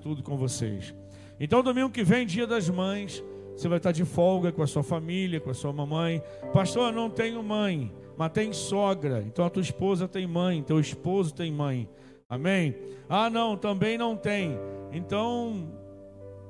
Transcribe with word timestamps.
tudo 0.00 0.22
com 0.22 0.36
vocês. 0.36 0.94
Então, 1.38 1.62
domingo 1.62 1.90
que 1.90 2.02
vem, 2.02 2.26
dia 2.26 2.46
das 2.46 2.68
mães, 2.68 3.22
você 3.60 3.68
vai 3.68 3.76
estar 3.76 3.92
de 3.92 4.06
folga 4.06 4.50
com 4.50 4.62
a 4.62 4.66
sua 4.66 4.82
família, 4.82 5.38
com 5.38 5.50
a 5.50 5.54
sua 5.54 5.70
mamãe. 5.70 6.22
Pastor, 6.52 6.88
eu 6.88 6.92
não 6.92 7.10
tenho 7.10 7.42
mãe, 7.42 7.92
mas 8.16 8.32
tem 8.32 8.52
sogra. 8.54 9.22
Então 9.26 9.44
a 9.44 9.50
tua 9.50 9.62
esposa 9.62 10.08
tem 10.08 10.26
mãe, 10.26 10.62
teu 10.62 10.80
esposo 10.80 11.34
tem 11.34 11.52
mãe. 11.52 11.86
Amém? 12.26 12.74
Ah, 13.06 13.28
não, 13.28 13.56
também 13.56 13.98
não 13.98 14.16
tem. 14.16 14.58
Então, 14.92 15.68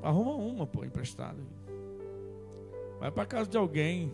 arruma 0.03 0.35
uma, 0.35 0.67
pô, 0.67 0.85
emprestada. 0.85 1.39
Vai 3.01 3.11
para 3.11 3.27
casa 3.27 3.51
de 3.51 3.57
alguém. 3.57 4.13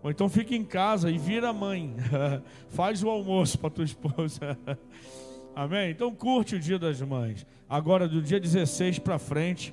Ou 0.00 0.10
então 0.10 0.28
fica 0.28 0.54
em 0.54 0.64
casa 0.64 1.10
e 1.10 1.18
vira 1.18 1.52
mãe. 1.52 1.96
Faz 2.68 3.02
o 3.02 3.08
almoço 3.08 3.58
para 3.58 3.70
tua 3.70 3.84
esposa. 3.84 4.56
Amém? 5.54 5.90
Então 5.90 6.12
curte 6.12 6.56
o 6.56 6.60
dia 6.60 6.78
das 6.78 7.00
mães. 7.00 7.46
Agora, 7.68 8.08
do 8.08 8.20
dia 8.20 8.40
16 8.40 8.98
para 8.98 9.18
frente, 9.18 9.72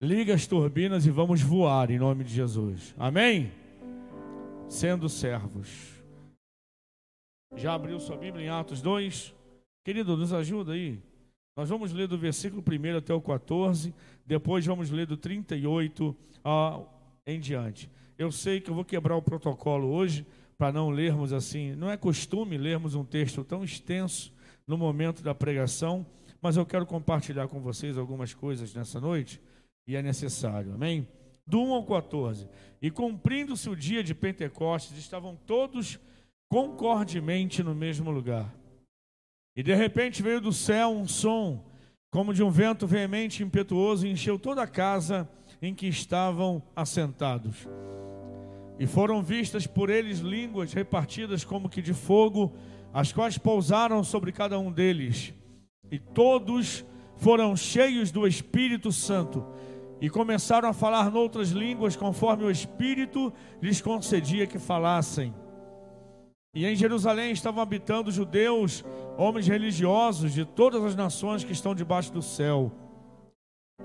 liga 0.00 0.32
as 0.32 0.46
turbinas 0.46 1.04
e 1.06 1.10
vamos 1.10 1.42
voar 1.42 1.90
em 1.90 1.98
nome 1.98 2.22
de 2.22 2.32
Jesus. 2.32 2.94
Amém? 2.96 3.50
Sendo 4.68 5.08
servos. 5.08 5.68
Já 7.56 7.74
abriu 7.74 7.98
sua 7.98 8.16
Bíblia 8.16 8.46
em 8.46 8.48
Atos 8.48 8.80
2? 8.80 9.34
Querido, 9.84 10.16
nos 10.16 10.32
ajuda 10.32 10.72
aí. 10.72 11.00
Nós 11.56 11.68
vamos 11.68 11.92
ler 11.92 12.06
do 12.06 12.16
versículo 12.16 12.62
1 12.62 12.96
até 12.96 13.12
o 13.12 13.20
14, 13.20 13.92
depois 14.24 14.64
vamos 14.64 14.90
ler 14.90 15.06
do 15.06 15.16
38 15.16 16.16
em 17.26 17.40
diante. 17.40 17.90
Eu 18.16 18.30
sei 18.30 18.60
que 18.60 18.70
eu 18.70 18.74
vou 18.74 18.84
quebrar 18.84 19.16
o 19.16 19.22
protocolo 19.22 19.88
hoje 19.88 20.24
para 20.56 20.72
não 20.72 20.88
lermos 20.90 21.32
assim. 21.32 21.74
Não 21.74 21.90
é 21.90 21.96
costume 21.96 22.56
lermos 22.56 22.94
um 22.94 23.04
texto 23.04 23.42
tão 23.42 23.64
extenso 23.64 24.32
no 24.72 24.78
momento 24.78 25.22
da 25.22 25.34
pregação, 25.34 26.06
mas 26.40 26.56
eu 26.56 26.64
quero 26.64 26.86
compartilhar 26.86 27.46
com 27.46 27.60
vocês 27.60 27.98
algumas 27.98 28.32
coisas 28.32 28.72
nessa 28.72 28.98
noite 28.98 29.38
e 29.86 29.94
é 29.94 30.00
necessário. 30.00 30.72
Amém? 30.72 31.06
Do 31.46 31.60
1 31.60 31.74
ao 31.74 31.84
14. 31.84 32.48
E 32.80 32.90
cumprindo-se 32.90 33.68
o 33.68 33.76
dia 33.76 34.02
de 34.02 34.14
Pentecostes, 34.14 34.96
estavam 34.96 35.36
todos 35.46 36.00
concordemente 36.48 37.62
no 37.62 37.74
mesmo 37.74 38.10
lugar. 38.10 38.50
E 39.54 39.62
de 39.62 39.74
repente 39.74 40.22
veio 40.22 40.40
do 40.40 40.54
céu 40.54 40.88
um 40.88 41.06
som, 41.06 41.62
como 42.10 42.32
de 42.32 42.42
um 42.42 42.50
vento 42.50 42.86
veemente 42.86 43.42
e 43.42 43.46
impetuoso, 43.46 44.06
e 44.06 44.10
encheu 44.10 44.38
toda 44.38 44.62
a 44.62 44.66
casa 44.66 45.28
em 45.60 45.74
que 45.74 45.86
estavam 45.86 46.62
assentados. 46.74 47.68
E 48.78 48.86
foram 48.86 49.22
vistas 49.22 49.66
por 49.66 49.90
eles 49.90 50.20
línguas 50.20 50.72
repartidas 50.72 51.44
como 51.44 51.68
que 51.68 51.82
de 51.82 51.92
fogo, 51.92 52.54
as 52.92 53.12
quais 53.12 53.38
pousaram 53.38 54.02
sobre 54.04 54.32
cada 54.32 54.58
um 54.58 54.70
deles. 54.70 55.34
E 55.90 55.98
todos 55.98 56.84
foram 57.16 57.56
cheios 57.56 58.10
do 58.10 58.26
Espírito 58.26 58.92
Santo 58.92 59.44
e 60.00 60.10
começaram 60.10 60.68
a 60.68 60.72
falar 60.72 61.10
noutras 61.10 61.50
línguas 61.50 61.96
conforme 61.96 62.44
o 62.44 62.50
Espírito 62.50 63.32
lhes 63.60 63.80
concedia 63.80 64.46
que 64.46 64.58
falassem. 64.58 65.34
E 66.54 66.66
em 66.66 66.76
Jerusalém 66.76 67.32
estavam 67.32 67.62
habitando 67.62 68.10
judeus, 68.10 68.84
homens 69.16 69.46
religiosos 69.46 70.34
de 70.34 70.44
todas 70.44 70.84
as 70.84 70.94
nações 70.94 71.44
que 71.44 71.52
estão 71.52 71.74
debaixo 71.74 72.12
do 72.12 72.20
céu. 72.20 72.70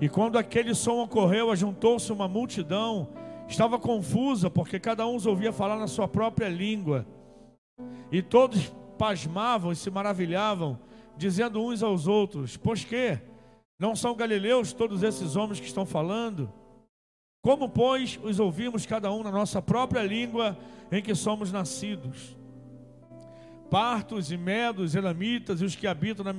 E 0.01 0.09
quando 0.09 0.37
aquele 0.37 0.75
som 0.75 1.01
ocorreu, 1.01 1.49
ajuntou-se 1.49 2.11
uma 2.11 2.27
multidão 2.27 3.07
estava 3.47 3.79
confusa, 3.79 4.49
porque 4.49 4.79
cada 4.79 5.07
um 5.07 5.15
os 5.15 5.25
ouvia 5.25 5.53
falar 5.53 5.77
na 5.77 5.87
sua 5.87 6.07
própria 6.07 6.49
língua. 6.49 7.05
E 8.11 8.21
todos 8.21 8.73
pasmavam 8.97 9.71
e 9.71 9.75
se 9.75 9.89
maravilhavam, 9.89 10.79
dizendo 11.17 11.63
uns 11.63 11.83
aos 11.83 12.07
outros: 12.07 12.57
Pois 12.57 12.83
que? 12.83 13.19
Não 13.79 13.95
são 13.95 14.15
galileus 14.15 14.73
todos 14.73 15.03
esses 15.03 15.35
homens 15.35 15.59
que 15.59 15.67
estão 15.67 15.85
falando? 15.85 16.51
Como, 17.41 17.69
pois, 17.69 18.19
os 18.23 18.39
ouvimos 18.39 18.85
cada 18.85 19.11
um 19.11 19.21
na 19.21 19.31
nossa 19.31 19.61
própria 19.61 20.01
língua 20.01 20.57
em 20.91 21.01
que 21.01 21.13
somos 21.13 21.51
nascidos? 21.51 22.35
Partos 23.69 24.31
e 24.31 24.37
medos, 24.37 24.95
elamitas 24.95 25.61
e 25.61 25.65
os 25.65 25.75
que 25.75 25.85
habitam 25.85 26.25
na 26.25 26.33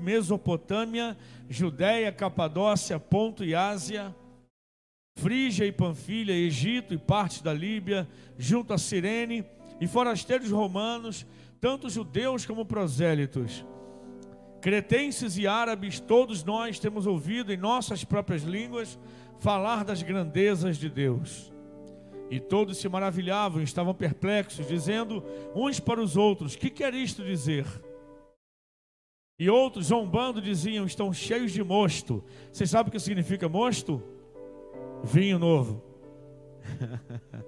Mesopotâmia, 0.00 1.16
Judéia, 1.48 2.10
Capadócia, 2.10 2.98
Ponto 2.98 3.44
e 3.44 3.54
Ásia 3.54 4.14
Frígia 5.16 5.64
e 5.64 5.72
Panfilha, 5.72 6.32
Egito 6.32 6.92
e 6.92 6.98
parte 6.98 7.42
da 7.42 7.52
Líbia, 7.52 8.06
junto 8.38 8.74
a 8.74 8.78
Cirene, 8.78 9.44
e 9.80 9.86
forasteiros 9.86 10.50
romanos, 10.50 11.26
tanto 11.66 11.90
judeus 11.90 12.46
como 12.46 12.64
prosélitos. 12.64 13.66
Cretenses 14.60 15.36
e 15.36 15.48
árabes, 15.48 15.98
todos 15.98 16.44
nós 16.44 16.78
temos 16.78 17.08
ouvido 17.08 17.52
em 17.52 17.56
nossas 17.56 18.04
próprias 18.04 18.44
línguas 18.44 18.96
falar 19.40 19.84
das 19.84 20.00
grandezas 20.00 20.76
de 20.78 20.88
Deus. 20.88 21.52
E 22.30 22.38
todos 22.38 22.78
se 22.78 22.88
maravilhavam, 22.88 23.60
estavam 23.60 23.92
perplexos, 23.92 24.68
dizendo 24.68 25.24
uns 25.56 25.80
para 25.80 26.00
os 26.00 26.16
outros: 26.16 26.54
Que 26.54 26.70
quer 26.70 26.94
isto 26.94 27.24
dizer? 27.24 27.66
E 29.36 29.50
outros, 29.50 29.86
zombando, 29.86 30.40
diziam: 30.40 30.86
Estão 30.86 31.12
cheios 31.12 31.50
de 31.50 31.64
mosto. 31.64 32.22
Vocês 32.52 32.70
sabem 32.70 32.90
o 32.90 32.92
que 32.92 33.00
significa 33.00 33.48
mosto? 33.48 34.00
vinho 35.02 35.36
novo. 35.36 35.82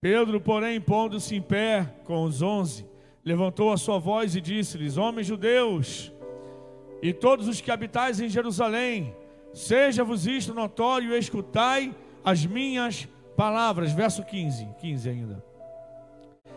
Pedro, 0.00 0.40
porém, 0.40 0.80
pondo-se 0.80 1.34
em 1.34 1.42
pé 1.42 1.92
com 2.04 2.22
os 2.22 2.40
onze, 2.40 2.86
levantou 3.24 3.72
a 3.72 3.76
sua 3.76 3.98
voz 3.98 4.36
e 4.36 4.40
disse-lhes: 4.40 4.96
Homens 4.96 5.26
judeus, 5.26 6.12
e 7.02 7.12
todos 7.12 7.48
os 7.48 7.60
que 7.60 7.70
habitais 7.70 8.20
em 8.20 8.28
Jerusalém, 8.28 9.14
seja-vos 9.52 10.26
isto 10.26 10.54
notório 10.54 11.16
escutai 11.16 11.94
as 12.24 12.46
minhas 12.46 13.08
palavras. 13.36 13.92
Verso 13.92 14.24
15, 14.24 14.68
15 14.80 15.08
ainda. 15.08 15.44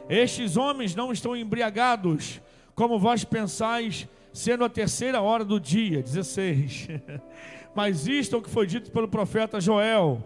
Estes 0.08 0.58
homens 0.58 0.96
não 0.96 1.12
estão 1.12 1.36
embriagados, 1.36 2.42
como 2.76 3.00
vós 3.00 3.24
pensais, 3.24 4.08
sendo 4.34 4.64
a 4.64 4.70
terceira 4.70 5.22
hora 5.22 5.44
do 5.44 5.60
dia. 5.60 6.02
16. 6.04 6.90
Mas 7.74 8.08
isto 8.08 8.36
é 8.36 8.40
o 8.40 8.42
que 8.42 8.50
foi 8.50 8.68
dito 8.68 8.92
pelo 8.92 9.08
profeta 9.08 9.60
Joel. 9.60 10.22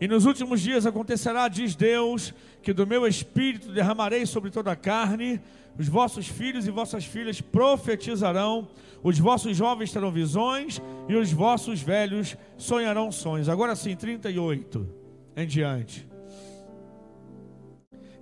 E 0.00 0.08
nos 0.08 0.24
últimos 0.24 0.60
dias 0.60 0.86
acontecerá, 0.86 1.46
diz 1.46 1.74
Deus, 1.74 2.32
que 2.62 2.72
do 2.72 2.86
meu 2.86 3.06
espírito 3.06 3.70
derramarei 3.70 4.24
sobre 4.24 4.50
toda 4.50 4.72
a 4.72 4.76
carne, 4.76 5.40
os 5.78 5.88
vossos 5.88 6.26
filhos 6.26 6.66
e 6.66 6.70
vossas 6.70 7.04
filhas 7.04 7.40
profetizarão, 7.40 8.68
os 9.02 9.18
vossos 9.18 9.56
jovens 9.56 9.92
terão 9.92 10.10
visões 10.10 10.80
e 11.08 11.14
os 11.14 11.30
vossos 11.32 11.82
velhos 11.82 12.36
sonharão 12.56 13.12
sonhos. 13.12 13.48
Agora 13.48 13.76
sim, 13.76 13.94
38 13.94 14.88
em 15.36 15.46
diante. 15.46 16.08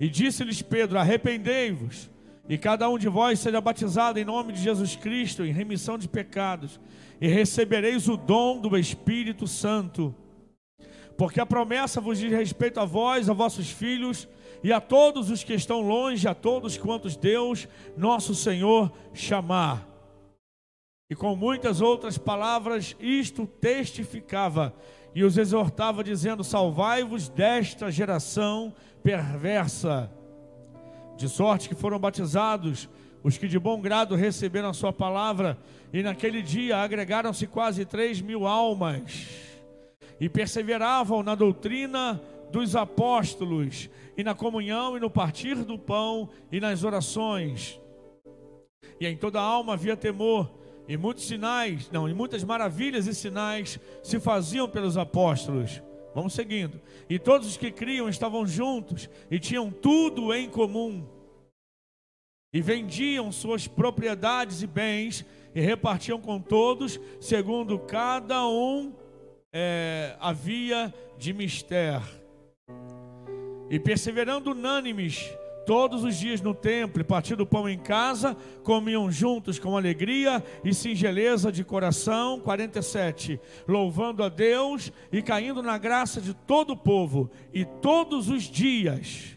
E 0.00 0.08
disse-lhes 0.08 0.62
Pedro: 0.62 0.98
Arrependei-vos, 0.98 2.10
e 2.48 2.56
cada 2.58 2.88
um 2.88 2.98
de 2.98 3.08
vós 3.08 3.38
seja 3.38 3.60
batizado 3.60 4.18
em 4.18 4.24
nome 4.24 4.52
de 4.52 4.62
Jesus 4.62 4.96
Cristo, 4.96 5.44
em 5.44 5.52
remissão 5.52 5.98
de 5.98 6.08
pecados 6.08 6.80
e 7.20 7.28
recebereis 7.28 8.08
o 8.08 8.16
dom 8.16 8.60
do 8.60 8.76
Espírito 8.76 9.46
Santo. 9.46 10.14
Porque 11.18 11.40
a 11.40 11.44
promessa 11.44 12.00
vos 12.00 12.16
diz 12.16 12.30
respeito 12.30 12.78
a 12.78 12.84
vós, 12.84 13.28
a 13.28 13.32
vossos 13.32 13.68
filhos 13.68 14.28
e 14.62 14.72
a 14.72 14.80
todos 14.80 15.30
os 15.30 15.42
que 15.42 15.52
estão 15.52 15.80
longe, 15.80 16.28
a 16.28 16.34
todos 16.34 16.78
quantos 16.78 17.16
Deus, 17.16 17.66
nosso 17.96 18.36
Senhor, 18.36 18.92
chamar. 19.12 19.84
E 21.10 21.16
com 21.16 21.34
muitas 21.34 21.80
outras 21.80 22.16
palavras, 22.16 22.94
isto 23.00 23.48
testificava 23.48 24.72
e 25.12 25.24
os 25.24 25.36
exortava, 25.36 26.04
dizendo: 26.04 26.44
Salvai-vos 26.44 27.28
desta 27.28 27.90
geração 27.90 28.72
perversa. 29.02 30.08
De 31.16 31.28
sorte 31.28 31.68
que 31.68 31.74
foram 31.74 31.98
batizados 31.98 32.88
os 33.24 33.36
que 33.36 33.48
de 33.48 33.58
bom 33.58 33.80
grado 33.80 34.14
receberam 34.14 34.68
a 34.68 34.72
sua 34.72 34.92
palavra, 34.92 35.58
e 35.92 36.00
naquele 36.00 36.42
dia 36.42 36.76
agregaram-se 36.76 37.48
quase 37.48 37.84
três 37.84 38.20
mil 38.20 38.46
almas, 38.46 39.26
e 40.20 40.29
perseveravam 40.29 41.23
na 41.23 41.35
doutrina 41.35 42.20
dos 42.50 42.75
apóstolos, 42.75 43.91
e 44.17 44.25
na 44.25 44.35
comunhão, 44.35 44.97
e 44.97 45.00
no 45.00 45.11
partir 45.11 45.56
do 45.65 45.79
pão, 45.79 46.29
e 46.50 46.61
nas 46.61 46.82
orações. 46.82 47.81
E 49.00 49.06
em 49.06 49.17
toda 49.17 49.41
alma 49.41 49.75
havia 49.75 49.97
temor, 49.97 50.50
e 50.88 50.97
muitos 50.97 51.26
sinais, 51.26 51.91
não, 51.91 52.09
e 52.09 52.15
muitas 52.15 52.43
maravilhas 52.43 53.06
e 53.06 53.15
sinais 53.15 53.79
se 54.03 54.19
faziam 54.19 54.69
pelos 54.69 54.97
apóstolos. 54.97 55.82
Vamos 56.15 56.32
seguindo. 56.32 56.81
E 57.09 57.19
todos 57.19 57.47
os 57.47 57.56
que 57.56 57.70
criam 57.70 58.09
estavam 58.09 58.47
juntos 58.47 59.09
e 59.31 59.38
tinham 59.38 59.70
tudo 59.70 60.35
em 60.35 60.49
comum 60.49 61.06
e 62.53 62.62
vendiam 62.62 63.31
suas 63.31 63.69
propriedades 63.69 64.62
e 64.62 64.67
bens 64.67 65.25
e 65.55 65.61
repartiam 65.61 66.20
com 66.20 66.41
todos, 66.41 66.99
segundo 67.20 67.79
cada 67.79 68.47
um 68.47 68.93
é, 69.52 70.16
havia 70.20 70.92
de 71.18 71.32
mister. 71.32 72.00
E 73.70 73.78
perseverando 73.78 74.52
unânimes, 74.52 75.30
todos 75.66 76.02
os 76.02 76.16
dias 76.16 76.40
no 76.40 76.54
templo, 76.54 77.04
partindo 77.04 77.42
o 77.42 77.46
pão 77.46 77.68
em 77.68 77.78
casa, 77.78 78.34
comiam 78.62 79.10
juntos 79.10 79.58
com 79.58 79.76
alegria 79.76 80.42
e 80.64 80.72
singeleza 80.72 81.52
de 81.52 81.62
coração. 81.62 82.40
47. 82.40 83.38
Louvando 83.66 84.22
a 84.22 84.28
Deus 84.28 84.90
e 85.12 85.20
caindo 85.20 85.62
na 85.62 85.76
graça 85.76 86.20
de 86.20 86.32
todo 86.32 86.70
o 86.72 86.76
povo, 86.76 87.30
e 87.52 87.64
todos 87.64 88.30
os 88.30 88.44
dias 88.44 89.36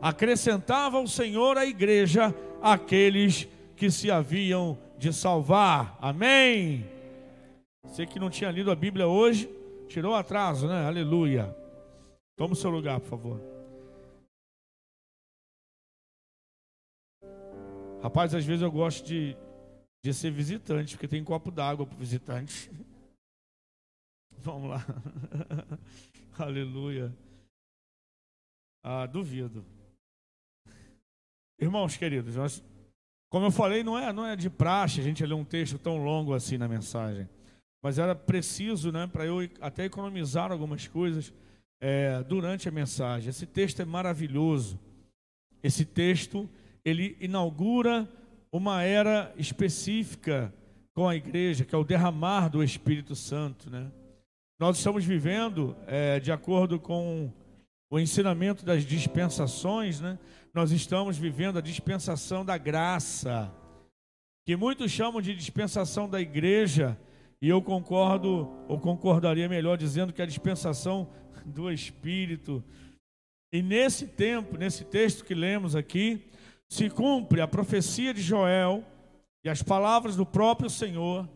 acrescentava 0.00 1.00
o 1.00 1.08
Senhor 1.08 1.56
à 1.56 1.64
igreja 1.64 2.34
aqueles 2.60 3.48
que 3.76 3.90
se 3.90 4.10
haviam 4.10 4.78
de 4.98 5.12
salvar. 5.12 5.96
Amém. 6.00 6.84
Você 7.84 8.06
que 8.06 8.18
não 8.18 8.30
tinha 8.30 8.50
lido 8.50 8.70
a 8.70 8.76
Bíblia 8.76 9.06
hoje, 9.06 9.48
tirou 9.88 10.14
atraso, 10.14 10.66
né? 10.66 10.86
Aleluia. 10.86 11.54
Toma 12.36 12.54
o 12.54 12.56
seu 12.56 12.70
lugar, 12.70 13.00
por 13.00 13.08
favor. 13.08 13.40
Rapaz, 18.02 18.34
às 18.34 18.44
vezes 18.44 18.62
eu 18.62 18.70
gosto 18.70 19.06
de, 19.06 19.36
de 20.02 20.12
ser 20.14 20.30
visitante, 20.30 20.94
porque 20.94 21.06
tem 21.06 21.22
copo 21.22 21.50
d'água 21.50 21.86
para 21.86 21.96
visitante. 21.96 22.70
Vamos 24.38 24.70
lá. 24.70 24.84
Aleluia. 26.38 27.14
Ah, 28.82 29.06
duvido. 29.06 29.64
Irmãos 31.60 31.96
queridos, 31.96 32.34
nós, 32.34 32.64
como 33.30 33.46
eu 33.46 33.52
falei, 33.52 33.84
não 33.84 33.96
é, 33.96 34.12
não 34.12 34.26
é 34.26 34.34
de 34.34 34.50
praxe 34.50 35.00
a 35.00 35.04
gente 35.04 35.24
ler 35.24 35.34
um 35.34 35.44
texto 35.44 35.78
tão 35.78 36.02
longo 36.02 36.34
assim 36.34 36.58
na 36.58 36.66
mensagem. 36.66 37.28
Mas 37.82 37.98
era 37.98 38.14
preciso, 38.14 38.92
né, 38.92 39.06
para 39.06 39.26
eu 39.26 39.38
até 39.60 39.84
economizar 39.84 40.52
algumas 40.52 40.86
coisas 40.86 41.32
é, 41.80 42.22
durante 42.22 42.68
a 42.68 42.72
mensagem. 42.72 43.28
Esse 43.28 43.44
texto 43.44 43.82
é 43.82 43.84
maravilhoso. 43.84 44.78
Esse 45.62 45.84
texto 45.84 46.48
ele 46.84 47.16
inaugura 47.20 48.08
uma 48.52 48.82
era 48.82 49.32
específica 49.36 50.54
com 50.94 51.08
a 51.08 51.16
igreja, 51.16 51.64
que 51.64 51.74
é 51.74 51.78
o 51.78 51.84
derramar 51.84 52.48
do 52.48 52.62
Espírito 52.62 53.16
Santo, 53.16 53.70
né? 53.70 53.90
Nós 54.60 54.76
estamos 54.76 55.04
vivendo, 55.04 55.74
é, 55.86 56.20
de 56.20 56.30
acordo 56.30 56.78
com 56.78 57.32
o 57.90 57.98
ensinamento 57.98 58.64
das 58.64 58.84
dispensações, 58.84 60.00
né? 60.00 60.18
Nós 60.54 60.70
estamos 60.70 61.16
vivendo 61.18 61.58
a 61.58 61.62
dispensação 61.62 62.44
da 62.44 62.56
graça, 62.58 63.52
que 64.46 64.54
muitos 64.54 64.90
chamam 64.90 65.20
de 65.20 65.34
dispensação 65.34 66.08
da 66.08 66.20
igreja, 66.20 66.96
e 67.42 67.48
eu 67.48 67.60
concordo, 67.60 68.48
ou 68.68 68.78
concordaria 68.78 69.48
melhor 69.48 69.76
dizendo 69.76 70.12
que 70.12 70.22
a 70.22 70.26
dispensação 70.26 71.08
do 71.44 71.68
Espírito. 71.72 72.62
E 73.52 73.60
nesse 73.60 74.06
tempo, 74.06 74.56
nesse 74.56 74.84
texto 74.84 75.24
que 75.24 75.34
lemos 75.34 75.74
aqui, 75.74 76.24
se 76.68 76.88
cumpre 76.88 77.40
a 77.40 77.48
profecia 77.48 78.14
de 78.14 78.22
Joel 78.22 78.84
e 79.44 79.50
as 79.50 79.60
palavras 79.60 80.14
do 80.14 80.24
próprio 80.24 80.70
Senhor 80.70 81.28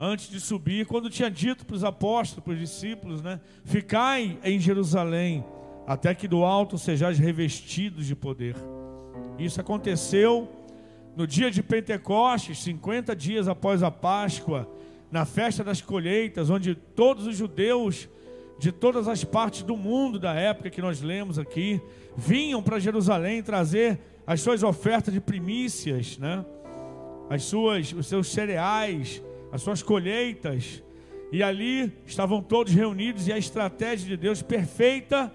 antes 0.00 0.28
de 0.28 0.40
subir, 0.40 0.86
quando 0.86 1.08
tinha 1.08 1.30
dito 1.30 1.64
para 1.64 1.76
os 1.76 1.84
apóstolos, 1.84 2.44
para 2.44 2.52
os 2.52 2.58
discípulos, 2.58 3.22
né? 3.22 3.40
Ficai 3.64 4.36
em 4.42 4.58
Jerusalém, 4.58 5.44
até 5.86 6.12
que 6.16 6.26
do 6.26 6.44
alto 6.44 6.76
sejais 6.76 7.16
revestidos 7.16 8.06
de 8.06 8.16
poder. 8.16 8.56
Isso 9.38 9.60
aconteceu 9.60 10.50
no 11.16 11.28
dia 11.28 11.48
de 11.48 11.62
Pentecostes, 11.62 12.58
50 12.58 13.14
dias 13.14 13.46
após 13.46 13.84
a 13.84 13.90
Páscoa, 13.90 14.68
na 15.14 15.24
festa 15.24 15.62
das 15.62 15.80
colheitas, 15.80 16.50
onde 16.50 16.74
todos 16.74 17.28
os 17.28 17.36
judeus 17.36 18.08
de 18.58 18.72
todas 18.72 19.06
as 19.06 19.22
partes 19.22 19.62
do 19.62 19.76
mundo 19.76 20.18
da 20.18 20.34
época 20.34 20.70
que 20.70 20.82
nós 20.82 21.00
lemos 21.00 21.38
aqui 21.38 21.80
vinham 22.16 22.60
para 22.60 22.80
Jerusalém 22.80 23.40
trazer 23.40 24.00
as 24.26 24.40
suas 24.40 24.64
ofertas 24.64 25.14
de 25.14 25.20
primícias, 25.20 26.18
né? 26.18 26.44
As 27.30 27.44
suas, 27.44 27.92
os 27.92 28.08
seus 28.08 28.26
cereais, 28.26 29.22
as 29.52 29.62
suas 29.62 29.84
colheitas. 29.84 30.82
E 31.30 31.44
ali 31.44 31.92
estavam 32.04 32.42
todos 32.42 32.74
reunidos 32.74 33.28
e 33.28 33.32
a 33.32 33.38
estratégia 33.38 34.08
de 34.08 34.16
Deus 34.16 34.42
perfeita 34.42 35.32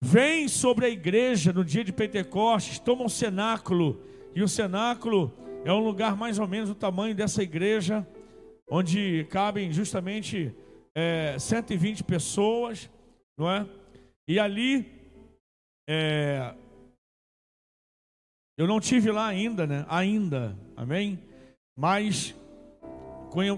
vem 0.00 0.48
sobre 0.48 0.86
a 0.86 0.88
igreja 0.88 1.52
no 1.52 1.62
dia 1.66 1.84
de 1.84 1.92
Pentecostes, 1.92 2.78
toma 2.78 3.04
um 3.04 3.10
cenáculo, 3.10 4.00
e 4.34 4.42
o 4.42 4.48
cenáculo 4.48 5.30
é 5.66 5.72
um 5.72 5.84
lugar 5.84 6.16
mais 6.16 6.38
ou 6.38 6.48
menos 6.48 6.70
do 6.70 6.74
tamanho 6.74 7.14
dessa 7.14 7.42
igreja, 7.42 8.06
onde 8.70 9.26
cabem 9.30 9.72
justamente 9.72 10.54
é, 10.94 11.36
120 11.38 12.04
pessoas, 12.04 12.88
não 13.36 13.50
é? 13.50 13.66
E 14.28 14.38
ali 14.38 14.86
é, 15.88 16.54
eu 18.56 18.66
não 18.66 18.78
tive 18.78 19.10
lá 19.10 19.26
ainda, 19.26 19.66
né? 19.66 19.84
Ainda, 19.88 20.56
amém? 20.76 21.18
Mas 21.76 22.34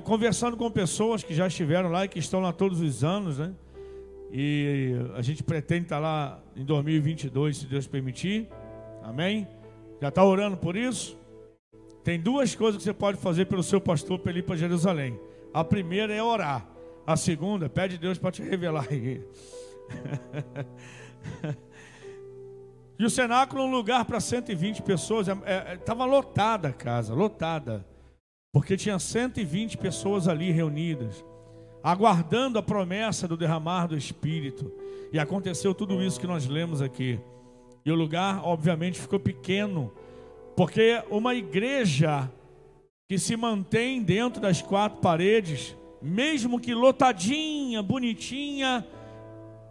conversando 0.05 0.57
com 0.57 0.71
pessoas 0.71 1.23
que 1.23 1.35
já 1.35 1.47
estiveram 1.47 1.91
lá 1.91 2.05
e 2.05 2.09
que 2.09 2.19
estão 2.19 2.41
lá 2.41 2.53
todos 2.53 2.81
os 2.81 3.03
anos, 3.03 3.39
né? 3.39 3.55
E 4.31 4.95
a 5.15 5.21
gente 5.21 5.43
pretende 5.43 5.87
estar 5.87 5.99
lá 5.99 6.41
em 6.57 6.65
2022, 6.65 7.59
se 7.59 7.67
Deus 7.67 7.87
permitir. 7.87 8.49
Amém? 9.03 9.47
Já 10.01 10.09
está 10.09 10.25
orando 10.25 10.57
por 10.57 10.77
isso? 10.77 11.19
Tem 12.05 12.19
duas 12.21 12.55
coisas 12.55 12.79
que 12.79 12.85
você 12.85 12.93
pode 12.93 13.19
fazer 13.19 13.47
pelo 13.47 13.63
seu 13.63 13.81
pastor 13.81 14.19
para 14.19 14.31
ele 14.31 14.41
ir 14.41 14.43
para 14.43 14.57
Jerusalém. 14.57 15.19
A 15.55 15.63
primeira 15.63 16.13
é 16.13 16.23
orar. 16.23 16.67
A 17.07 17.17
segunda, 17.17 17.69
pede 17.69 17.99
Deus 17.99 18.19
para 18.19 18.33
te 18.33 18.43
revelar. 18.43 18.87
E 22.99 23.05
o 23.05 23.11
cenáculo 23.11 23.63
é 23.63 23.67
um 23.67 23.71
lugar 23.73 24.05
para 24.05 24.21
120 24.21 24.83
pessoas. 24.83 25.27
Estava 25.27 26.05
é, 26.05 26.07
é, 26.07 26.09
lotada 26.09 26.69
a 26.69 26.73
casa, 26.73 27.13
lotada. 27.13 27.85
Porque 28.53 28.77
tinha 28.77 28.97
120 28.97 29.77
pessoas 29.77 30.29
ali 30.29 30.53
reunidas, 30.53 31.25
aguardando 31.83 32.61
a 32.61 32.63
promessa 32.63 33.27
do 33.27 33.37
derramar 33.37 33.89
do 33.89 33.97
Espírito. 33.97 34.71
E 35.13 35.19
aconteceu 35.19 35.75
tudo 35.75 36.01
isso 36.01 36.21
que 36.21 36.29
nós 36.29 36.47
lemos 36.47 36.81
aqui. 36.81 37.19
E 37.85 37.91
o 37.91 37.95
lugar, 37.97 38.41
obviamente, 38.45 39.01
ficou 39.01 39.19
pequeno, 39.19 39.93
porque 40.57 41.03
uma 41.11 41.35
igreja 41.35 42.31
que 43.09 43.19
se 43.19 43.37
mantém 43.37 44.03
dentro 44.03 44.41
das 44.41 44.63
quatro 44.63 45.01
paredes, 45.01 45.77
mesmo 46.01 46.59
que 46.59 46.75
lotadinha, 46.75 47.83
bonitinha, 47.83 48.87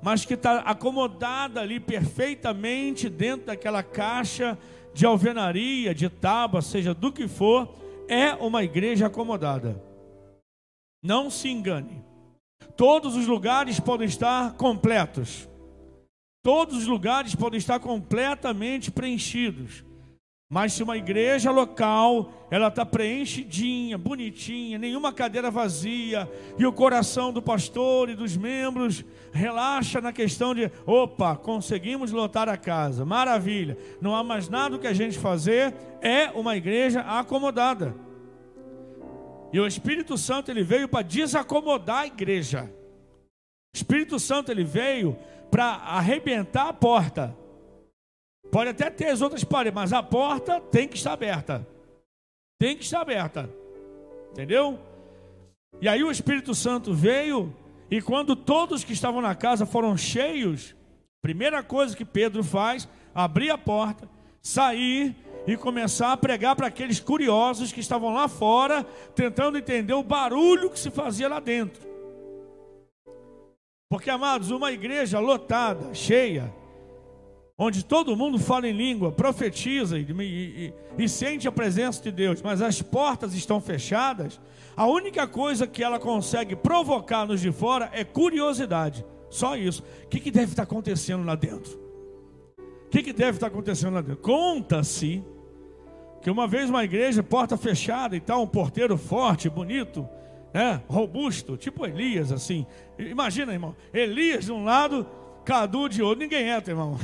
mas 0.01 0.25
que 0.25 0.33
está 0.33 0.60
acomodada 0.60 1.62
ali 1.62 1.80
perfeitamente 1.80 3.10
dentro 3.10 3.48
daquela 3.48 3.83
caixa 3.83 4.57
de 4.94 5.06
alvenaria, 5.06 5.94
de 5.94 6.10
tábua, 6.10 6.62
seja 6.62 6.94
do 6.94 7.12
que 7.12 7.27
for, 7.27 7.74
é 8.07 8.34
uma 8.34 8.63
igreja 8.63 9.07
acomodada. 9.07 9.81
Não 11.04 11.29
se 11.29 11.50
engane. 11.50 12.03
Todos 12.75 13.15
os 13.15 13.27
lugares 13.27 13.79
podem 13.79 14.08
estar 14.08 14.53
completos. 14.53 15.48
Todos 16.44 16.77
os 16.77 16.88
lugares 16.88 17.36
podem 17.36 17.58
estar 17.58 17.79
completamente 17.79 18.91
preenchidos. 18.91 19.84
Mas 20.51 20.74
se 20.74 20.84
uma 20.84 20.98
igreja 20.98 21.50
local, 21.50 22.29
ela 22.51 22.67
está 22.67 22.86
preenchidinha, 22.86 23.98
bonitinha, 23.98 24.77
nenhuma 24.77 25.13
cadeira 25.13 25.50
vazia, 25.50 26.29
e 26.60 26.65
o 26.65 26.74
coração 26.74 27.31
do 27.31 27.41
pastor 27.41 28.10
e 28.10 28.15
dos 28.15 28.36
membros 28.36 29.05
relaxa 29.31 30.01
na 30.01 30.12
questão 30.12 30.53
de, 30.53 30.70
opa, 30.86 31.38
conseguimos 31.38 32.12
lotar 32.12 32.50
a 32.50 32.58
casa, 32.58 33.05
maravilha, 33.05 33.77
não 34.01 34.13
há 34.13 34.25
mais 34.25 34.50
nada 34.50 34.77
que 34.77 34.88
a 34.88 34.93
gente 34.93 35.17
fazer, 35.17 35.74
é 36.01 36.29
uma 36.31 36.58
igreja 36.58 37.00
acomodada. 37.00 37.96
E 39.53 39.60
o 39.60 39.65
Espírito 39.65 40.17
Santo 40.17 40.51
ele 40.51 40.63
veio 40.65 40.89
para 40.89 41.01
desacomodar 41.01 42.00
a 42.00 42.08
igreja. 42.08 42.70
O 43.74 43.77
Espírito 43.77 44.20
Santo 44.20 44.51
ele 44.51 44.65
veio 44.65 45.17
para 45.50 45.63
arrebentar 45.65 46.67
a 46.67 46.74
porta 46.74 47.39
Pode 48.50 48.69
até 48.69 48.89
ter 48.89 49.07
as 49.07 49.21
outras 49.21 49.43
paredes, 49.43 49.75
mas 49.75 49.93
a 49.93 50.01
porta 50.01 50.60
tem 50.60 50.88
que 50.88 50.98
estar 50.98 51.13
aberta. 51.13 51.67
Tem 52.60 52.75
que 52.75 52.83
estar 52.83 53.01
aberta. 53.01 53.50
Entendeu? 54.31 54.79
E 55.79 55.88
aí 55.88 56.03
o 56.03 56.12
Espírito 56.12 56.53
Santo 56.55 56.93
veio, 56.93 57.53
e 57.89 58.01
quando 58.01 58.36
todos 58.36 58.83
que 58.83 58.93
estavam 58.93 59.21
na 59.21 59.36
casa 59.36 59.65
foram 59.65 59.98
cheios, 59.98 60.75
primeira 61.21 61.62
coisa 61.63 61.95
que 61.95 62.05
Pedro 62.05 62.43
faz, 62.43 62.88
abrir 63.13 63.51
a 63.51 63.57
porta, 63.57 64.10
sair 64.41 65.15
e 65.48 65.57
começar 65.57 66.12
a 66.12 66.17
pregar 66.17 66.55
para 66.55 66.67
aqueles 66.67 67.00
curiosos 67.00 67.71
que 67.71 67.79
estavam 67.79 68.13
lá 68.13 68.27
fora, 68.27 68.83
tentando 69.15 69.57
entender 69.57 69.93
o 69.93 70.03
barulho 70.03 70.69
que 70.69 70.79
se 70.79 70.91
fazia 70.91 71.27
lá 71.27 71.39
dentro. 71.39 71.89
Porque, 73.89 74.10
amados, 74.10 74.51
uma 74.51 74.71
igreja 74.71 75.19
lotada, 75.19 75.93
cheia, 75.93 76.53
onde 77.63 77.86
todo 77.86 78.18
mundo 78.18 78.39
fala 78.39 78.68
em 78.68 78.72
língua, 78.72 79.12
profetiza 79.12 80.00
e, 80.00 80.06
e, 80.20 80.74
e, 80.98 81.08
sente 81.08 81.48
a 81.48 81.51
presença 81.51 82.01
de 82.01 82.12
Deus, 82.12 82.41
mas 82.41 82.62
as 82.62 82.82
portas 82.82 83.36
estão 83.36 83.62
fechadas, 83.62 84.41
a 84.75 84.88
única 84.88 85.27
coisa 85.27 85.68
que 85.68 85.84
ela 85.84 86.00
consegue 86.00 86.56
provocar 86.56 87.27
nos 87.27 87.39
de 87.39 87.51
fora 87.51 87.89
é 87.94 88.03
curiosidade. 88.03 89.06
Só 89.30 89.56
isso. 89.56 89.84
O 90.06 90.08
que, 90.08 90.20
que 90.20 90.32
deve 90.32 90.53
estar 90.53 90.63
acontecendo 90.63 91.24
lá 91.24 91.36
dentro? 91.36 91.80
que, 92.91 93.01
que 93.01 93.13
deve 93.13 93.38
estar 93.38 93.48
acontecendo 93.48 93.94
lá 93.94 94.01
dentro? 94.01 94.22
Conta-se 94.22 95.24
que 96.22 96.30
uma 96.30 96.46
vez 96.46 96.70
uma 96.70 96.84
igreja, 96.84 97.24
porta 97.24 97.56
fechada 97.56 98.15
e 98.15 98.20
tal, 98.20 98.44
um 98.44 98.48
porteiro 98.48 98.98
forte, 98.98 99.50
bonito, 99.50 100.08
né, 100.53 100.82
robusto, 100.88 101.56
tipo 101.56 101.86
Elias, 101.86 102.32
assim. 102.32 102.68
Imagina, 103.00 103.53
irmão, 103.53 103.75
Elias 103.94 104.46
de 104.46 104.51
um 104.51 104.65
lado, 104.65 105.08
Cadu 105.43 105.89
de 105.89 106.01
outro, 106.01 106.19
ninguém 106.19 106.48
entra, 106.48 106.71
irmão. 106.71 106.98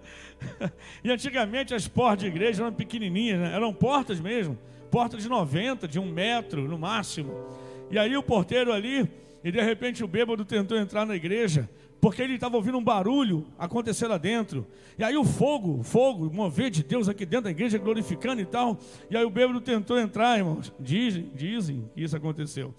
e 1.04 1.10
antigamente 1.10 1.74
as 1.74 1.86
portas 1.86 2.20
de 2.20 2.26
igreja 2.26 2.62
eram 2.62 2.72
pequenininhas, 2.72 3.40
né? 3.40 3.54
eram 3.54 3.72
portas 3.72 4.18
mesmo, 4.20 4.58
portas 4.90 5.22
de 5.22 5.28
90, 5.28 5.86
de 5.86 5.98
um 5.98 6.06
metro 6.06 6.66
no 6.66 6.78
máximo. 6.78 7.34
E 7.90 7.98
aí 7.98 8.16
o 8.16 8.22
porteiro 8.22 8.72
ali, 8.72 9.08
e 9.44 9.52
de 9.52 9.60
repente 9.60 10.02
o 10.02 10.08
bêbado 10.08 10.44
tentou 10.44 10.78
entrar 10.78 11.04
na 11.04 11.14
igreja, 11.14 11.68
porque 12.00 12.22
ele 12.22 12.34
estava 12.34 12.56
ouvindo 12.56 12.78
um 12.78 12.84
barulho 12.84 13.46
acontecer 13.58 14.06
lá 14.06 14.16
dentro. 14.16 14.66
E 14.98 15.04
aí 15.04 15.16
o 15.16 15.24
fogo, 15.24 15.82
fogo, 15.82 16.30
mover 16.32 16.70
de 16.70 16.82
Deus 16.82 17.08
aqui 17.08 17.26
dentro 17.26 17.44
da 17.44 17.50
igreja, 17.50 17.76
glorificando 17.76 18.40
e 18.40 18.46
tal. 18.46 18.78
E 19.10 19.16
aí 19.16 19.24
o 19.24 19.30
bêbado 19.30 19.60
tentou 19.60 19.98
entrar, 19.98 20.38
irmãos. 20.38 20.72
Dizem, 20.80 21.30
dizem 21.34 21.90
que 21.94 22.02
isso 22.02 22.16
aconteceu. 22.16 22.74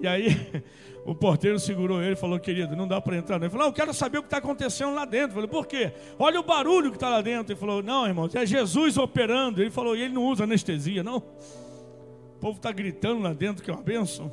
E 0.00 0.06
aí 0.06 0.28
o 1.06 1.14
porteiro 1.14 1.56
segurou 1.60 2.02
ele 2.02 2.14
e 2.14 2.16
falou, 2.16 2.36
querido, 2.40 2.74
não 2.74 2.88
dá 2.88 3.00
para 3.00 3.16
entrar. 3.16 3.36
Ele 3.36 3.48
falou, 3.48 3.68
eu 3.68 3.72
quero 3.72 3.94
saber 3.94 4.18
o 4.18 4.22
que 4.22 4.26
está 4.26 4.38
acontecendo 4.38 4.92
lá 4.92 5.04
dentro. 5.04 5.28
Eu 5.28 5.34
falei, 5.34 5.48
por 5.48 5.64
quê? 5.64 5.92
Olha 6.18 6.40
o 6.40 6.42
barulho 6.42 6.90
que 6.90 6.96
está 6.96 7.08
lá 7.08 7.22
dentro. 7.22 7.52
Ele 7.52 7.60
falou, 7.60 7.80
não, 7.80 8.04
irmão, 8.08 8.28
é 8.34 8.44
Jesus 8.44 8.98
operando. 8.98 9.62
Ele 9.62 9.70
falou, 9.70 9.96
e 9.96 10.02
ele 10.02 10.12
não 10.12 10.24
usa 10.24 10.42
anestesia, 10.42 11.04
não. 11.04 11.18
O 11.18 12.38
povo 12.40 12.56
está 12.56 12.72
gritando 12.72 13.22
lá 13.22 13.32
dentro 13.32 13.62
que 13.62 13.70
é 13.70 13.72
uma 13.72 13.84
bênção. 13.84 14.32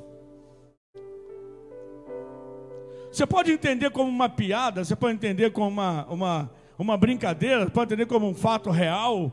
Você 3.11 3.27
pode 3.27 3.51
entender 3.51 3.91
como 3.91 4.09
uma 4.09 4.27
piada, 4.27 4.83
você 4.83 4.95
pode 4.95 5.13
entender 5.13 5.51
como 5.51 5.67
uma, 5.67 6.07
uma, 6.07 6.51
uma 6.75 6.97
brincadeira, 6.97 7.69
pode 7.69 7.93
entender 7.93 8.07
como 8.07 8.27
um 8.27 8.33
fato 8.33 8.71
real. 8.71 9.31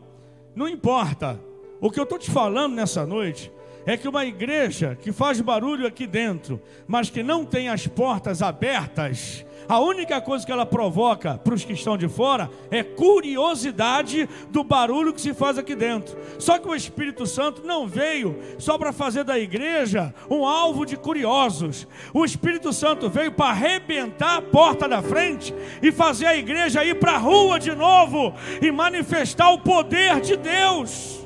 Não 0.55 0.69
importa. 0.69 1.41
O 1.81 1.91
que 1.91 1.99
eu 1.99 2.05
estou 2.05 2.19
te 2.19 2.31
falando 2.31 2.75
nessa 2.75 3.07
noite 3.07 3.51
é 3.91 3.97
que 3.97 4.07
uma 4.07 4.25
igreja 4.25 4.97
que 5.01 5.11
faz 5.11 5.41
barulho 5.41 5.85
aqui 5.85 6.07
dentro, 6.07 6.63
mas 6.87 7.11
que 7.11 7.25
não 7.25 7.45
tem 7.45 7.69
as 7.69 7.89
portas 7.89 8.41
abertas, 8.41 9.45
a 9.69 9.81
única 9.81 10.21
coisa 10.21 10.47
que 10.47 10.53
ela 10.53 10.65
provoca 10.65 11.39
para 11.39 11.55
os 11.55 11.65
que 11.65 11.73
estão 11.73 11.97
de 11.97 12.09
fora 12.09 12.49
é 12.71 12.85
curiosidade 12.85 14.29
do 14.51 14.63
barulho 14.63 15.13
que 15.13 15.21
se 15.21 15.35
faz 15.35 15.59
aqui 15.59 15.75
dentro. 15.75 16.17
Só 16.39 16.57
que 16.57 16.69
o 16.69 16.75
Espírito 16.75 17.27
Santo 17.27 17.63
não 17.65 17.87
veio 17.87 18.39
só 18.59 18.79
para 18.79 18.93
fazer 18.93 19.25
da 19.25 19.39
igreja 19.39 20.15
um 20.31 20.47
alvo 20.47 20.87
de 20.87 20.97
curiosos. 20.97 21.87
O 22.15 22.25
Espírito 22.25 22.73
Santo 22.73 23.11
veio 23.11 23.33
para 23.33 23.51
arrebentar 23.51 24.37
a 24.37 24.43
porta 24.43 24.89
da 24.89 25.03
frente 25.03 25.53
e 25.83 25.91
fazer 25.91 26.27
a 26.27 26.37
igreja 26.37 26.85
ir 26.85 26.95
para 27.01 27.13
a 27.13 27.19
rua 27.19 27.59
de 27.59 27.75
novo 27.75 28.35
e 28.63 28.71
manifestar 28.71 29.51
o 29.51 29.59
poder 29.59 30.21
de 30.21 30.37
Deus. 30.37 31.20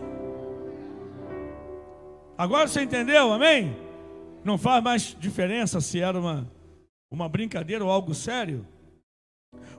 Agora 2.37 2.67
você 2.67 2.83
entendeu, 2.83 3.33
amém? 3.33 3.77
Não 4.45 4.59
faz 4.59 4.83
mais 4.83 5.17
diferença 5.19 5.81
se 5.81 6.01
era 6.01 6.19
uma 6.19 6.47
uma 7.15 7.29
brincadeira 7.29 7.85
ou 7.85 7.91
algo 7.91 8.13
sério. 8.13 8.67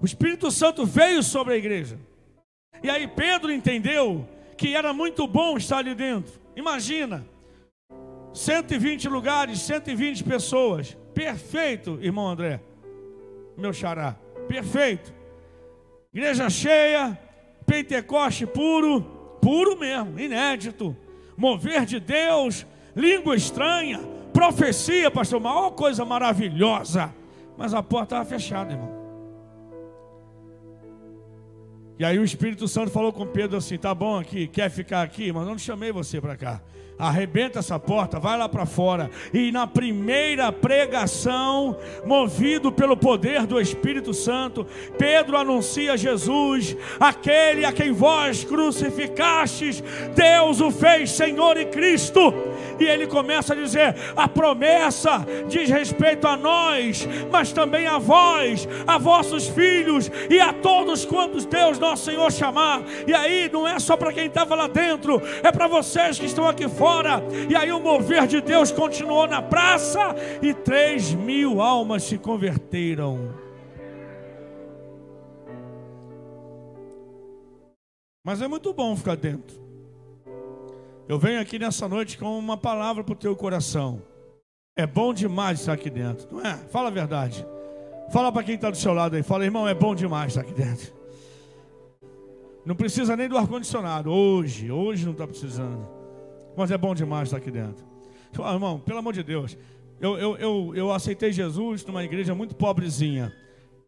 O 0.01 0.05
Espírito 0.05 0.49
Santo 0.49 0.85
veio 0.85 1.21
sobre 1.21 1.53
a 1.53 1.57
igreja. 1.57 1.99
E 2.81 2.89
aí 2.89 3.07
Pedro 3.07 3.51
entendeu 3.51 4.27
que 4.57 4.73
era 4.73 4.93
muito 4.93 5.27
bom 5.27 5.57
estar 5.57 5.79
ali 5.79 5.93
dentro. 5.93 6.39
Imagina, 6.55 7.25
120 8.33 9.09
lugares, 9.09 9.59
120 9.59 10.23
pessoas. 10.23 10.97
Perfeito, 11.13 11.99
irmão 12.01 12.27
André, 12.29 12.61
meu 13.57 13.73
xará. 13.73 14.15
Perfeito. 14.47 15.13
Igreja 16.13 16.49
cheia, 16.49 17.19
Pentecoste 17.65 18.45
puro, 18.45 19.01
puro 19.41 19.77
mesmo, 19.77 20.17
inédito. 20.17 20.95
Mover 21.37 21.85
de 21.85 21.99
Deus, 21.99 22.65
língua 22.95 23.35
estranha, 23.35 23.99
profecia, 24.31 25.11
pastor, 25.11 25.39
maior 25.39 25.71
coisa 25.71 26.05
maravilhosa. 26.05 27.13
Mas 27.57 27.73
a 27.73 27.81
porta 27.81 28.15
estava 28.15 28.25
fechada, 28.25 28.73
irmão. 28.73 28.95
E 31.97 32.03
aí 32.03 32.19
o 32.19 32.23
Espírito 32.23 32.67
Santo 32.67 32.91
falou 32.91 33.13
com 33.13 33.25
Pedro 33.25 33.57
assim: 33.57 33.77
tá 33.77 33.93
bom 33.95 34.19
aqui, 34.19 34.47
quer 34.47 34.69
ficar 34.69 35.01
aqui, 35.01 35.31
mas 35.31 35.47
não 35.47 35.57
chamei 35.57 35.91
você 35.91 36.19
para 36.19 36.35
cá 36.35 36.61
arrebenta 36.97 37.59
essa 37.59 37.77
porta, 37.77 38.19
vai 38.19 38.37
lá 38.37 38.47
para 38.47 38.65
fora. 38.65 39.09
E 39.33 39.51
na 39.51 39.67
primeira 39.67 40.51
pregação, 40.51 41.77
movido 42.05 42.71
pelo 42.71 42.95
poder 42.95 43.45
do 43.45 43.59
Espírito 43.59 44.13
Santo, 44.13 44.65
Pedro 44.97 45.37
anuncia 45.37 45.97
Jesus, 45.97 46.75
aquele 46.99 47.65
a 47.65 47.71
quem 47.71 47.91
vós 47.91 48.43
crucificastes, 48.43 49.83
Deus 50.15 50.61
o 50.61 50.71
fez 50.71 51.11
Senhor 51.11 51.57
e 51.57 51.65
Cristo. 51.65 52.33
E 52.79 52.85
ele 52.85 53.07
começa 53.07 53.53
a 53.53 53.55
dizer: 53.55 53.95
a 54.15 54.27
promessa 54.27 55.25
diz 55.47 55.69
respeito 55.69 56.27
a 56.27 56.35
nós, 56.35 57.07
mas 57.31 57.51
também 57.51 57.87
a 57.87 57.97
vós, 57.97 58.67
a 58.87 58.97
vossos 58.97 59.47
filhos 59.47 60.09
e 60.29 60.39
a 60.39 60.53
todos 60.53 61.05
quantos 61.05 61.45
Deus 61.45 61.77
nosso 61.77 62.05
Senhor 62.05 62.31
chamar. 62.31 62.81
E 63.07 63.13
aí 63.13 63.49
não 63.51 63.67
é 63.67 63.79
só 63.79 63.95
para 63.97 64.11
quem 64.13 64.27
estava 64.27 64.55
lá 64.55 64.67
dentro, 64.67 65.21
é 65.43 65.51
para 65.51 65.67
vocês 65.67 66.17
que 66.17 66.25
estão 66.25 66.47
aqui 66.47 66.67
fora 66.67 66.84
fora. 66.85 67.19
E 67.49 67.55
aí 67.55 67.71
o 67.71 67.79
mover 67.79 68.27
de 68.27 68.39
Deus 68.41 68.71
continuou 68.71 69.25
na 69.25 69.41
praça 69.41 70.15
e 70.39 70.53
três 70.53 71.15
mil 71.15 71.59
almas 71.59 72.03
se 72.03 72.15
converteram. 72.15 73.33
Mas 78.23 78.39
é 78.39 78.47
muito 78.47 78.71
bom 78.71 78.95
ficar 78.95 79.15
dentro. 79.15 79.59
Eu 81.07 81.17
venho 81.17 81.41
aqui 81.41 81.57
nessa 81.57 81.87
noite 81.87 82.19
com 82.19 82.37
uma 82.37 82.57
palavra 82.57 83.03
para 83.03 83.13
o 83.13 83.15
teu 83.15 83.35
coração. 83.35 84.01
É 84.75 84.85
bom 84.85 85.11
demais 85.11 85.61
estar 85.61 85.73
aqui 85.73 85.89
dentro, 85.89 86.27
não 86.31 86.41
é? 86.41 86.55
Fala 86.69 86.89
a 86.89 86.91
verdade. 86.91 87.45
Fala 88.11 88.31
para 88.31 88.43
quem 88.43 88.55
está 88.55 88.69
do 88.69 88.77
seu 88.77 88.93
lado 88.93 89.15
aí. 89.15 89.23
Fala, 89.23 89.43
irmão, 89.43 89.67
é 89.67 89.73
bom 89.73 89.95
demais 89.95 90.27
estar 90.27 90.41
aqui 90.41 90.53
dentro. 90.53 90.93
Não 92.63 92.75
precisa 92.75 93.15
nem 93.15 93.27
do 93.27 93.37
ar-condicionado. 93.37 94.11
Hoje, 94.11 94.71
hoje 94.71 95.05
não 95.05 95.13
está 95.13 95.25
precisando. 95.25 95.94
Mas 96.55 96.71
é 96.71 96.77
bom 96.77 96.95
demais 96.95 97.27
estar 97.27 97.37
aqui 97.37 97.51
dentro. 97.51 97.85
Ah, 98.43 98.53
irmão, 98.53 98.79
pelo 98.79 98.99
amor 98.99 99.13
de 99.13 99.23
Deus. 99.23 99.57
Eu, 99.99 100.17
eu, 100.17 100.37
eu, 100.37 100.75
eu 100.75 100.91
aceitei 100.91 101.31
Jesus 101.31 101.85
numa 101.85 102.03
igreja 102.03 102.35
muito 102.35 102.55
pobrezinha. 102.55 103.33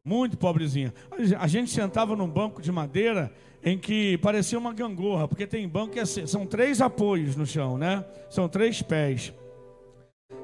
Muito 0.03 0.37
pobrezinha. 0.37 0.93
A 1.37 1.47
gente 1.47 1.69
sentava 1.69 2.15
num 2.15 2.29
banco 2.29 2.61
de 2.61 2.71
madeira 2.71 3.31
em 3.63 3.77
que 3.77 4.17
parecia 4.19 4.57
uma 4.57 4.73
gangorra, 4.73 5.27
porque 5.27 5.45
tem 5.45 5.67
banco 5.67 5.93
que 5.93 5.99
é, 5.99 6.05
são 6.05 6.45
três 6.45 6.79
apoios 6.79 7.35
no 7.35 7.45
chão, 7.45 7.77
né? 7.77 8.05
São 8.29 8.47
três 8.47 8.81
pés. 8.81 9.33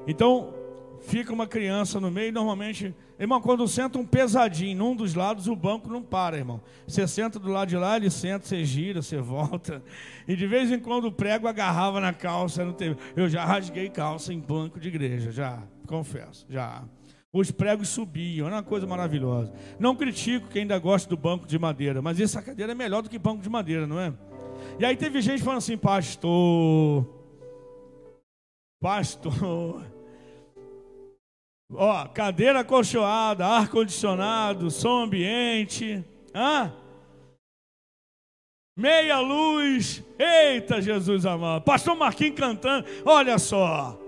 Então, 0.06 0.54
fica 1.04 1.34
uma 1.34 1.46
criança 1.46 2.00
no 2.00 2.10
meio, 2.10 2.32
normalmente, 2.32 2.96
irmão, 3.20 3.42
quando 3.42 3.68
senta 3.68 4.00
um 4.00 4.06
pesadinho 4.06 4.78
num 4.78 4.96
dos 4.96 5.14
lados, 5.14 5.48
o 5.48 5.56
banco 5.56 5.90
não 5.90 6.02
para, 6.02 6.38
irmão. 6.38 6.62
Você 6.88 7.08
senta 7.08 7.38
do 7.38 7.50
lado 7.50 7.70
de 7.70 7.78
lá, 7.78 7.98
ele 7.98 8.10
senta, 8.10 8.46
você 8.46 8.64
gira, 8.66 9.02
você 9.02 9.18
volta. 9.18 9.84
E 10.26 10.38
de 10.38 10.48
vez 10.48 10.72
em 10.72 10.80
quando 10.80 11.06
o 11.06 11.12
prego 11.12 11.50
agarrava 11.50 12.00
na 12.00 12.14
calça, 12.14 12.64
não 12.64 12.72
teve. 12.72 12.96
Eu 13.14 13.28
já 13.28 13.44
rasguei 13.44 13.90
calça 13.90 14.34
em 14.34 14.40
banco 14.40 14.80
de 14.80 14.88
igreja, 14.88 15.34
já, 15.34 15.62
confesso, 15.86 16.46
já. 16.50 16.82
Os 17.34 17.52
pregos 17.52 17.90
subiam, 17.90 18.48
era 18.48 18.56
uma 18.56 18.64
coisa 18.64 18.88
maravilhosa. 18.88 19.52
Não 19.78 19.98
critico 19.98 20.48
quem 20.48 20.62
ainda 20.62 20.80
gosta 20.80 21.10
do 21.10 21.18
banco 21.18 21.46
de 21.46 21.60
madeira, 21.60 22.02
mas 22.02 22.22
essa 22.22 22.42
cadeira 22.42 22.72
é 22.72 22.76
melhor 22.76 23.02
do 23.02 23.10
que 23.10 23.20
banco 23.20 23.44
de 23.44 23.50
madeira, 23.50 23.86
não 23.86 24.00
é? 24.00 24.14
E 24.80 24.86
aí 24.86 24.96
teve 24.96 25.20
gente 25.20 25.44
falando 25.44 25.58
assim, 25.58 25.78
pastor, 25.78 27.06
pastor, 28.80 29.84
Ó, 31.76 32.08
cadeira 32.08 32.60
acolchoada, 32.60 33.46
ar-condicionado, 33.46 34.70
som 34.70 35.04
ambiente. 35.04 36.04
Hã? 36.34 36.72
Meia 38.76 39.20
luz. 39.20 40.04
Eita, 40.18 40.82
Jesus 40.82 41.26
amado. 41.26 41.64
Pastor 41.64 41.96
Marquinhos 41.96 42.36
cantando. 42.36 42.88
Olha 43.06 43.38
só. 43.38 44.00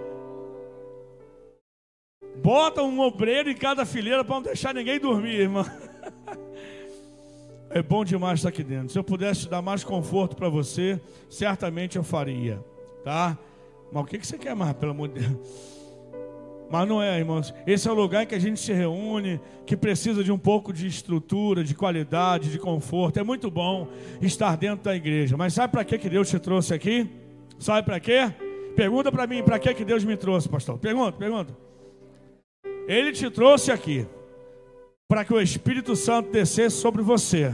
Bota 2.38 2.81
um 2.84 3.00
obreiro 3.00 3.50
em 3.50 3.55
cada 3.55 3.86
fileira 3.86 4.24
para 4.24 4.36
não 4.36 4.41
deixar 4.41 4.74
ninguém 4.74 5.00
dormir, 5.00 5.39
irmão. 5.41 5.65
É 7.67 7.81
bom 7.81 8.05
demais 8.05 8.39
estar 8.39 8.48
aqui 8.48 8.63
dentro. 8.63 8.89
Se 8.89 8.98
eu 8.98 9.03
pudesse 9.03 9.50
dar 9.50 9.62
mais 9.62 9.84
conforto 9.84 10.34
para 10.34 10.48
você, 10.48 11.01
certamente 11.29 11.98
eu 11.98 12.05
faria, 12.05 12.63
tá? 13.03 13.38
Mas 13.91 14.03
o 14.03 14.05
que 14.05 14.25
você 14.25 14.38
quer 14.38 14.55
mais, 14.55 14.72
pelo 14.77 14.91
amor 14.91 15.10
de 15.10 15.19
Deus? 15.19 15.75
Mas 16.69 16.88
não 16.88 17.01
é, 17.01 17.17
irmãos. 17.17 17.53
Esse 17.65 17.88
é 17.88 17.91
o 17.91 17.93
lugar 17.93 18.24
em 18.24 18.25
que 18.25 18.36
a 18.36 18.39
gente 18.39 18.60
se 18.60 18.74
reúne, 18.74 19.39
que 19.65 19.77
precisa 19.77 20.24
de 20.24 20.31
um 20.31 20.38
pouco 20.38 20.74
de 20.74 20.88
estrutura, 20.88 21.63
de 21.63 21.75
qualidade, 21.75 22.51
de 22.51 22.57
conforto. 22.57 23.19
É 23.19 23.24
muito 23.24 23.51
bom 23.51 23.88
estar 24.22 24.55
dentro 24.57 24.84
da 24.86 24.95
igreja. 24.95 25.38
Mas 25.38 25.53
sabe 25.53 25.72
para 25.72 25.86
que, 25.86 25.98
que 25.98 26.10
Deus 26.10 26.29
te 26.29 26.39
trouxe 26.39 26.74
aqui? 26.74 27.10
Sabe 27.60 27.86
para 27.86 28.00
quê? 28.00 28.34
Pergunta 28.75 29.12
para 29.12 29.27
mim, 29.27 29.43
para 29.43 29.60
que, 29.60 29.74
que 29.74 29.86
Deus 29.86 30.03
me 30.03 30.17
trouxe, 30.17 30.50
pastor? 30.50 30.77
Pergunta, 30.77 31.17
pergunta. 31.17 31.55
Ele 32.88 33.12
te 33.12 33.29
trouxe 33.29 33.72
aqui 33.72 34.05
para 35.07 35.24
que 35.24 35.34
o 35.34 35.39
Espírito 35.39 35.95
Santo 35.95 36.31
descesse 36.31 36.75
sobre 36.77 37.01
você 37.01 37.53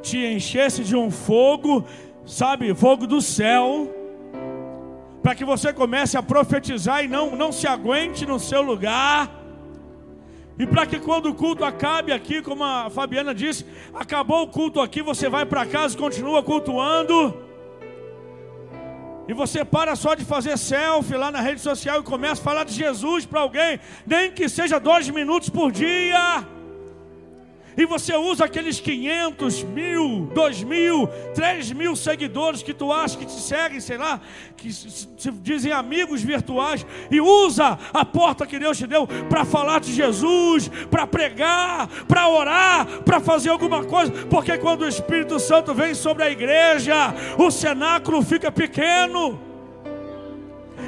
te 0.00 0.18
enchesse 0.18 0.84
de 0.84 0.96
um 0.96 1.10
fogo, 1.10 1.84
sabe, 2.24 2.74
fogo 2.74 3.06
do 3.06 3.20
céu, 3.20 3.92
para 5.28 5.34
que 5.34 5.44
você 5.44 5.74
comece 5.74 6.16
a 6.16 6.22
profetizar 6.22 7.04
e 7.04 7.06
não, 7.06 7.36
não 7.36 7.52
se 7.52 7.66
aguente 7.66 8.24
no 8.24 8.40
seu 8.40 8.62
lugar. 8.62 9.30
E 10.58 10.66
para 10.66 10.86
que 10.86 10.98
quando 10.98 11.26
o 11.26 11.34
culto 11.34 11.66
acabe 11.66 12.12
aqui, 12.12 12.40
como 12.40 12.64
a 12.64 12.88
Fabiana 12.88 13.34
disse, 13.34 13.66
acabou 13.92 14.44
o 14.44 14.48
culto 14.48 14.80
aqui, 14.80 15.02
você 15.02 15.28
vai 15.28 15.44
para 15.44 15.66
casa 15.66 15.94
e 15.94 15.98
continua 15.98 16.42
cultuando. 16.42 17.36
E 19.28 19.34
você 19.34 19.66
para 19.66 19.94
só 19.96 20.14
de 20.14 20.24
fazer 20.24 20.56
selfie 20.56 21.18
lá 21.18 21.30
na 21.30 21.42
rede 21.42 21.60
social 21.60 22.00
e 22.00 22.04
começa 22.04 22.40
a 22.40 22.44
falar 22.44 22.64
de 22.64 22.72
Jesus 22.72 23.26
para 23.26 23.40
alguém, 23.40 23.78
nem 24.06 24.32
que 24.32 24.48
seja 24.48 24.80
dois 24.80 25.10
minutos 25.10 25.50
por 25.50 25.70
dia 25.70 26.57
e 27.78 27.86
você 27.86 28.16
usa 28.16 28.44
aqueles 28.44 28.80
500, 28.80 29.62
mil, 29.62 30.28
2 30.34 30.64
mil, 30.64 31.06
3 31.32 31.70
mil 31.70 31.94
seguidores 31.94 32.60
que 32.60 32.74
tu 32.74 32.92
acha 32.92 33.16
que 33.16 33.24
te 33.24 33.40
seguem, 33.40 33.78
sei 33.78 33.96
lá, 33.96 34.20
que 34.56 34.72
se 34.72 35.06
dizem 35.40 35.70
amigos 35.70 36.20
virtuais, 36.20 36.84
e 37.08 37.20
usa 37.20 37.78
a 37.94 38.04
porta 38.04 38.44
que 38.44 38.58
Deus 38.58 38.76
te 38.76 38.86
deu 38.88 39.06
para 39.06 39.44
falar 39.44 39.78
de 39.78 39.92
Jesus, 39.92 40.68
para 40.90 41.06
pregar, 41.06 41.86
para 42.08 42.28
orar, 42.28 42.86
para 43.04 43.20
fazer 43.20 43.50
alguma 43.50 43.84
coisa, 43.84 44.10
porque 44.28 44.58
quando 44.58 44.82
o 44.82 44.88
Espírito 44.88 45.38
Santo 45.38 45.72
vem 45.72 45.94
sobre 45.94 46.24
a 46.24 46.30
igreja, 46.30 47.14
o 47.38 47.48
cenáculo 47.48 48.22
fica 48.22 48.50
pequeno 48.50 49.47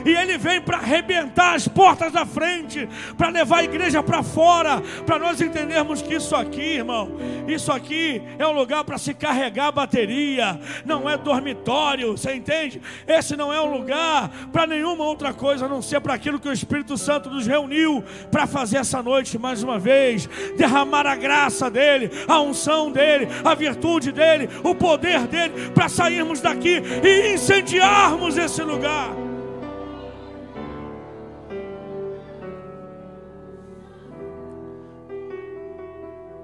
e 0.05 0.11
ele 0.11 0.39
vem 0.39 0.61
para 0.61 0.79
arrebentar 0.79 1.55
as 1.55 1.67
portas 1.67 2.13
da 2.13 2.25
frente, 2.25 2.89
para 3.17 3.29
levar 3.29 3.59
a 3.59 3.65
igreja 3.65 4.03
para 4.03 4.23
fora, 4.23 4.81
para 5.05 5.19
nós 5.19 5.41
entendermos 5.41 6.03
que 6.03 6.15
isso 6.15 6.35
aqui, 6.35 6.77
irmão, 6.77 7.11
isso 7.47 7.73
aqui 7.73 8.23
é 8.39 8.47
um 8.47 8.53
lugar 8.53 8.85
para 8.85 8.99
se 8.99 9.15
carregar 9.15 9.69
a 9.69 9.73
bateria, 9.73 10.61
não 10.85 11.09
é 11.09 11.17
dormitório, 11.17 12.13
você 12.13 12.35
entende? 12.35 12.81
Esse 13.07 13.37
não 13.37 13.53
é 13.53 13.61
um 13.61 13.71
lugar 13.71 14.31
para 14.53 14.67
nenhuma 14.67 15.05
outra 15.05 15.33
coisa 15.33 15.67
a 15.67 15.69
não 15.69 15.83
ser 15.83 16.01
para 16.01 16.15
aquilo 16.15 16.39
que 16.39 16.49
o 16.49 16.53
Espírito 16.53 16.97
Santo 16.97 17.31
nos 17.31 17.47
reuniu 17.47 18.05
para 18.31 18.47
fazer 18.47 18.79
essa 18.79 19.03
noite 19.03 19.39
mais 19.39 19.63
uma 19.63 19.79
vez, 19.79 20.29
derramar 20.57 21.07
a 21.07 21.17
graça 21.17 21.71
dele, 21.71 22.11
a 22.27 22.41
unção 22.41 22.91
dele, 22.91 23.29
a 23.45 23.55
virtude 23.55 24.13
dele, 24.13 24.49
o 24.63 24.75
poder 24.75 25.27
dele, 25.27 25.71
para 25.75 25.89
sairmos 25.89 26.41
daqui 26.41 26.83
e 27.03 27.35
incendiarmos 27.35 28.37
esse 28.37 28.63
lugar. 28.63 29.30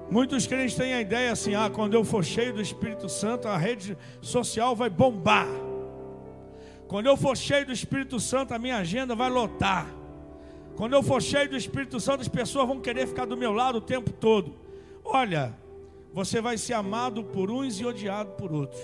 Muitos 0.09 0.47
crentes 0.47 0.75
têm 0.75 0.93
a 0.93 1.01
ideia 1.01 1.31
assim: 1.31 1.53
ah, 1.53 1.69
quando 1.69 1.93
eu 1.93 2.03
for 2.03 2.23
cheio 2.23 2.53
do 2.53 2.61
Espírito 2.61 3.09
Santo, 3.09 3.47
a 3.47 3.57
rede 3.57 3.97
social 4.21 4.75
vai 4.75 4.89
bombar. 4.89 5.47
Quando 6.87 7.07
eu 7.07 7.17
for 7.17 7.35
cheio 7.35 7.65
do 7.65 7.73
Espírito 7.73 8.19
Santo, 8.19 8.53
a 8.53 8.59
minha 8.59 8.77
agenda 8.77 9.13
vai 9.13 9.29
lotar. 9.29 9.93
Quando 10.77 10.93
eu 10.93 11.03
for 11.03 11.21
cheio 11.21 11.49
do 11.49 11.57
Espírito 11.57 11.99
Santo, 11.99 12.21
as 12.21 12.27
pessoas 12.29 12.67
vão 12.67 12.79
querer 12.79 13.07
ficar 13.07 13.25
do 13.25 13.35
meu 13.35 13.51
lado 13.51 13.79
o 13.79 13.81
tempo 13.81 14.11
todo. 14.11 14.55
Olha, 15.03 15.53
você 16.13 16.39
vai 16.39 16.57
ser 16.57 16.73
amado 16.73 17.23
por 17.25 17.51
uns 17.51 17.79
e 17.81 17.85
odiado 17.85 18.31
por 18.31 18.53
outros. 18.53 18.81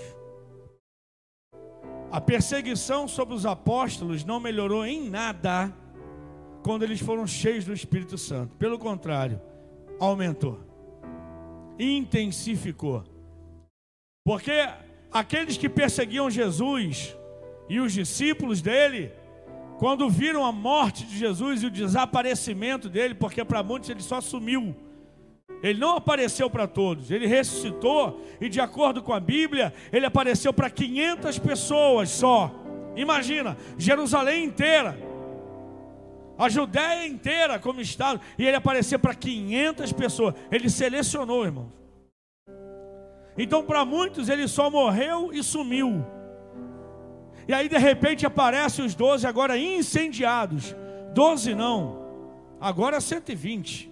A 2.10 2.20
perseguição 2.20 3.08
sobre 3.08 3.34
os 3.34 3.46
apóstolos 3.46 4.24
não 4.24 4.38
melhorou 4.38 4.84
em 4.84 5.08
nada 5.08 5.74
quando 6.62 6.82
eles 6.82 7.00
foram 7.00 7.26
cheios 7.26 7.64
do 7.64 7.72
Espírito 7.72 8.18
Santo. 8.18 8.54
Pelo 8.56 8.78
contrário, 8.78 9.40
aumentou 9.98 10.73
intensificou. 11.78 13.04
Porque 14.24 14.68
aqueles 15.12 15.56
que 15.56 15.68
perseguiam 15.68 16.30
Jesus 16.30 17.16
e 17.68 17.80
os 17.80 17.92
discípulos 17.92 18.60
dele, 18.60 19.12
quando 19.78 20.08
viram 20.08 20.44
a 20.44 20.52
morte 20.52 21.04
de 21.04 21.18
Jesus 21.18 21.62
e 21.62 21.66
o 21.66 21.70
desaparecimento 21.70 22.88
dele, 22.88 23.14
porque 23.14 23.44
para 23.44 23.62
muitos 23.62 23.90
ele 23.90 24.02
só 24.02 24.20
sumiu. 24.20 24.74
Ele 25.62 25.78
não 25.78 25.96
apareceu 25.96 26.50
para 26.50 26.66
todos, 26.66 27.10
ele 27.10 27.26
ressuscitou 27.26 28.20
e, 28.40 28.48
de 28.48 28.60
acordo 28.60 29.02
com 29.02 29.12
a 29.12 29.20
Bíblia, 29.20 29.72
ele 29.92 30.04
apareceu 30.04 30.52
para 30.52 30.68
500 30.68 31.38
pessoas 31.38 32.10
só. 32.10 32.50
Imagina, 32.96 33.56
Jerusalém 33.78 34.44
inteira 34.44 35.13
a 36.38 36.48
Judéia 36.48 37.06
inteira 37.06 37.58
como 37.58 37.80
estado, 37.80 38.20
e 38.38 38.46
ele 38.46 38.56
apareceu 38.56 38.98
para 38.98 39.14
500 39.14 39.92
pessoas. 39.92 40.34
Ele 40.50 40.68
selecionou, 40.68 41.44
irmãos. 41.44 41.70
Então, 43.36 43.64
para 43.64 43.84
muitos, 43.84 44.28
ele 44.28 44.46
só 44.46 44.70
morreu 44.70 45.32
e 45.32 45.42
sumiu. 45.42 46.04
E 47.46 47.52
aí, 47.52 47.68
de 47.68 47.78
repente, 47.78 48.24
aparecem 48.24 48.84
os 48.84 48.94
12 48.94 49.26
agora 49.26 49.58
incendiados. 49.58 50.74
12 51.12 51.54
não, 51.54 52.04
agora 52.60 53.00
120. 53.00 53.90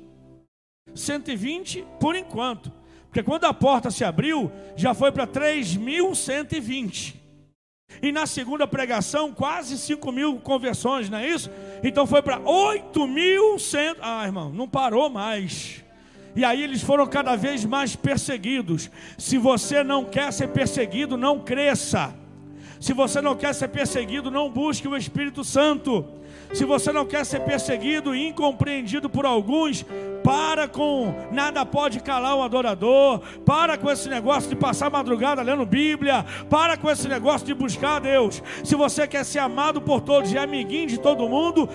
120 0.94 1.84
por 2.00 2.16
enquanto. 2.16 2.72
Porque 3.04 3.22
quando 3.22 3.44
a 3.44 3.52
porta 3.52 3.90
se 3.90 4.04
abriu, 4.04 4.50
já 4.74 4.94
foi 4.94 5.12
para 5.12 5.26
3.120. 5.26 7.21
E 8.00 8.12
na 8.12 8.26
segunda 8.26 8.66
pregação, 8.66 9.32
quase 9.32 9.76
5 9.76 10.12
mil 10.12 10.36
conversões, 10.36 11.10
não 11.10 11.18
é 11.18 11.28
isso? 11.28 11.50
Então 11.82 12.06
foi 12.06 12.22
para 12.22 12.38
8 12.38 13.06
mil 13.06 13.58
cento. 13.58 13.98
Ah, 14.00 14.24
irmão, 14.24 14.50
não 14.50 14.68
parou 14.68 15.10
mais. 15.10 15.82
E 16.34 16.44
aí 16.44 16.62
eles 16.62 16.82
foram 16.82 17.06
cada 17.06 17.36
vez 17.36 17.64
mais 17.64 17.94
perseguidos. 17.94 18.90
Se 19.18 19.36
você 19.36 19.84
não 19.84 20.04
quer 20.04 20.32
ser 20.32 20.48
perseguido, 20.48 21.16
não 21.16 21.40
cresça. 21.40 22.14
Se 22.80 22.92
você 22.92 23.20
não 23.20 23.36
quer 23.36 23.54
ser 23.54 23.68
perseguido, 23.68 24.30
não 24.30 24.50
busque 24.50 24.88
o 24.88 24.96
Espírito 24.96 25.44
Santo. 25.44 26.04
Se 26.52 26.64
você 26.64 26.92
não 26.92 27.06
quer 27.06 27.24
ser 27.24 27.40
perseguido 27.40 28.14
e 28.14 28.28
incompreendido 28.28 29.08
por 29.08 29.24
alguns, 29.24 29.84
para 30.22 30.68
com 30.68 31.14
nada 31.32 31.64
pode 31.64 32.00
calar 32.00 32.36
o 32.36 32.42
adorador. 32.42 33.20
Para 33.44 33.78
com 33.78 33.90
esse 33.90 34.08
negócio 34.08 34.50
de 34.50 34.56
passar 34.56 34.90
madrugada 34.90 35.42
lendo 35.42 35.64
Bíblia. 35.64 36.24
Para 36.50 36.76
com 36.76 36.90
esse 36.90 37.08
negócio 37.08 37.46
de 37.46 37.54
buscar 37.54 37.96
a 37.96 38.00
Deus. 38.00 38.42
Se 38.62 38.74
você 38.74 39.06
quer 39.06 39.24
ser 39.24 39.38
amado 39.38 39.80
por 39.80 40.00
todos 40.02 40.30
e 40.32 40.38
amiguinho 40.38 40.88
de 40.88 40.98
todo 40.98 41.28
mundo, 41.28 41.68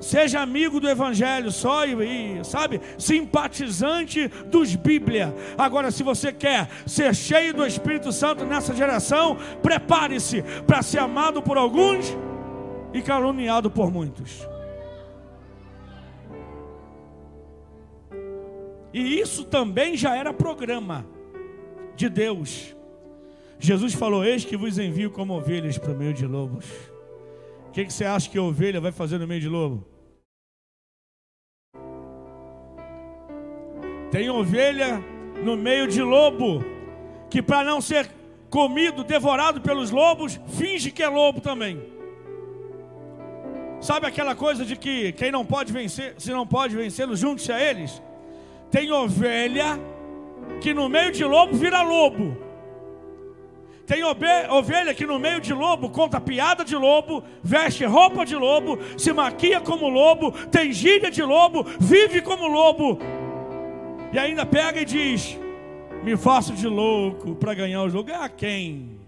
seja 0.00 0.40
amigo 0.40 0.78
do 0.78 0.88
Evangelho 0.88 1.50
só 1.50 1.86
e, 1.86 1.94
e, 1.94 2.44
sabe, 2.44 2.80
simpatizante 2.98 4.28
dos 4.46 4.76
Bíblia. 4.76 5.34
Agora, 5.56 5.90
se 5.90 6.02
você 6.02 6.30
quer 6.30 6.68
ser 6.86 7.14
cheio 7.14 7.54
do 7.54 7.66
Espírito 7.66 8.12
Santo 8.12 8.44
nessa 8.44 8.74
geração, 8.74 9.38
prepare-se 9.62 10.42
para 10.66 10.82
ser 10.82 10.98
amado 10.98 11.40
por 11.40 11.56
alguns 11.56 12.14
e 12.94 13.02
caluniado 13.02 13.68
por 13.68 13.90
muitos. 13.90 14.48
E 18.92 19.20
isso 19.20 19.44
também 19.44 19.96
já 19.96 20.16
era 20.16 20.32
programa 20.32 21.04
de 21.96 22.08
Deus. 22.08 22.76
Jesus 23.58 23.92
falou: 23.92 24.24
Eis 24.24 24.44
que 24.44 24.56
vos 24.56 24.78
envio 24.78 25.10
como 25.10 25.36
ovelhas 25.36 25.76
para 25.76 25.90
o 25.90 25.96
meio 25.96 26.14
de 26.14 26.24
lobos. 26.24 26.64
O 27.68 27.72
que, 27.72 27.84
que 27.84 27.92
você 27.92 28.04
acha 28.04 28.30
que 28.30 28.38
a 28.38 28.42
ovelha 28.42 28.80
vai 28.80 28.92
fazer 28.92 29.18
no 29.18 29.26
meio 29.26 29.40
de 29.40 29.48
lobo? 29.48 29.84
Tem 34.12 34.30
ovelha 34.30 35.02
no 35.42 35.56
meio 35.56 35.88
de 35.88 36.00
lobo, 36.00 36.64
que 37.28 37.42
para 37.42 37.64
não 37.64 37.80
ser 37.80 38.08
comido, 38.48 39.02
devorado 39.02 39.60
pelos 39.60 39.90
lobos, 39.90 40.38
finge 40.56 40.92
que 40.92 41.02
é 41.02 41.08
lobo 41.08 41.40
também. 41.40 41.94
Sabe 43.84 44.06
aquela 44.06 44.34
coisa 44.34 44.64
de 44.64 44.76
que 44.76 45.12
quem 45.12 45.30
não 45.30 45.44
pode 45.44 45.70
vencer, 45.70 46.14
se 46.16 46.30
não 46.32 46.46
pode 46.46 46.74
vencê-los, 46.74 47.18
junte-se 47.18 47.52
a 47.52 47.60
eles? 47.60 48.02
Tem 48.70 48.90
ovelha 48.90 49.78
que 50.62 50.72
no 50.72 50.88
meio 50.88 51.12
de 51.12 51.22
lobo 51.22 51.54
vira 51.54 51.82
lobo. 51.82 52.34
Tem 53.86 54.02
ovelha 54.02 54.94
que 54.94 55.04
no 55.04 55.18
meio 55.18 55.38
de 55.38 55.52
lobo 55.52 55.90
conta 55.90 56.18
piada 56.18 56.64
de 56.64 56.74
lobo, 56.74 57.22
veste 57.42 57.84
roupa 57.84 58.24
de 58.24 58.34
lobo, 58.34 58.78
se 58.96 59.12
maquia 59.12 59.60
como 59.60 59.90
lobo, 59.90 60.32
tem 60.48 60.72
gíria 60.72 61.10
de 61.10 61.22
lobo, 61.22 61.66
vive 61.78 62.22
como 62.22 62.46
lobo. 62.46 62.98
E 64.14 64.18
ainda 64.18 64.46
pega 64.46 64.80
e 64.80 64.86
diz: 64.86 65.38
Me 66.02 66.16
faço 66.16 66.54
de 66.54 66.66
louco 66.66 67.34
para 67.34 67.52
ganhar 67.52 67.82
o 67.82 67.90
jogo. 67.90 68.10
É 68.10 68.16
a 68.16 68.30
quem? 68.30 69.03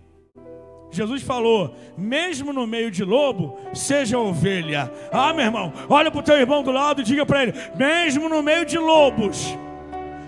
Jesus 0.96 1.22
falou: 1.22 1.74
mesmo 1.96 2.52
no 2.52 2.66
meio 2.66 2.90
de 2.90 3.04
lobo, 3.04 3.58
seja 3.74 4.18
ovelha. 4.18 4.90
Ah, 5.12 5.32
meu 5.32 5.44
irmão, 5.44 5.72
olha 5.88 6.10
para 6.10 6.20
o 6.20 6.22
teu 6.22 6.36
irmão 6.36 6.62
do 6.62 6.72
lado 6.72 7.02
e 7.02 7.04
diga 7.04 7.26
para 7.26 7.42
ele: 7.42 7.54
mesmo 7.76 8.28
no 8.28 8.42
meio 8.42 8.64
de 8.64 8.78
lobos, 8.78 9.56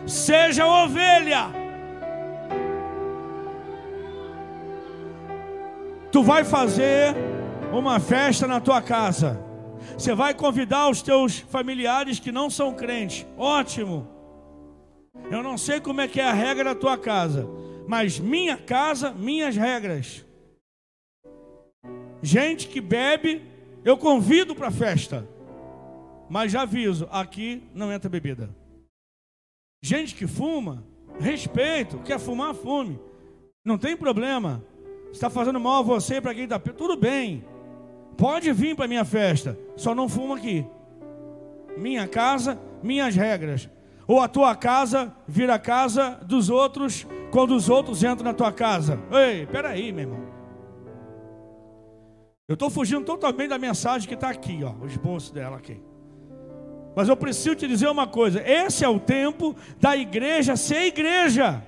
seja 0.07 0.67
ovelha. 0.67 1.47
Tu 6.13 6.23
vai 6.23 6.45
fazer 6.45 7.15
uma 7.73 7.99
festa 7.99 8.47
na 8.47 8.61
tua 8.61 8.83
casa. 8.83 9.43
Você 9.97 10.15
vai 10.15 10.35
convidar 10.35 10.89
os 10.89 11.03
teus 11.03 11.39
familiares 11.39 12.21
que 12.21 12.31
não 12.31 12.51
são 12.51 12.75
crentes. 12.75 13.27
Ótimo. 13.37 14.07
Eu 15.31 15.43
não 15.43 15.59
sei 15.59 15.81
como 15.81 16.01
é 16.01 16.09
que 16.09 16.21
é 16.21 16.25
a 16.25 16.33
regra 16.33 16.73
da 16.73 16.75
tua 16.75 16.97
casa, 16.97 17.49
mas 17.87 18.19
minha 18.19 18.57
casa, 18.57 19.11
minhas 19.11 19.57
regras. 19.57 20.28
Gente 22.23 22.69
que 22.69 22.81
bebe, 22.81 23.43
eu 23.85 23.97
convido 23.97 24.55
para 24.55 24.69
a 24.69 24.73
festa, 24.73 25.29
mas 26.29 26.53
já 26.53 26.63
aviso: 26.63 27.09
aqui 27.11 27.63
não 27.75 27.93
entra 27.93 28.09
bebida. 28.09 28.51
Gente 29.83 30.15
que 30.15 30.27
fuma, 30.27 30.85
respeito, 31.21 31.99
quer 32.01 32.19
fumar, 32.19 32.55
fume, 32.55 32.99
não 33.65 33.79
tem 33.79 33.97
problema. 33.97 34.65
Está 35.13 35.31
fazendo 35.31 35.59
mal 35.59 35.81
a 35.81 35.83
você 35.83 36.21
para 36.21 36.35
quem 36.35 36.45
está 36.45 36.59
tudo 36.59 36.97
bem. 36.97 37.45
Pode 38.17 38.53
vir 38.53 38.75
para 38.75 38.89
minha 38.89 39.05
festa, 39.05 39.59
só 39.77 39.95
não 39.95 40.09
fuma 40.09 40.37
aqui. 40.37 40.67
Minha 41.77 42.09
casa, 42.09 42.61
minhas 42.83 43.15
regras. 43.15 43.69
Ou 44.07 44.21
a 44.21 44.27
tua 44.27 44.57
casa 44.57 45.15
vira 45.27 45.55
a 45.55 45.59
casa 45.59 46.19
dos 46.27 46.51
outros 46.51 47.07
quando 47.31 47.55
os 47.55 47.69
outros 47.69 48.03
entram 48.03 48.25
na 48.25 48.35
tua 48.35 48.51
casa. 48.51 48.99
Ei, 49.13 49.47
peraí, 49.47 49.93
meu 49.93 50.05
irmão. 50.05 50.38
Eu 52.49 52.55
estou 52.55 52.71
fugindo 52.71 53.05
totalmente 53.05 53.51
da 53.51 53.59
mensagem 53.59 54.09
que 54.09 54.15
está 54.15 54.31
aqui, 54.31 54.65
ó, 54.65 54.73
o 54.83 54.87
esboço 54.87 55.35
dela 55.35 55.59
aqui. 55.59 55.79
Mas 56.97 57.07
eu 57.07 57.15
preciso 57.15 57.55
te 57.55 57.69
dizer 57.69 57.89
uma 57.91 58.07
coisa: 58.07 58.41
esse 58.41 58.83
é 58.83 58.89
o 58.89 58.99
tempo 58.99 59.55
da 59.79 59.95
igreja 59.95 60.57
ser 60.57 60.87
igreja. 60.87 61.63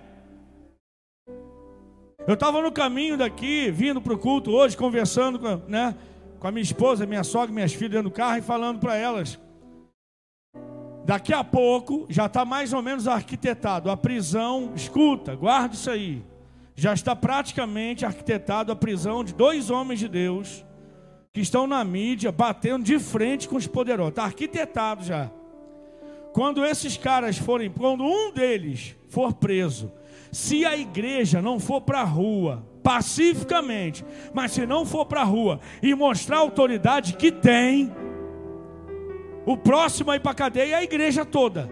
Eu 2.27 2.33
estava 2.33 2.63
no 2.63 2.73
caminho 2.73 3.19
daqui, 3.19 3.71
vindo 3.71 4.01
para 4.01 4.15
o 4.15 4.19
culto 4.19 4.53
hoje, 4.53 4.75
conversando 4.75 5.39
com, 5.39 5.57
né, 5.69 5.95
com 6.39 6.49
a 6.49 6.51
minha 6.51 6.63
esposa, 6.63 7.05
minha 7.05 7.25
sogra, 7.25 7.53
minhas 7.53 7.75
filhas 7.75 7.93
dentro 7.93 8.09
do 8.09 8.15
carro 8.15 8.39
e 8.39 8.43
falando 8.43 8.79
para 8.79 8.97
elas. 8.97 9.39
Daqui 11.05 11.35
a 11.35 11.45
pouco 11.45 12.07
já 12.09 12.25
está 12.25 12.47
mais 12.47 12.73
ou 12.73 12.81
menos 12.81 13.07
arquitetado 13.07 13.91
a 13.91 13.99
prisão. 13.99 14.73
Escuta, 14.75 15.37
guarda 15.37 15.75
isso 15.75 15.91
aí. 15.91 16.25
Já 16.75 16.95
está 16.95 17.15
praticamente 17.15 18.07
arquitetado 18.07 18.73
a 18.73 18.77
prisão 18.77 19.23
de 19.23 19.35
dois 19.35 19.69
homens 19.69 19.99
de 19.99 20.09
Deus 20.09 20.65
que 21.33 21.41
estão 21.41 21.67
na 21.67 21.85
mídia 21.85 22.33
batendo 22.33 22.85
de 22.85 22.99
frente 22.99 23.49
com 23.49 23.57
os 23.57 23.67
poderosos. 23.67 24.11
Está 24.11 24.25
arquitetado 24.25 25.05
já. 25.05 25.31
Quando 26.33 26.65
esses 26.65 26.97
caras 26.97 27.39
forem, 27.39 27.71
quando 27.71 28.05
um 28.05 28.33
deles 28.33 28.97
for 29.09 29.33
preso, 29.33 29.93
se 30.33 30.65
a 30.65 30.77
igreja 30.77 31.41
não 31.41 31.59
for 31.59 31.81
para 31.81 32.01
a 32.01 32.05
rua, 32.05 32.67
pacificamente, 32.83 34.05
mas 34.33 34.53
se 34.53 34.67
não 34.67 34.85
for 34.85 35.07
para 35.07 35.23
a 35.23 35.25
rua 35.25 35.61
e 35.83 35.95
mostrar 35.95 36.37
a 36.37 36.41
autoridade 36.41 37.15
que 37.15 37.31
tem, 37.31 37.93
o 39.47 39.57
próximo 39.57 40.11
a 40.11 40.17
ir 40.17 40.21
para 40.21 40.33
a 40.33 40.35
cadeia 40.35 40.75
é 40.75 40.79
a 40.79 40.85
igreja 40.85 41.25
toda. 41.25 41.71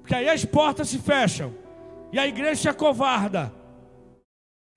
Porque 0.00 0.14
aí 0.14 0.28
as 0.28 0.44
portas 0.44 0.88
se 0.88 0.98
fecham 0.98 1.54
e 2.12 2.18
a 2.18 2.26
igreja 2.26 2.62
se 2.62 2.68
acovarda. 2.68 3.52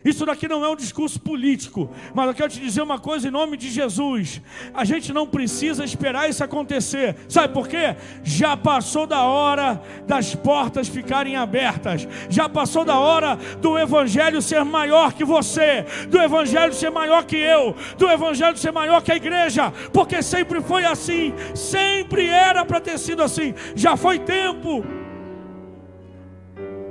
Isso 0.05 0.25
daqui 0.25 0.47
não 0.47 0.63
é 0.63 0.69
um 0.69 0.77
discurso 0.77 1.19
político, 1.19 1.91
mas 2.13 2.25
eu 2.25 2.33
quero 2.33 2.49
te 2.49 2.61
dizer 2.61 2.81
uma 2.81 2.97
coisa 2.97 3.27
em 3.27 3.31
nome 3.31 3.57
de 3.57 3.69
Jesus. 3.69 4.41
A 4.73 4.85
gente 4.85 5.11
não 5.11 5.27
precisa 5.27 5.83
esperar 5.83 6.29
isso 6.29 6.41
acontecer. 6.41 7.17
Sabe 7.27 7.53
por 7.53 7.67
quê? 7.67 7.97
Já 8.23 8.55
passou 8.55 9.05
da 9.05 9.23
hora 9.23 9.81
das 10.07 10.33
portas 10.33 10.87
ficarem 10.87 11.35
abertas. 11.35 12.07
Já 12.29 12.47
passou 12.47 12.85
da 12.85 12.97
hora 12.97 13.37
do 13.59 13.77
evangelho 13.77 14.41
ser 14.41 14.63
maior 14.63 15.11
que 15.11 15.25
você, 15.25 15.85
do 16.07 16.17
evangelho 16.17 16.73
ser 16.73 16.89
maior 16.89 17.25
que 17.25 17.35
eu, 17.35 17.75
do 17.97 18.09
evangelho 18.09 18.55
ser 18.55 18.71
maior 18.71 19.03
que 19.03 19.11
a 19.11 19.17
igreja, 19.17 19.69
porque 19.91 20.23
sempre 20.23 20.61
foi 20.61 20.85
assim, 20.85 21.33
sempre 21.53 22.25
era 22.25 22.63
para 22.63 22.79
ter 22.79 22.97
sido 22.97 23.21
assim. 23.21 23.53
Já 23.75 23.97
foi 23.97 24.17
tempo 24.17 24.81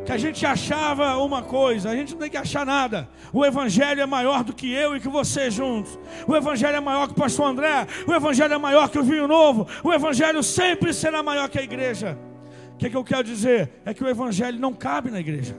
que 0.08 0.12
a 0.12 0.16
gente 0.16 0.46
achava 0.46 1.18
uma 1.18 1.42
coisa, 1.42 1.90
a 1.90 1.94
gente 1.94 2.12
não 2.12 2.20
tem 2.20 2.30
que 2.30 2.36
achar 2.38 2.64
nada. 2.64 3.06
O 3.30 3.44
Evangelho 3.44 4.00
é 4.00 4.06
maior 4.06 4.42
do 4.42 4.54
que 4.54 4.72
eu 4.72 4.96
e 4.96 5.00
que 5.00 5.08
você 5.08 5.50
juntos. 5.50 5.98
O 6.26 6.34
Evangelho 6.34 6.76
é 6.76 6.80
maior 6.80 7.08
que 7.08 7.12
o 7.12 7.14
pastor 7.14 7.46
André. 7.46 7.86
O 8.06 8.14
Evangelho 8.14 8.54
é 8.54 8.56
maior 8.56 8.88
que 8.88 8.98
o 8.98 9.02
vinho 9.02 9.28
novo. 9.28 9.68
O 9.84 9.92
Evangelho 9.92 10.42
sempre 10.42 10.94
será 10.94 11.22
maior 11.22 11.46
que 11.50 11.58
a 11.58 11.62
igreja. 11.62 12.18
O 12.72 12.78
que, 12.78 12.86
é 12.86 12.88
que 12.88 12.96
eu 12.96 13.04
quero 13.04 13.22
dizer? 13.22 13.70
É 13.84 13.92
que 13.92 14.02
o 14.02 14.08
Evangelho 14.08 14.58
não 14.58 14.72
cabe 14.72 15.10
na 15.10 15.20
igreja. 15.20 15.54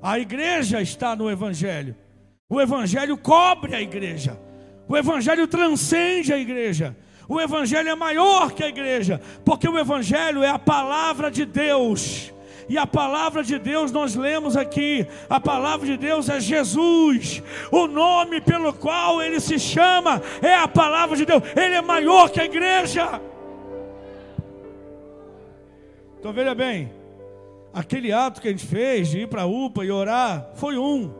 A 0.00 0.16
igreja 0.16 0.80
está 0.80 1.16
no 1.16 1.28
Evangelho. 1.28 1.96
O 2.48 2.60
Evangelho 2.60 3.16
cobre 3.18 3.74
a 3.74 3.82
igreja. 3.82 4.38
O 4.86 4.96
Evangelho 4.96 5.48
transcende 5.48 6.32
a 6.32 6.38
igreja. 6.38 6.96
O 7.28 7.40
Evangelho 7.40 7.88
é 7.88 7.96
maior 7.96 8.52
que 8.52 8.62
a 8.62 8.68
igreja, 8.68 9.20
porque 9.44 9.68
o 9.68 9.76
Evangelho 9.76 10.44
é 10.44 10.50
a 10.50 10.58
palavra 10.58 11.32
de 11.32 11.44
Deus 11.44 12.32
e 12.68 12.78
a 12.78 12.86
palavra 12.86 13.42
de 13.42 13.58
Deus 13.58 13.92
nós 13.92 14.14
lemos 14.14 14.56
aqui, 14.56 15.06
a 15.28 15.38
palavra 15.38 15.86
de 15.86 15.96
Deus 15.96 16.28
é 16.28 16.40
Jesus. 16.40 17.42
O 17.70 17.86
nome 17.86 18.40
pelo 18.40 18.72
qual 18.72 19.22
ele 19.22 19.40
se 19.40 19.58
chama 19.58 20.22
é 20.42 20.54
a 20.54 20.68
palavra 20.68 21.16
de 21.16 21.24
Deus. 21.24 21.42
Ele 21.56 21.74
é 21.74 21.82
maior 21.82 22.30
que 22.30 22.40
a 22.40 22.44
igreja. 22.44 23.20
Então 26.18 26.32
veja 26.32 26.54
bem, 26.54 26.90
aquele 27.72 28.12
ato 28.12 28.40
que 28.40 28.48
a 28.48 28.50
gente 28.50 28.64
fez 28.64 29.08
de 29.08 29.20
ir 29.20 29.28
para 29.28 29.42
a 29.42 29.46
UPA 29.46 29.84
e 29.84 29.90
orar 29.90 30.50
foi 30.54 30.78
um. 30.78 31.12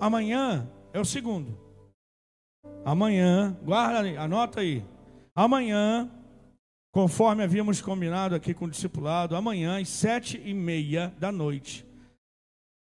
Amanhã 0.00 0.66
é 0.92 1.00
o 1.00 1.04
segundo. 1.04 1.58
Amanhã, 2.84 3.56
guarda, 3.62 4.00
anota 4.20 4.60
aí. 4.60 4.82
Amanhã 5.34 6.10
Conforme 6.96 7.44
havíamos 7.44 7.82
combinado 7.82 8.34
aqui 8.34 8.54
com 8.54 8.64
o 8.64 8.70
discipulado, 8.70 9.36
amanhã 9.36 9.78
às 9.78 9.86
sete 9.86 10.40
e 10.42 10.54
meia 10.54 11.12
da 11.18 11.30
noite. 11.30 11.84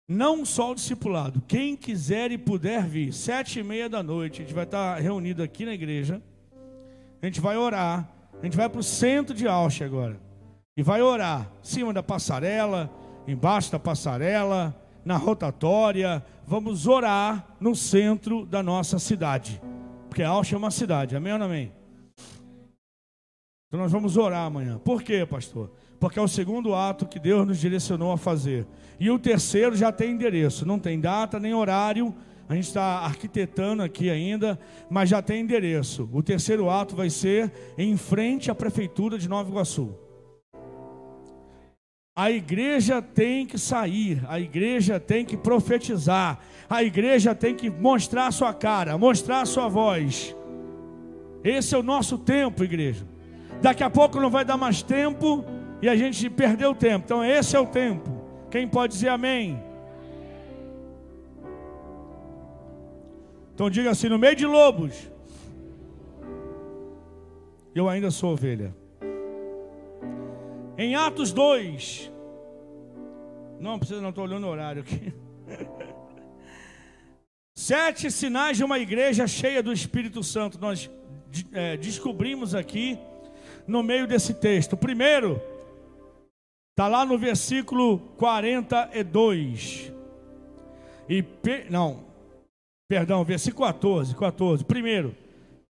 Não 0.07 0.45
só 0.45 0.71
o 0.71 0.75
discipulado, 0.75 1.43
quem 1.45 1.75
quiser 1.75 2.31
e 2.31 2.38
puder 2.38 2.88
vir, 2.88 3.12
sete 3.12 3.59
e 3.59 3.63
meia 3.63 3.89
da 3.89 4.01
noite, 4.01 4.41
a 4.41 4.45
gente 4.45 4.53
vai 4.53 4.63
estar 4.63 5.01
reunido 5.01 5.43
aqui 5.43 5.65
na 5.65 5.73
igreja. 5.73 6.21
A 7.21 7.25
gente 7.25 7.41
vai 7.41 7.57
orar. 7.57 8.09
A 8.41 8.45
gente 8.45 8.55
vai 8.55 8.69
para 8.69 8.79
o 8.79 8.83
centro 8.83 9.35
de 9.35 9.45
Auschwitz 9.45 9.91
agora. 9.91 10.17
E 10.77 10.81
vai 10.81 11.01
orar. 11.01 11.51
Cima 11.62 11.91
da 11.91 12.01
passarela, 12.01 12.89
embaixo 13.27 13.69
da 13.69 13.79
passarela, 13.79 14.73
na 15.03 15.17
rotatória. 15.17 16.23
Vamos 16.47 16.88
orar 16.88 17.45
no 17.59 17.75
centro 17.75 18.45
da 18.45 18.63
nossa 18.63 18.97
cidade. 18.97 19.62
Porque 20.07 20.23
Auschwitz 20.23 20.53
é 20.53 20.57
uma 20.57 20.71
cidade. 20.71 21.17
Amém 21.17 21.33
ou 21.33 21.39
não 21.39 21.47
amém? 21.47 21.79
Então 23.69 23.79
nós 23.79 23.91
vamos 23.91 24.17
orar 24.17 24.47
amanhã. 24.47 24.79
Por 24.79 25.03
quê, 25.03 25.23
pastor? 25.27 25.71
Porque 25.99 26.17
é 26.17 26.21
o 26.21 26.27
segundo 26.27 26.73
ato 26.73 27.05
que 27.05 27.19
Deus 27.19 27.45
nos 27.47 27.60
direcionou 27.60 28.12
a 28.12 28.17
fazer. 28.17 28.65
E 28.99 29.12
o 29.12 29.19
terceiro 29.19 29.75
já 29.75 29.91
tem 29.91 30.12
endereço. 30.12 30.65
Não 30.65 30.79
tem 30.79 30.99
data 30.99 31.39
nem 31.39 31.53
horário. 31.53 32.12
A 32.47 32.55
gente 32.55 32.65
está 32.65 33.01
arquitetando 33.01 33.84
aqui 33.84 34.10
ainda, 34.10 34.60
mas 34.89 35.08
já 35.08 35.21
tem 35.21 35.41
endereço. 35.41 36.10
O 36.12 36.23
terceiro 36.23 36.67
ato 36.67 36.95
vai 36.95 37.12
ser 37.12 37.53
em 37.77 37.95
frente 37.95 38.49
à 38.49 38.55
prefeitura 38.55 39.19
de 39.19 39.29
Nova 39.29 39.47
Iguaçu. 39.47 39.93
A 42.15 42.32
igreja 42.32 43.03
tem 43.03 43.45
que 43.45 43.60
sair, 43.60 44.23
a 44.27 44.39
igreja 44.39 44.99
tem 44.99 45.23
que 45.23 45.38
profetizar, 45.38 46.39
a 46.67 46.84
igreja 46.84 47.36
tem 47.36 47.55
que 47.55 47.69
mostrar 47.69 48.32
sua 48.32 48.51
cara, 48.51 48.97
mostrar 48.97 49.45
sua 49.45 49.67
voz. 49.67 50.36
Esse 51.43 51.75
é 51.75 51.77
o 51.77 51.84
nosso 51.84 52.17
tempo, 52.17 52.63
igreja. 52.63 53.09
Daqui 53.62 53.84
a 53.84 53.89
pouco 53.89 54.19
não 54.19 54.30
vai 54.30 54.45
dar 54.45 54.58
mais 54.58 54.82
tempo 54.82 55.43
e 55.82 55.89
a 55.89 55.95
gente 55.95 56.30
perdeu 56.30 56.72
o 56.72 56.76
tempo. 56.76 57.06
Então 57.06 57.24
esse 57.24 57.56
é 57.56 57.60
o 57.60 57.67
tempo. 57.67 58.10
Quem 58.50 58.67
pode 58.67 58.93
dizer 58.93 59.10
amém? 59.10 59.62
Então 63.54 63.69
diga 63.69 63.91
assim: 63.91 64.08
no 64.08 64.17
meio 64.17 64.36
de 64.36 64.45
lobos, 64.45 65.12
eu 67.76 67.89
ainda 67.89 68.10
sou 68.10 68.32
ovelha. 68.32 68.74
Em 70.78 70.95
Atos 70.95 71.34
2, 71.34 72.10
não 73.60 73.78
precisa, 73.78 74.00
não 74.00 74.10
estou 74.10 74.24
olhando 74.24 74.48
o 74.48 74.50
horário 74.50 74.82
aqui. 74.82 75.13
Sete 77.54 78.10
sinais 78.10 78.56
de 78.56 78.63
uma 78.63 78.80
igreja 78.80 79.28
cheia 79.28 79.62
do 79.62 79.74
Espírito 79.74 80.24
Santo. 80.24 80.58
Nós 80.58 80.89
é, 81.52 81.76
descobrimos 81.76 82.56
aqui 82.56 82.98
no 83.69 83.84
meio 83.84 84.08
desse 84.08 84.34
texto. 84.34 84.75
primeiro 84.75 85.39
está 86.71 86.88
lá 86.88 87.05
no 87.05 87.17
versículo 87.17 87.99
42. 88.17 89.93
E 91.08 91.23
não, 91.69 92.03
perdão, 92.88 93.23
versículo 93.23 93.67
14, 93.67 94.15
14. 94.15 94.65
Primeiro, 94.65 95.15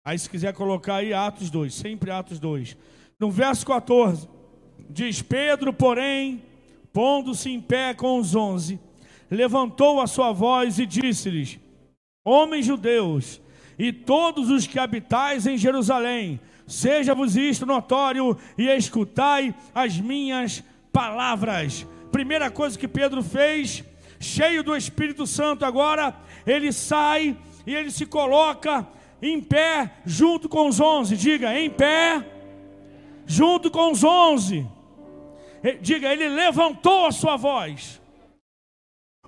aí 0.05 0.17
se 0.17 0.29
quiser 0.29 0.53
colocar 0.53 0.95
aí 0.95 1.13
Atos 1.13 1.49
2, 1.49 1.73
sempre 1.73 2.11
Atos 2.11 2.39
2. 2.39 2.77
No 3.19 3.29
verso 3.29 3.65
14, 3.65 4.27
diz: 4.89 5.21
Pedro, 5.21 5.73
porém, 5.73 6.41
pondo-se 6.93 7.49
em 7.49 7.59
pé 7.59 7.93
com 7.93 8.17
os 8.17 8.35
onze, 8.35 8.79
levantou 9.29 9.99
a 9.99 10.07
sua 10.07 10.31
voz 10.31 10.79
e 10.79 10.85
disse-lhes: 10.85 11.59
Homens 12.23 12.65
judeus, 12.65 13.41
e 13.77 13.91
todos 13.91 14.49
os 14.49 14.65
que 14.65 14.79
habitais 14.79 15.45
em 15.45 15.57
Jerusalém, 15.57 16.39
Seja-vos 16.71 17.35
isto 17.35 17.65
notório 17.65 18.37
e 18.57 18.69
escutai 18.69 19.53
as 19.75 19.99
minhas 19.99 20.63
palavras. 20.89 21.85
Primeira 22.13 22.49
coisa 22.49 22.79
que 22.79 22.87
Pedro 22.87 23.21
fez, 23.21 23.83
cheio 24.21 24.63
do 24.63 24.73
Espírito 24.73 25.27
Santo, 25.27 25.65
agora 25.65 26.15
ele 26.47 26.71
sai 26.71 27.35
e 27.67 27.75
ele 27.75 27.91
se 27.91 28.05
coloca 28.05 28.87
em 29.21 29.41
pé 29.41 29.97
junto 30.05 30.47
com 30.47 30.69
os 30.69 30.79
onze. 30.79 31.17
Diga, 31.17 31.53
em 31.59 31.69
pé, 31.69 32.25
junto 33.25 33.69
com 33.69 33.91
os 33.91 34.01
onze. 34.01 34.65
Diga, 35.81 36.09
ele 36.09 36.29
levantou 36.29 37.05
a 37.05 37.11
sua 37.11 37.35
voz. 37.35 38.00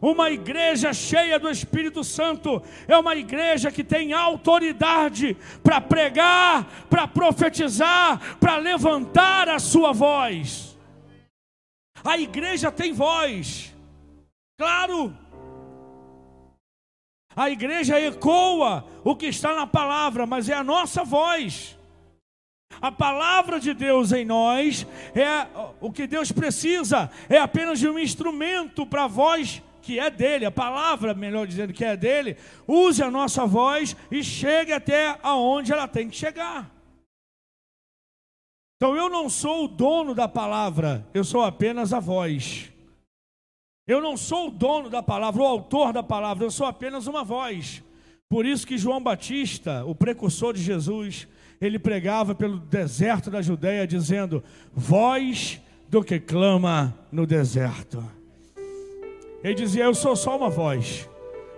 Uma 0.04 0.30
igreja 0.30 0.92
cheia 0.92 1.40
do 1.40 1.50
Espírito 1.50 2.04
Santo 2.04 2.62
é 2.90 2.98
uma 2.98 3.16
igreja 3.16 3.72
que 3.72 3.86
tem 3.86 4.12
autoridade 4.12 5.38
para 5.64 5.80
pregar, 5.80 6.66
para 6.90 7.08
profetizar, 7.08 8.38
para 8.38 8.58
levantar 8.58 9.48
a 9.48 9.60
sua 9.60 9.94
voz. 9.94 10.78
A 12.04 12.18
igreja 12.18 12.70
tem 12.70 12.92
voz, 12.92 13.74
claro. 14.60 15.18
A 17.34 17.50
igreja 17.50 17.98
ecoa 17.98 18.86
o 19.06 19.16
que 19.16 19.28
está 19.28 19.56
na 19.56 19.66
palavra, 19.66 20.26
mas 20.26 20.50
é 20.50 20.54
a 20.54 20.66
nossa 20.66 21.06
voz. 21.06 21.80
A 22.82 22.92
palavra 22.92 23.58
de 23.58 23.74
Deus 23.74 24.12
em 24.12 24.26
nós 24.26 24.86
é 25.16 25.48
o 25.80 25.94
que 25.94 26.06
Deus 26.06 26.30
precisa, 26.30 27.10
é 27.30 27.38
apenas 27.38 27.80
de 27.80 27.88
um 27.88 27.98
instrumento 27.98 28.86
para 28.86 29.06
a 29.06 29.08
voz 29.08 29.64
que 29.84 30.00
é 30.00 30.10
dele, 30.10 30.46
a 30.46 30.52
palavra, 30.52 31.14
melhor 31.14 31.46
dizendo, 31.46 31.74
que 31.74 31.84
é 31.84 31.96
dele, 31.96 32.38
use 32.66 33.04
a 33.04 33.12
nossa 33.12 33.46
voz 33.46 33.96
e 34.10 34.24
chegue 34.24 34.72
até 34.72 35.20
aonde 35.22 35.74
ela 35.74 35.88
tem 35.88 36.10
que 36.10 36.16
chegar. 36.16 36.72
Então 38.78 38.96
eu 38.96 39.10
não 39.10 39.30
sou 39.30 39.66
o 39.66 39.68
dono 39.68 40.16
da 40.16 40.28
palavra, 40.28 41.06
eu 41.14 41.24
sou 41.24 41.44
apenas 41.44 41.94
a 41.94 42.00
voz. 42.00 42.72
Eu 43.86 44.02
não 44.02 44.16
sou 44.16 44.48
o 44.48 44.52
dono 44.52 44.90
da 44.90 45.04
palavra, 45.04 45.42
o 45.42 45.46
autor 45.46 45.92
da 45.92 46.02
palavra, 46.02 46.46
eu 46.46 46.52
sou 46.52 46.66
apenas 46.66 47.06
uma 47.06 47.24
voz. 47.24 47.84
Por 48.30 48.46
isso 48.46 48.66
que 48.66 48.78
João 48.78 49.04
Batista, 49.04 49.86
o 49.86 49.94
precursor 49.94 50.54
de 50.54 50.64
Jesus, 50.64 51.28
ele 51.60 51.78
pregava 51.78 52.34
pelo 52.34 52.58
deserto 52.58 53.30
da 53.30 53.42
Judéia, 53.42 53.86
dizendo: 53.86 54.42
Voz 54.74 55.62
do 55.90 56.04
que 56.04 56.20
clama 56.20 56.98
no 57.12 57.28
deserto. 57.28 58.04
Ele 59.44 59.54
dizia: 59.54 59.84
Eu 59.84 59.94
sou 59.94 60.16
só 60.16 60.38
uma 60.38 60.50
voz, 60.50 61.10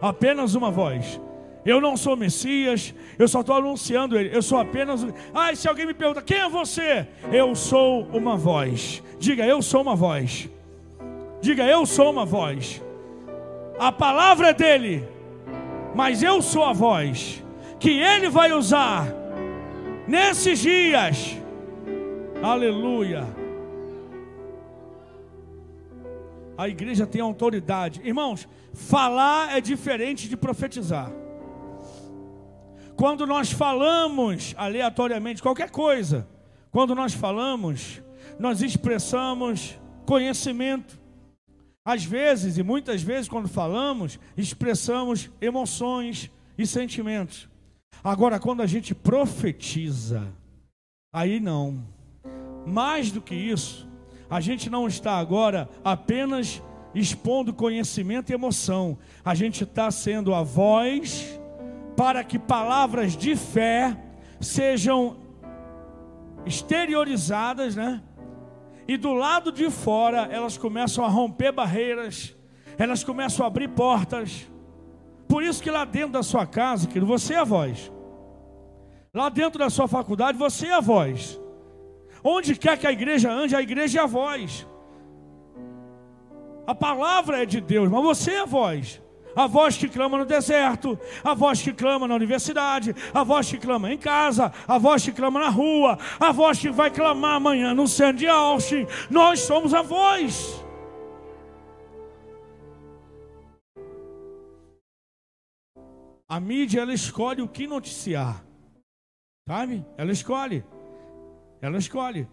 apenas 0.02 0.56
uma 0.56 0.72
voz. 0.72 1.22
Eu 1.66 1.82
não 1.82 1.98
sou 1.98 2.16
Messias, 2.16 2.94
eu 3.18 3.28
só 3.28 3.42
estou 3.42 3.56
anunciando 3.56 4.18
ele. 4.18 4.36
Eu 4.36 4.42
sou 4.42 4.60
apenas. 4.60 5.06
Ah, 5.34 5.54
se 5.56 5.68
alguém 5.68 5.86
me 5.86 5.94
pergunta, 5.94 6.22
quem 6.22 6.38
é 6.38 6.50
você? 6.50 7.08
Eu 7.32 7.56
sou 7.56 8.04
uma 8.14 8.38
voz. 8.38 9.02
Diga, 9.18 9.46
eu 9.46 9.62
sou 9.62 9.82
uma 9.82 9.96
voz. 9.96 10.48
Diga, 11.42 11.64
eu 11.66 11.86
sou 11.86 12.12
uma 12.12 12.26
voz. 12.26 12.84
A 13.80 13.92
palavra 13.92 14.50
é 14.50 14.54
dele, 14.54 15.08
mas 15.94 16.24
eu 16.24 16.42
sou 16.42 16.64
a 16.64 16.72
voz 16.72 17.44
que 17.80 17.90
ele 17.90 18.30
vai 18.30 18.54
usar 18.54 19.08
nesses 20.08 20.60
dias. 20.60 21.36
Aleluia. 22.42 23.26
A 26.58 26.70
igreja 26.70 27.06
tem 27.06 27.22
autoridade. 27.22 28.02
Irmãos, 28.04 28.48
falar 28.74 29.58
é 29.58 29.62
diferente 29.62 30.30
de 30.30 30.38
profetizar. 30.38 31.12
Quando 32.96 33.28
nós 33.28 33.52
falamos 33.52 34.54
aleatoriamente 34.58 35.42
qualquer 35.42 35.70
coisa, 35.70 36.28
quando 36.72 36.96
nós 36.96 37.14
falamos, 37.14 38.02
nós 38.40 38.62
expressamos 38.62 39.78
conhecimento. 40.06 41.00
Às 41.84 42.04
vezes, 42.04 42.58
e 42.58 42.64
muitas 42.64 43.02
vezes, 43.02 43.30
quando 43.30 43.48
falamos, 43.48 44.20
expressamos 44.36 45.30
emoções 45.40 46.32
e 46.58 46.66
sentimentos. 46.66 47.50
Agora, 48.04 48.40
quando 48.40 48.62
a 48.62 48.66
gente 48.66 48.96
profetiza, 48.96 50.28
aí 51.14 51.40
não. 51.40 51.86
Mais 52.66 53.12
do 53.12 53.22
que 53.22 53.36
isso, 53.36 53.88
a 54.30 54.40
gente 54.40 54.70
não 54.70 54.88
está 54.88 55.18
agora 55.18 55.70
apenas 55.84 56.62
expondo 56.94 57.54
conhecimento 57.54 58.30
e 58.30 58.34
emoção, 58.34 58.98
a 59.24 59.36
gente 59.36 59.64
está 59.64 59.92
sendo 59.92 60.34
a 60.34 60.44
voz 60.44 61.40
para 61.98 62.24
que 62.24 62.40
palavras 62.40 63.16
de 63.16 63.36
fé 63.36 63.98
sejam 64.40 65.18
exteriorizadas, 66.46 67.76
né? 67.76 68.02
E 68.88 68.98
do 68.98 69.14
lado 69.14 69.52
de 69.52 69.70
fora 69.70 70.30
elas 70.32 70.58
começam 70.58 71.04
a 71.04 71.08
romper 71.08 71.52
barreiras, 71.52 72.36
elas 72.78 73.04
começam 73.04 73.44
a 73.46 73.48
abrir 73.48 73.70
portas. 73.70 74.50
Por 75.28 75.44
isso 75.44 75.62
que 75.62 75.72
lá 75.72 75.86
dentro 75.86 76.12
da 76.12 76.24
sua 76.24 76.46
casa, 76.46 76.88
querido, 76.88 77.06
você 77.06 77.34
é 77.34 77.40
a 77.40 77.44
voz. 77.44 77.92
Lá 79.14 79.30
dentro 79.30 79.58
da 79.58 79.70
sua 79.70 79.88
faculdade, 79.88 80.38
você 80.38 80.68
é 80.68 80.74
a 80.74 80.82
voz. 80.82 81.40
Onde 82.28 82.56
quer 82.56 82.76
que 82.80 82.88
a 82.88 82.92
igreja 82.92 83.32
ande, 83.32 83.56
a 83.56 83.62
igreja 83.62 84.00
é 84.00 84.02
a 84.02 84.08
voz. 84.08 84.68
A 86.66 86.74
palavra 86.74 87.44
é 87.44 87.46
de 87.46 87.62
Deus, 87.62 87.88
mas 87.88 88.04
você 88.04 88.32
é 88.32 88.42
a 88.42 88.46
voz. 88.46 89.00
A 89.36 89.46
voz 89.46 89.78
que 89.78 89.88
clama 89.88 90.18
no 90.18 90.26
deserto, 90.26 90.98
a 91.24 91.36
voz 91.36 91.62
que 91.62 91.72
clama 91.72 92.08
na 92.08 92.16
universidade, 92.16 92.96
a 93.14 93.24
voz 93.24 93.52
que 93.52 93.60
clama 93.60 93.94
em 93.94 93.98
casa, 93.98 94.52
a 94.68 94.78
voz 94.80 95.04
que 95.04 95.12
clama 95.12 95.40
na 95.40 95.50
rua, 95.50 96.00
a 96.20 96.32
voz 96.32 96.58
que 96.58 96.72
vai 96.72 96.90
clamar 96.90 97.36
amanhã 97.36 97.76
no 97.76 97.88
centro 97.88 98.18
de 98.18 98.28
Austin. 98.28 98.88
Nós 99.08 99.42
somos 99.42 99.72
a 99.76 99.84
voz. 99.84 100.66
A 106.28 106.40
mídia 106.40 106.82
ela 106.82 106.94
escolhe 106.94 107.44
o 107.44 107.48
que 107.48 107.68
noticiar. 107.68 108.44
Sabe? 109.48 109.86
Ela 109.96 110.12
escolhe. 110.12 110.66
Ela 111.66 111.80
escolhe. 111.80 112.28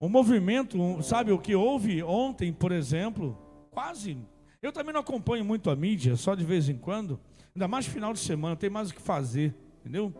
O 0.00 0.08
movimento, 0.08 0.76
sabe 1.02 1.30
o 1.30 1.38
que 1.38 1.54
houve 1.54 2.02
ontem, 2.02 2.52
por 2.52 2.72
exemplo, 2.72 3.38
quase. 3.70 4.18
Eu 4.60 4.72
também 4.72 4.92
não 4.92 5.00
acompanho 5.00 5.44
muito 5.44 5.70
a 5.70 5.76
mídia, 5.76 6.16
só 6.16 6.34
de 6.34 6.44
vez 6.44 6.68
em 6.68 6.76
quando. 6.76 7.20
Ainda 7.54 7.68
mais 7.68 7.86
final 7.86 8.12
de 8.12 8.18
semana, 8.18 8.56
tem 8.56 8.68
mais 8.68 8.90
o 8.90 8.94
que 8.94 9.00
fazer, 9.00 9.54
entendeu? 9.80 10.12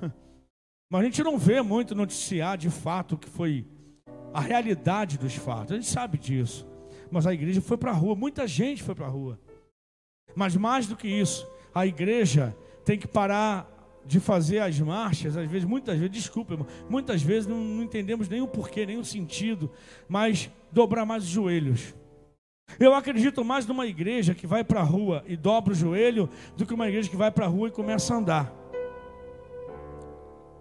Mas 0.90 1.00
a 1.00 1.04
gente 1.04 1.22
não 1.22 1.38
vê 1.38 1.62
muito 1.62 1.94
noticiar 1.94 2.58
de 2.58 2.68
fato 2.68 3.14
o 3.14 3.18
que 3.18 3.28
foi 3.28 3.66
a 4.34 4.40
realidade 4.40 5.16
dos 5.16 5.34
fatos. 5.34 5.72
A 5.72 5.76
gente 5.76 5.88
sabe 5.88 6.18
disso. 6.18 6.66
Mas 7.10 7.26
a 7.26 7.32
igreja 7.32 7.62
foi 7.62 7.78
para 7.78 7.90
a 7.90 7.94
rua, 7.94 8.14
muita 8.14 8.46
gente 8.46 8.82
foi 8.82 8.94
para 8.94 9.06
a 9.06 9.10
rua. 9.10 9.40
Mas 10.36 10.54
mais 10.54 10.86
do 10.86 10.94
que 10.94 11.08
isso, 11.08 11.50
a 11.74 11.86
igreja 11.86 12.54
tem 12.84 12.98
que 12.98 13.08
parar 13.08 13.71
de 14.06 14.20
fazer 14.20 14.58
as 14.58 14.78
marchas, 14.80 15.36
às 15.36 15.50
vezes, 15.50 15.66
muitas 15.66 15.98
vezes, 15.98 16.10
desculpa, 16.10 16.54
irmão, 16.54 16.66
muitas 16.88 17.22
vezes 17.22 17.46
não, 17.46 17.58
não 17.58 17.82
entendemos 17.82 18.28
nem 18.28 18.40
o 18.40 18.48
porquê, 18.48 18.84
nem 18.84 18.98
o 18.98 19.04
sentido, 19.04 19.70
mas 20.08 20.50
dobrar 20.70 21.06
mais 21.06 21.24
os 21.24 21.28
joelhos. 21.28 21.94
Eu 22.78 22.94
acredito 22.94 23.44
mais 23.44 23.66
numa 23.66 23.86
igreja 23.86 24.34
que 24.34 24.46
vai 24.46 24.64
para 24.64 24.80
a 24.80 24.84
rua 24.84 25.22
e 25.26 25.36
dobra 25.36 25.72
o 25.72 25.76
joelho 25.76 26.28
do 26.56 26.64
que 26.64 26.74
uma 26.74 26.88
igreja 26.88 27.10
que 27.10 27.16
vai 27.16 27.30
para 27.30 27.44
a 27.46 27.48
rua 27.48 27.68
e 27.68 27.70
começa 27.70 28.14
a 28.14 28.16
andar. 28.16 28.52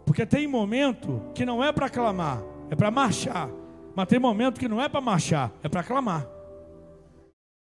Porque 0.06 0.25
tem 0.25 0.47
momento 0.47 1.21
que 1.34 1.45
não 1.45 1.63
é 1.63 1.71
para 1.71 1.89
clamar, 1.89 2.43
é 2.69 2.75
para 2.75 2.91
marchar. 2.91 3.49
Mas 3.95 4.08
tem 4.08 4.19
momento 4.19 4.60
que 4.60 4.67
não 4.67 4.82
é 4.82 4.89
para 4.89 5.01
marchar, 5.01 5.51
é 5.63 5.69
para 5.69 5.84
clamar. 5.84 6.27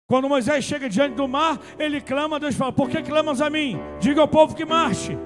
Quando 0.07 0.29
Moisés 0.29 0.63
chega 0.63 0.89
diante 0.89 1.15
do 1.15 1.27
mar, 1.27 1.59
ele 1.77 1.99
clama, 1.99 2.39
Deus 2.39 2.55
fala: 2.55 2.71
Por 2.71 2.89
que 2.89 3.01
clamas 3.01 3.41
a 3.41 3.49
mim? 3.49 3.77
Diga 3.99 4.21
ao 4.21 4.27
povo 4.27 4.55
que 4.55 4.65
marche. 4.65 5.17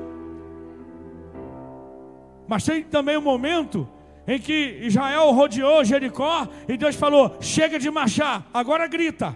Mas 2.52 2.66
tem 2.66 2.84
também 2.84 3.16
um 3.16 3.22
momento 3.22 3.88
em 4.28 4.38
que 4.38 4.80
Israel 4.82 5.32
rodeou 5.32 5.86
Jericó 5.86 6.46
e 6.68 6.76
Deus 6.76 6.98
falou: 6.98 7.38
chega 7.40 7.80
de 7.80 7.90
marchar, 7.90 8.46
agora 8.54 8.88
grita, 8.88 9.34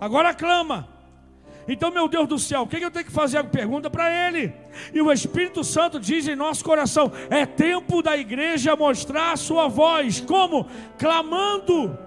agora 0.00 0.32
clama. 0.32 0.88
Então, 1.68 1.90
meu 1.90 2.08
Deus 2.08 2.26
do 2.26 2.38
céu, 2.38 2.62
o 2.62 2.66
que 2.66 2.82
eu 2.82 2.90
tenho 2.90 3.04
que 3.04 3.12
fazer? 3.12 3.44
Pergunta 3.44 3.90
para 3.90 4.10
Ele. 4.10 4.50
E 4.94 5.02
o 5.02 5.12
Espírito 5.12 5.62
Santo 5.62 6.00
diz 6.00 6.26
em 6.26 6.34
nosso 6.34 6.64
coração: 6.64 7.12
é 7.28 7.44
tempo 7.44 8.00
da 8.00 8.16
igreja 8.16 8.74
mostrar 8.74 9.32
a 9.32 9.36
sua 9.36 9.68
voz. 9.68 10.18
Como? 10.22 10.66
Clamando. 10.96 11.98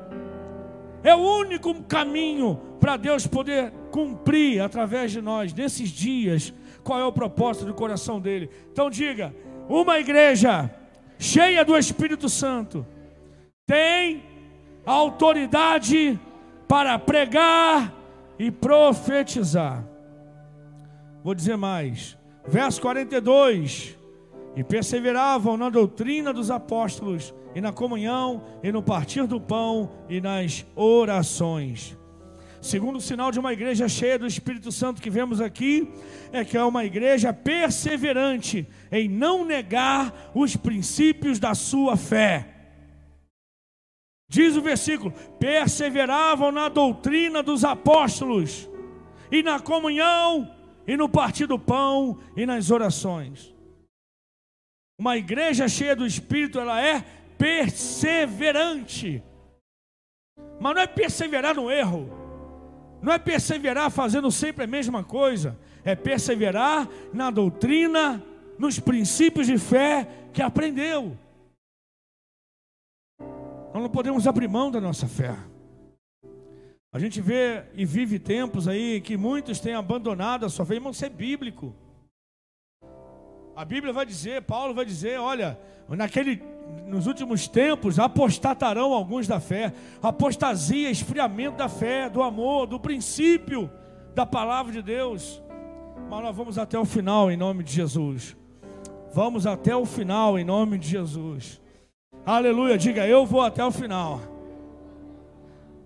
É 1.04 1.14
o 1.14 1.20
único 1.20 1.84
caminho 1.84 2.60
para 2.80 2.98
Deus 2.98 3.28
poder 3.28 3.72
cumprir 3.92 4.60
através 4.60 5.12
de 5.12 5.22
nós, 5.22 5.54
nesses 5.54 5.90
dias, 5.90 6.52
qual 6.84 7.00
é 7.00 7.06
o 7.06 7.12
propósito 7.12 7.68
do 7.68 7.76
coração 7.76 8.20
dele. 8.20 8.50
Então, 8.72 8.90
diga 8.90 9.32
uma 9.72 10.00
igreja 10.00 10.70
cheia 11.18 11.64
do 11.64 11.78
Espírito 11.78 12.28
Santo 12.28 12.86
tem 13.66 14.22
autoridade 14.86 16.20
para 16.68 17.00
pregar 17.00 17.94
e 18.38 18.52
profetizar. 18.52 19.86
Vou 21.24 21.34
dizer 21.34 21.56
mais. 21.56 22.18
Verso 22.46 22.82
42. 22.82 23.98
E 24.58 24.64
perseveravam 24.64 25.56
na 25.56 25.70
doutrina 25.70 26.34
dos 26.34 26.52
apóstolos, 26.52 27.34
e 27.56 27.62
na 27.62 27.72
comunhão, 27.72 28.44
e 28.62 28.70
no 28.70 28.84
partir 28.84 29.26
do 29.26 29.40
pão, 29.40 29.90
e 30.10 30.20
nas 30.20 30.66
orações. 30.76 31.98
Segundo 32.62 33.02
sinal 33.02 33.32
de 33.32 33.40
uma 33.40 33.52
igreja 33.52 33.90
cheia 33.90 34.20
do 34.20 34.28
Espírito 34.28 34.72
Santo 34.72 35.02
que 35.02 35.10
vemos 35.10 35.42
aqui, 35.42 35.92
é 36.32 36.46
que 36.46 36.56
é 36.56 36.64
uma 36.64 36.86
igreja 36.86 37.34
perseverante 37.34 38.68
em 38.92 39.10
não 39.10 39.44
negar 39.44 40.32
os 40.36 40.56
princípios 40.56 41.40
da 41.40 41.56
sua 41.56 41.98
fé. 41.98 42.48
Diz 44.30 44.56
o 44.56 44.62
versículo: 44.62 45.12
perseveravam 45.40 46.52
na 46.52 46.70
doutrina 46.70 47.42
dos 47.42 47.66
apóstolos, 47.66 48.70
e 49.32 49.42
na 49.42 49.60
comunhão, 49.60 50.56
e 50.86 50.96
no 50.96 51.10
partir 51.10 51.48
do 51.48 51.58
pão, 51.58 52.20
e 52.38 52.46
nas 52.46 52.70
orações. 52.70 53.56
Uma 55.00 55.18
igreja 55.18 55.68
cheia 55.68 55.96
do 55.96 56.06
Espírito, 56.06 56.60
ela 56.60 56.80
é 56.80 57.04
perseverante. 57.40 59.24
Mas 60.60 60.76
não 60.76 60.82
é 60.84 60.86
perseverar 60.86 61.56
no 61.56 61.72
erro 61.72 62.21
não 63.02 63.12
é 63.12 63.20
perseverar 63.20 63.90
fazendo 63.90 64.32
sempre 64.32 64.64
a 64.64 64.68
mesma 64.68 65.04
coisa, 65.04 65.58
é 65.84 65.96
perseverar 65.96 66.88
na 67.12 67.32
doutrina, 67.32 68.24
nos 68.58 68.80
princípios 68.80 69.48
de 69.48 69.58
fé 69.58 70.08
que 70.32 70.42
aprendeu. 70.42 71.18
Nós 73.74 73.82
não 73.82 73.90
podemos 73.90 74.28
abrir 74.28 74.48
mão 74.48 74.70
da 74.70 74.80
nossa 74.80 75.08
fé. 75.08 75.36
A 76.94 77.00
gente 77.00 77.22
vê 77.22 77.64
e 77.74 77.86
vive 77.86 78.20
tempos 78.20 78.68
aí 78.68 79.00
que 79.00 79.16
muitos 79.16 79.60
têm 79.60 79.74
abandonado 79.74 80.46
a 80.46 80.50
sua 80.50 80.66
fé, 80.66 80.76
irmão, 80.76 80.92
isso 80.92 81.06
é 81.06 81.10
bíblico. 81.10 81.74
A 83.56 83.64
Bíblia 83.64 83.94
vai 83.94 84.06
dizer, 84.06 84.42
Paulo 84.42 84.74
vai 84.74 84.86
dizer, 84.86 85.18
olha, 85.20 85.58
naquele 85.88 86.42
nos 86.88 87.08
últimos 87.08 87.48
tempos 87.48 87.98
apostatarão 88.00 88.94
alguns 88.94 89.28
da 89.28 89.40
fé. 89.40 89.74
Apostasia, 90.02 90.90
esfriamento 90.90 91.58
da 91.58 91.70
fé, 91.70 92.10
do 92.10 92.22
amor, 92.22 92.68
do 92.68 92.80
princípio 92.80 93.70
da 94.14 94.26
palavra 94.26 94.72
de 94.74 94.82
Deus. 94.82 95.42
Mas 96.10 96.22
nós 96.22 96.36
vamos 96.36 96.58
até 96.58 96.78
o 96.78 96.86
final 96.86 97.32
em 97.32 97.38
nome 97.38 97.64
de 97.64 97.72
Jesus. 97.72 98.36
Vamos 99.14 99.48
até 99.48 99.76
o 99.76 99.86
final 99.86 100.38
em 100.38 100.44
nome 100.44 100.78
de 100.78 100.88
Jesus. 100.88 101.62
Aleluia, 102.26 102.78
diga 102.78 103.08
eu 103.08 103.26
vou 103.26 103.42
até 103.42 103.64
o 103.64 103.72
final. 103.72 104.20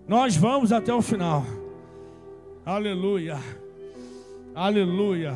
Nós 0.08 0.36
vamos 0.36 0.72
até 0.72 0.94
o 0.94 1.02
final. 1.02 1.44
Aleluia. 2.66 3.38
Aleluia. 4.54 5.34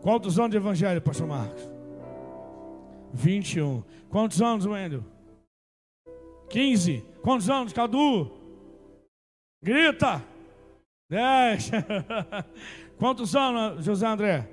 Quantos 0.00 0.38
anos 0.38 0.50
de 0.50 0.56
evangelho, 0.56 1.00
pastor 1.00 1.26
Marcos? 1.26 1.68
21. 3.12 3.82
Quantos 4.14 4.40
anos, 4.40 4.64
Wendel? 4.64 5.02
15. 6.48 7.04
Quantos 7.20 7.50
anos, 7.50 7.72
Cadu? 7.72 8.30
Grita. 9.60 10.24
10. 11.10 11.70
Quantos 12.96 13.34
anos, 13.34 13.84
José 13.84 14.06
André? 14.06 14.48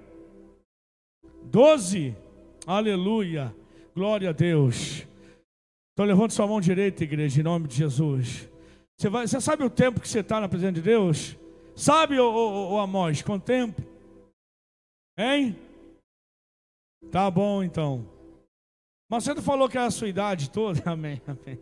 12. 1.43 2.17
Aleluia. 2.65 3.55
Glória 3.93 4.31
a 4.31 4.33
Deus. 4.33 5.05
Então 5.93 6.07
levante 6.07 6.33
sua 6.33 6.47
mão 6.47 6.59
direita, 6.59 7.03
igreja, 7.03 7.39
em 7.39 7.43
nome 7.43 7.67
de 7.67 7.75
Jesus. 7.75 8.49
Você, 8.97 9.09
vai, 9.09 9.27
você 9.27 9.39
sabe 9.39 9.63
o 9.63 9.69
tempo 9.69 10.01
que 10.01 10.09
você 10.09 10.21
está 10.21 10.41
na 10.41 10.49
presença 10.49 10.73
de 10.73 10.81
Deus? 10.81 11.37
Sabe, 11.75 12.19
ô, 12.19 12.33
ô, 12.33 12.73
ô 12.73 12.79
Amós, 12.79 13.21
quanto 13.21 13.43
tempo? 13.43 13.79
Hein? 15.15 15.55
Tá 17.11 17.29
bom 17.29 17.61
então. 17.61 18.20
Mas 19.11 19.25
você 19.25 19.33
não 19.33 19.41
falou 19.41 19.67
que 19.67 19.77
é 19.77 19.81
a 19.81 19.91
sua 19.91 20.07
idade 20.07 20.49
toda? 20.49 20.81
Amém, 20.89 21.21
amém, 21.27 21.59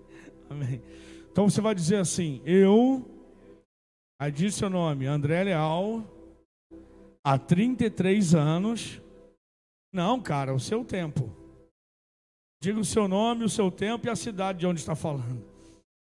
amém. 0.47 0.83
Então 1.31 1.49
você 1.49 1.59
vai 1.59 1.73
dizer 1.73 1.95
assim: 1.95 2.43
Eu, 2.45 3.03
aí 4.21 4.31
diz 4.31 4.53
seu 4.53 4.69
nome, 4.69 5.07
André 5.07 5.45
Leal, 5.45 6.03
há 7.23 7.39
33 7.39 8.35
anos. 8.35 9.01
Não, 9.91 10.21
cara, 10.21 10.53
o 10.53 10.59
seu 10.59 10.85
tempo. 10.85 11.35
Diga 12.61 12.79
o 12.79 12.85
seu 12.85 13.07
nome, 13.07 13.45
o 13.45 13.49
seu 13.49 13.71
tempo 13.71 14.05
e 14.05 14.11
a 14.11 14.15
cidade 14.15 14.59
de 14.59 14.67
onde 14.67 14.79
está 14.79 14.93
falando. 14.93 15.43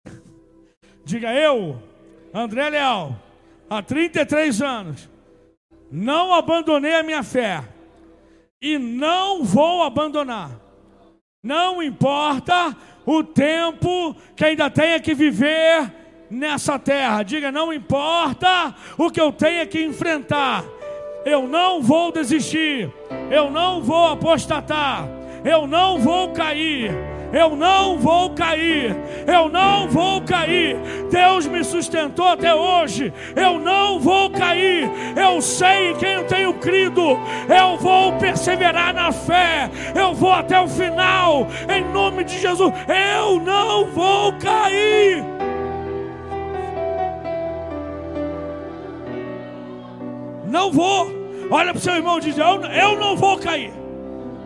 Diga 1.06 1.32
eu, 1.32 1.80
André 2.34 2.72
Leal, 2.72 3.16
há 3.70 3.84
33 3.84 4.64
anos, 4.64 5.08
não 5.92 6.34
abandonei 6.34 6.96
a 6.96 7.04
minha 7.04 7.22
fé 7.22 7.64
e 8.60 8.80
não 8.80 9.44
vou 9.44 9.84
abandonar 9.84 10.69
não 11.42 11.82
importa 11.82 12.76
o 13.06 13.24
tempo 13.24 14.16
que 14.36 14.46
ainda 14.46 14.70
tenha 14.70 15.00
que 15.00 15.14
viver 15.14 15.92
nessa 16.30 16.78
terra. 16.78 17.24
Diga, 17.24 17.52
não 17.52 17.74
importa 17.74 18.76
o 18.98 19.10
que 19.10 19.20
eu 19.20 19.32
tenha 19.32 19.66
que 19.66 19.84
enfrentar. 19.84 20.64
Eu 21.26 21.48
não 21.48 21.82
vou 21.82 22.12
desistir. 22.12 22.92
Eu 23.32 23.50
não 23.50 23.82
vou 23.82 24.10
apostatar. 24.10 25.08
Eu 25.44 25.66
não 25.66 26.00
vou 26.00 26.34
cair 26.34 27.19
eu 27.32 27.56
não 27.56 27.98
vou 27.98 28.32
cair, 28.32 28.96
eu 29.28 29.50
não 29.50 29.88
vou 29.88 30.22
cair. 30.22 30.78
Deus 31.12 31.46
me 31.48 31.64
sustentou 31.64 32.28
até 32.28 32.54
hoje, 32.54 33.14
eu 33.36 33.60
não 33.60 34.00
vou 34.00 34.30
cair. 34.30 34.90
Eu 35.16 35.42
sei 35.42 35.92
em 35.92 35.96
quem 35.96 36.14
eu 36.14 36.24
tenho 36.26 36.54
crido, 36.56 37.20
eu 37.48 37.78
vou 37.78 38.14
perseverar 38.14 38.94
na 38.94 39.12
fé, 39.12 39.70
eu 39.96 40.14
vou 40.14 40.32
até 40.32 40.60
o 40.60 40.68
final, 40.68 41.48
em 41.70 41.84
nome 41.92 42.24
de 42.24 42.40
Jesus. 42.40 42.74
Eu 42.88 43.40
não 43.40 43.86
vou 43.86 44.34
cair. 44.34 45.24
Não 50.48 50.72
vou. 50.72 51.08
Olha 51.52 51.72
para 51.72 51.78
o 51.78 51.82
seu 51.82 51.96
irmão 51.96 52.18
e 52.18 52.22
diz: 52.22 52.38
eu, 52.38 52.46
eu 52.46 53.00
não 53.00 53.16
vou 53.16 53.38
cair. 53.38 53.72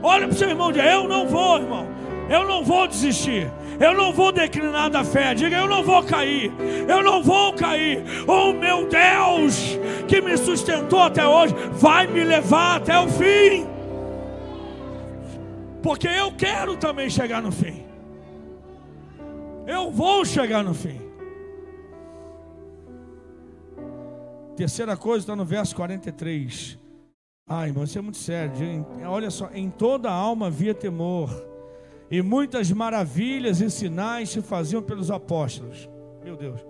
Olha 0.02 0.28
para 0.28 0.36
o 0.36 0.38
seu 0.38 0.50
irmão 0.50 0.70
e 0.70 0.74
diz: 0.74 0.84
Eu 0.84 1.08
não 1.08 1.26
vou, 1.26 1.58
irmão. 1.58 1.93
Eu 2.30 2.48
não 2.48 2.64
vou 2.64 2.88
desistir. 2.88 3.52
Eu 3.80 3.94
não 3.94 4.14
vou 4.14 4.32
declinar 4.32 4.90
da 4.90 5.04
fé. 5.04 5.34
Diga, 5.34 5.58
eu 5.58 5.68
não 5.68 5.84
vou 5.84 6.04
cair. 6.04 6.52
Eu 6.88 7.04
não 7.04 7.22
vou 7.22 7.54
cair. 7.54 8.04
Oh 8.28 8.54
meu 8.54 8.88
Deus, 8.88 9.78
que 10.08 10.22
me 10.22 10.38
sustentou 10.38 11.00
até 11.00 11.28
hoje, 11.28 11.54
vai 11.74 12.08
me 12.08 12.24
levar 12.24 12.78
até 12.78 12.98
o 13.00 13.08
fim. 13.08 13.68
Porque 15.82 16.08
eu 16.08 16.32
quero 16.32 16.78
também 16.78 17.10
chegar 17.10 17.42
no 17.42 17.52
fim. 17.52 17.84
Eu 19.66 19.92
vou 19.92 20.24
chegar 20.24 20.64
no 20.64 20.74
fim. 20.74 21.02
Terceira 24.56 24.96
coisa 24.96 25.24
está 25.24 25.36
no 25.36 25.44
verso 25.44 25.76
43. 25.76 26.80
Ai, 27.48 27.70
irmão, 27.70 27.84
isso 27.84 27.98
é 27.98 28.02
muito 28.02 28.18
sério. 28.18 28.86
Olha 29.06 29.30
só, 29.30 29.50
em 29.54 29.70
toda 29.70 30.10
alma 30.10 30.48
havia 30.48 30.74
temor 30.74 31.53
e 32.14 32.22
muitas 32.22 32.72
maravilhas 32.72 33.60
e 33.60 33.72
sinais 33.72 34.30
se 34.30 34.40
faziam 34.40 34.84
pelos 34.84 35.10
apóstolos. 35.10 35.90
Meu 36.24 36.36
Deus. 36.36 36.64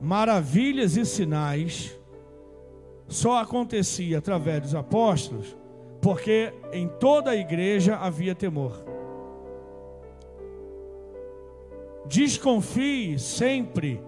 Maravilhas 0.00 0.96
e 0.96 1.04
sinais 1.04 1.94
só 3.06 3.36
acontecia 3.36 4.16
através 4.16 4.62
dos 4.62 4.74
apóstolos, 4.74 5.54
porque 6.00 6.54
em 6.72 6.88
toda 6.88 7.32
a 7.32 7.36
igreja 7.36 7.96
havia 7.96 8.34
temor. 8.34 8.82
Desconfie 12.06 13.18
sempre 13.18 14.00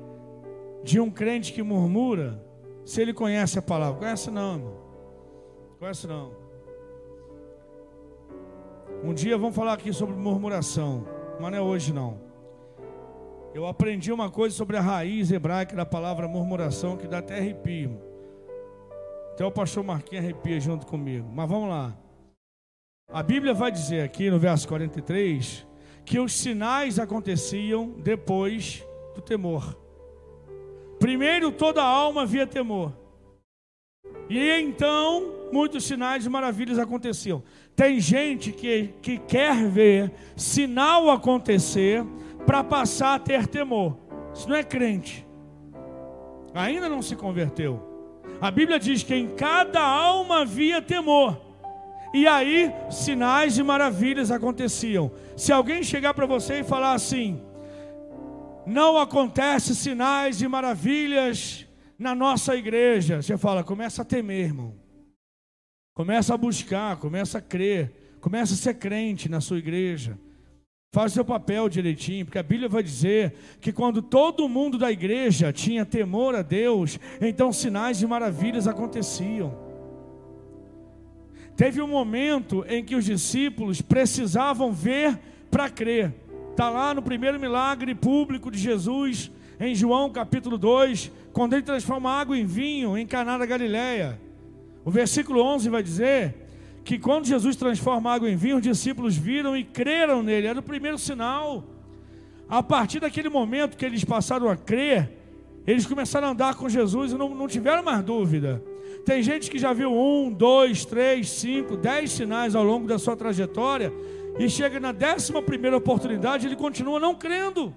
de 0.82 0.98
um 0.98 1.10
crente 1.10 1.52
que 1.52 1.62
murmura, 1.62 2.42
se 2.86 3.02
ele 3.02 3.12
conhece 3.12 3.58
a 3.58 3.62
palavra. 3.62 3.98
Conhece 3.98 4.30
não, 4.30 4.54
irmão. 4.54 4.74
Conhece 5.78 6.06
não. 6.06 6.47
Um 9.02 9.14
dia 9.14 9.38
vamos 9.38 9.54
falar 9.54 9.74
aqui 9.74 9.92
sobre 9.92 10.16
murmuração, 10.16 11.06
mas 11.40 11.52
não 11.52 11.58
é 11.58 11.60
hoje 11.60 11.92
não. 11.92 12.20
Eu 13.54 13.66
aprendi 13.66 14.12
uma 14.12 14.28
coisa 14.30 14.54
sobre 14.54 14.76
a 14.76 14.80
raiz 14.80 15.30
hebraica 15.30 15.74
da 15.74 15.86
palavra 15.86 16.26
murmuração 16.26 16.96
que 16.96 17.06
dá 17.06 17.18
até 17.18 17.38
arrepio. 17.38 18.00
Até 19.32 19.44
o 19.44 19.52
pastor 19.52 19.84
Marquinhos 19.84 20.24
arrepia 20.24 20.60
junto 20.60 20.84
comigo. 20.84 21.30
Mas 21.32 21.48
vamos 21.48 21.68
lá. 21.68 21.96
A 23.10 23.22
Bíblia 23.22 23.54
vai 23.54 23.70
dizer 23.70 24.02
aqui 24.02 24.30
no 24.30 24.38
verso 24.38 24.66
43 24.66 25.66
que 26.04 26.18
os 26.18 26.32
sinais 26.32 26.98
aconteciam 26.98 27.94
depois 27.98 28.84
do 29.14 29.22
temor. 29.22 29.78
Primeiro 30.98 31.52
toda 31.52 31.82
alma 31.82 32.26
via 32.26 32.46
temor. 32.46 32.92
E 34.28 34.38
então 34.38 35.38
muitos 35.52 35.84
sinais 35.84 36.26
e 36.26 36.28
maravilhas 36.28 36.78
aconteciam. 36.78 37.42
Tem 37.78 38.00
gente 38.00 38.50
que, 38.50 38.92
que 39.00 39.18
quer 39.18 39.68
ver 39.68 40.12
sinal 40.34 41.08
acontecer 41.10 42.04
para 42.44 42.64
passar 42.64 43.14
a 43.14 43.18
ter 43.20 43.46
temor. 43.46 43.96
Isso 44.34 44.48
não 44.48 44.56
é 44.56 44.64
crente. 44.64 45.24
Ainda 46.52 46.88
não 46.88 47.00
se 47.00 47.14
converteu. 47.14 47.80
A 48.40 48.50
Bíblia 48.50 48.80
diz 48.80 49.04
que 49.04 49.14
em 49.14 49.28
cada 49.28 49.80
alma 49.80 50.40
havia 50.40 50.82
temor. 50.82 51.40
E 52.12 52.26
aí 52.26 52.72
sinais 52.90 53.56
e 53.58 53.62
maravilhas 53.62 54.32
aconteciam. 54.32 55.12
Se 55.36 55.52
alguém 55.52 55.84
chegar 55.84 56.14
para 56.14 56.26
você 56.26 56.58
e 56.58 56.64
falar 56.64 56.94
assim: 56.94 57.40
não 58.66 58.98
acontece 58.98 59.72
sinais 59.76 60.42
e 60.42 60.48
maravilhas 60.48 61.64
na 61.96 62.12
nossa 62.12 62.56
igreja. 62.56 63.22
Você 63.22 63.38
fala, 63.38 63.62
começa 63.62 64.02
a 64.02 64.04
temer, 64.04 64.46
irmão. 64.46 64.87
Começa 65.98 66.32
a 66.32 66.36
buscar, 66.36 66.96
começa 66.98 67.38
a 67.38 67.40
crer, 67.40 67.90
começa 68.20 68.54
a 68.54 68.56
ser 68.56 68.74
crente 68.74 69.28
na 69.28 69.40
sua 69.40 69.58
igreja. 69.58 70.16
Faz 70.92 71.12
seu 71.12 71.24
papel 71.24 71.68
direitinho, 71.68 72.24
porque 72.24 72.38
a 72.38 72.42
Bíblia 72.44 72.68
vai 72.68 72.84
dizer 72.84 73.34
que 73.60 73.72
quando 73.72 74.00
todo 74.00 74.48
mundo 74.48 74.78
da 74.78 74.92
igreja 74.92 75.52
tinha 75.52 75.84
temor 75.84 76.36
a 76.36 76.42
Deus, 76.42 77.00
então 77.20 77.52
sinais 77.52 78.00
e 78.00 78.06
maravilhas 78.06 78.68
aconteciam. 78.68 79.52
Teve 81.56 81.82
um 81.82 81.88
momento 81.88 82.64
em 82.68 82.84
que 82.84 82.94
os 82.94 83.06
discípulos 83.06 83.82
precisavam 83.82 84.72
ver 84.72 85.18
para 85.50 85.68
crer. 85.68 86.14
Está 86.52 86.70
lá 86.70 86.94
no 86.94 87.02
primeiro 87.02 87.40
milagre 87.40 87.92
público 87.92 88.52
de 88.52 88.58
Jesus, 88.60 89.32
em 89.58 89.74
João 89.74 90.12
capítulo 90.12 90.58
2, 90.58 91.10
quando 91.32 91.54
ele 91.54 91.62
transforma 91.62 92.08
água 92.08 92.38
em 92.38 92.46
vinho 92.46 92.96
em 92.96 93.04
Caná 93.04 93.36
da 93.36 93.44
Galileia. 93.44 94.27
O 94.88 94.90
versículo 94.90 95.42
11 95.42 95.68
vai 95.68 95.82
dizer 95.82 96.34
que 96.82 96.98
quando 96.98 97.26
Jesus 97.26 97.54
transforma 97.56 98.10
água 98.10 98.30
em 98.30 98.36
vinho, 98.36 98.56
os 98.56 98.62
discípulos 98.62 99.14
viram 99.14 99.54
e 99.54 99.62
creram 99.62 100.22
nele. 100.22 100.46
Era 100.46 100.60
o 100.60 100.62
primeiro 100.62 100.96
sinal. 100.96 101.62
A 102.48 102.62
partir 102.62 102.98
daquele 102.98 103.28
momento 103.28 103.76
que 103.76 103.84
eles 103.84 104.02
passaram 104.02 104.48
a 104.48 104.56
crer, 104.56 105.12
eles 105.66 105.84
começaram 105.84 106.28
a 106.28 106.30
andar 106.30 106.54
com 106.54 106.70
Jesus 106.70 107.12
e 107.12 107.16
não, 107.16 107.34
não 107.34 107.46
tiveram 107.46 107.82
mais 107.82 108.02
dúvida. 108.02 108.64
Tem 109.04 109.22
gente 109.22 109.50
que 109.50 109.58
já 109.58 109.74
viu 109.74 109.92
um, 109.92 110.32
dois, 110.32 110.86
três, 110.86 111.28
cinco, 111.28 111.76
dez 111.76 112.10
sinais 112.12 112.54
ao 112.54 112.64
longo 112.64 112.88
da 112.88 112.98
sua 112.98 113.14
trajetória 113.14 113.92
e 114.38 114.48
chega 114.48 114.80
na 114.80 114.92
décima 114.92 115.42
primeira 115.42 115.76
oportunidade 115.76 116.46
ele 116.46 116.56
continua 116.56 116.98
não 116.98 117.14
crendo. 117.14 117.74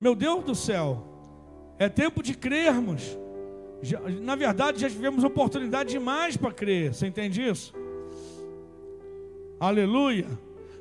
Meu 0.00 0.14
Deus 0.14 0.42
do 0.44 0.54
céu, 0.54 1.17
é 1.78 1.88
tempo 1.88 2.22
de 2.22 2.34
crermos. 2.34 3.16
Já, 3.80 4.00
na 4.00 4.34
verdade, 4.34 4.80
já 4.80 4.90
tivemos 4.90 5.22
oportunidade 5.22 5.90
demais 5.90 6.36
para 6.36 6.50
crer. 6.50 6.92
Você 6.92 7.06
entende 7.06 7.46
isso? 7.46 7.72
Aleluia. 9.60 10.26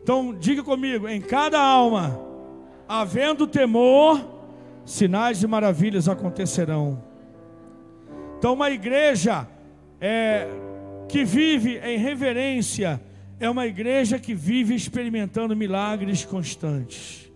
Então, 0.02 0.34
diga 0.34 0.64
comigo: 0.64 1.08
em 1.08 1.22
cada 1.22 1.60
alma, 1.62 2.20
havendo 2.88 3.46
temor, 3.46 4.26
sinais 4.86 5.44
e 5.44 5.48
maravilhas 5.48 6.08
acontecerão. 6.08 7.04
Então, 8.38 8.54
uma 8.54 8.70
igreja 8.70 9.48
é, 10.00 10.48
que 11.08 11.24
vive 11.24 11.78
em 11.80 11.98
reverência 11.98 13.02
é 13.40 13.50
uma 13.50 13.68
igreja 13.68 14.18
que 14.18 14.34
vive 14.34 14.74
experimentando 14.74 15.56
milagres 15.56 16.26
constantes. 16.26 17.27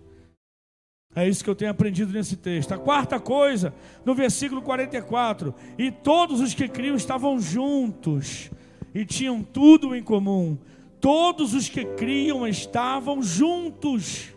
É 1.14 1.28
isso 1.28 1.44
que 1.44 1.50
eu 1.50 1.54
tenho 1.54 1.70
aprendido 1.70 2.12
nesse 2.12 2.36
texto. 2.36 2.72
A 2.72 2.78
quarta 2.78 3.20
coisa, 3.20 3.74
no 4.04 4.14
versículo 4.14 4.62
44: 4.62 5.54
E 5.76 5.90
todos 5.90 6.40
os 6.40 6.54
que 6.54 6.66
criam 6.68 6.96
estavam 6.96 7.38
juntos 7.38 8.50
e 8.94 9.04
tinham 9.04 9.42
tudo 9.42 9.94
em 9.94 10.02
comum. 10.02 10.56
Todos 11.00 11.52
os 11.52 11.68
que 11.68 11.84
criam 11.84 12.46
estavam 12.46 13.22
juntos 13.22 14.32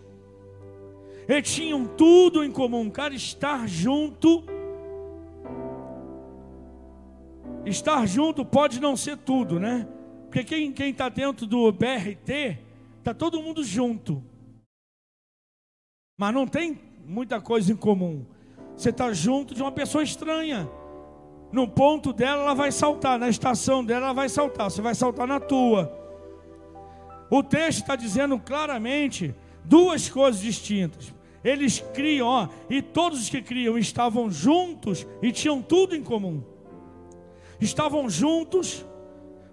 e 1.29 1.41
tinham 1.41 1.85
tudo 1.85 2.43
em 2.43 2.51
comum. 2.51 2.89
Cara, 2.89 3.13
estar 3.13 3.67
junto. 3.67 4.43
Estar 7.65 8.05
junto 8.05 8.43
pode 8.43 8.81
não 8.81 8.97
ser 8.97 9.17
tudo, 9.17 9.59
né? 9.59 9.87
Porque 10.25 10.43
quem 10.43 10.89
está 10.89 11.07
dentro 11.07 11.47
do 11.47 11.71
BRT, 11.71 12.59
está 12.99 13.13
todo 13.13 13.41
mundo 13.41 13.63
junto 13.63 14.21
mas 16.17 16.33
não 16.33 16.47
tem 16.47 16.79
muita 17.05 17.41
coisa 17.41 17.71
em 17.71 17.75
comum. 17.75 18.25
Você 18.75 18.89
está 18.89 19.11
junto 19.13 19.53
de 19.53 19.61
uma 19.61 19.71
pessoa 19.71 20.03
estranha. 20.03 20.69
No 21.51 21.67
ponto 21.67 22.11
dela, 22.11 22.41
ela 22.43 22.53
vai 22.53 22.71
saltar. 22.71 23.19
Na 23.19 23.29
estação 23.29 23.83
dela, 23.83 24.07
ela 24.07 24.13
vai 24.13 24.29
saltar. 24.29 24.69
Você 24.69 24.81
vai 24.81 24.95
saltar 24.95 25.27
na 25.27 25.39
tua. 25.39 25.91
O 27.29 27.43
texto 27.43 27.81
está 27.81 27.95
dizendo 27.95 28.39
claramente 28.39 29.33
duas 29.63 30.09
coisas 30.09 30.41
distintas. 30.41 31.13
Eles 31.43 31.79
criam, 31.93 32.27
ó, 32.27 32.47
e 32.69 32.81
todos 32.81 33.21
os 33.21 33.29
que 33.29 33.41
criam 33.41 33.77
estavam 33.77 34.31
juntos 34.31 35.05
e 35.21 35.31
tinham 35.31 35.61
tudo 35.61 35.95
em 35.95 36.03
comum. 36.03 36.43
Estavam 37.59 38.09
juntos. 38.09 38.85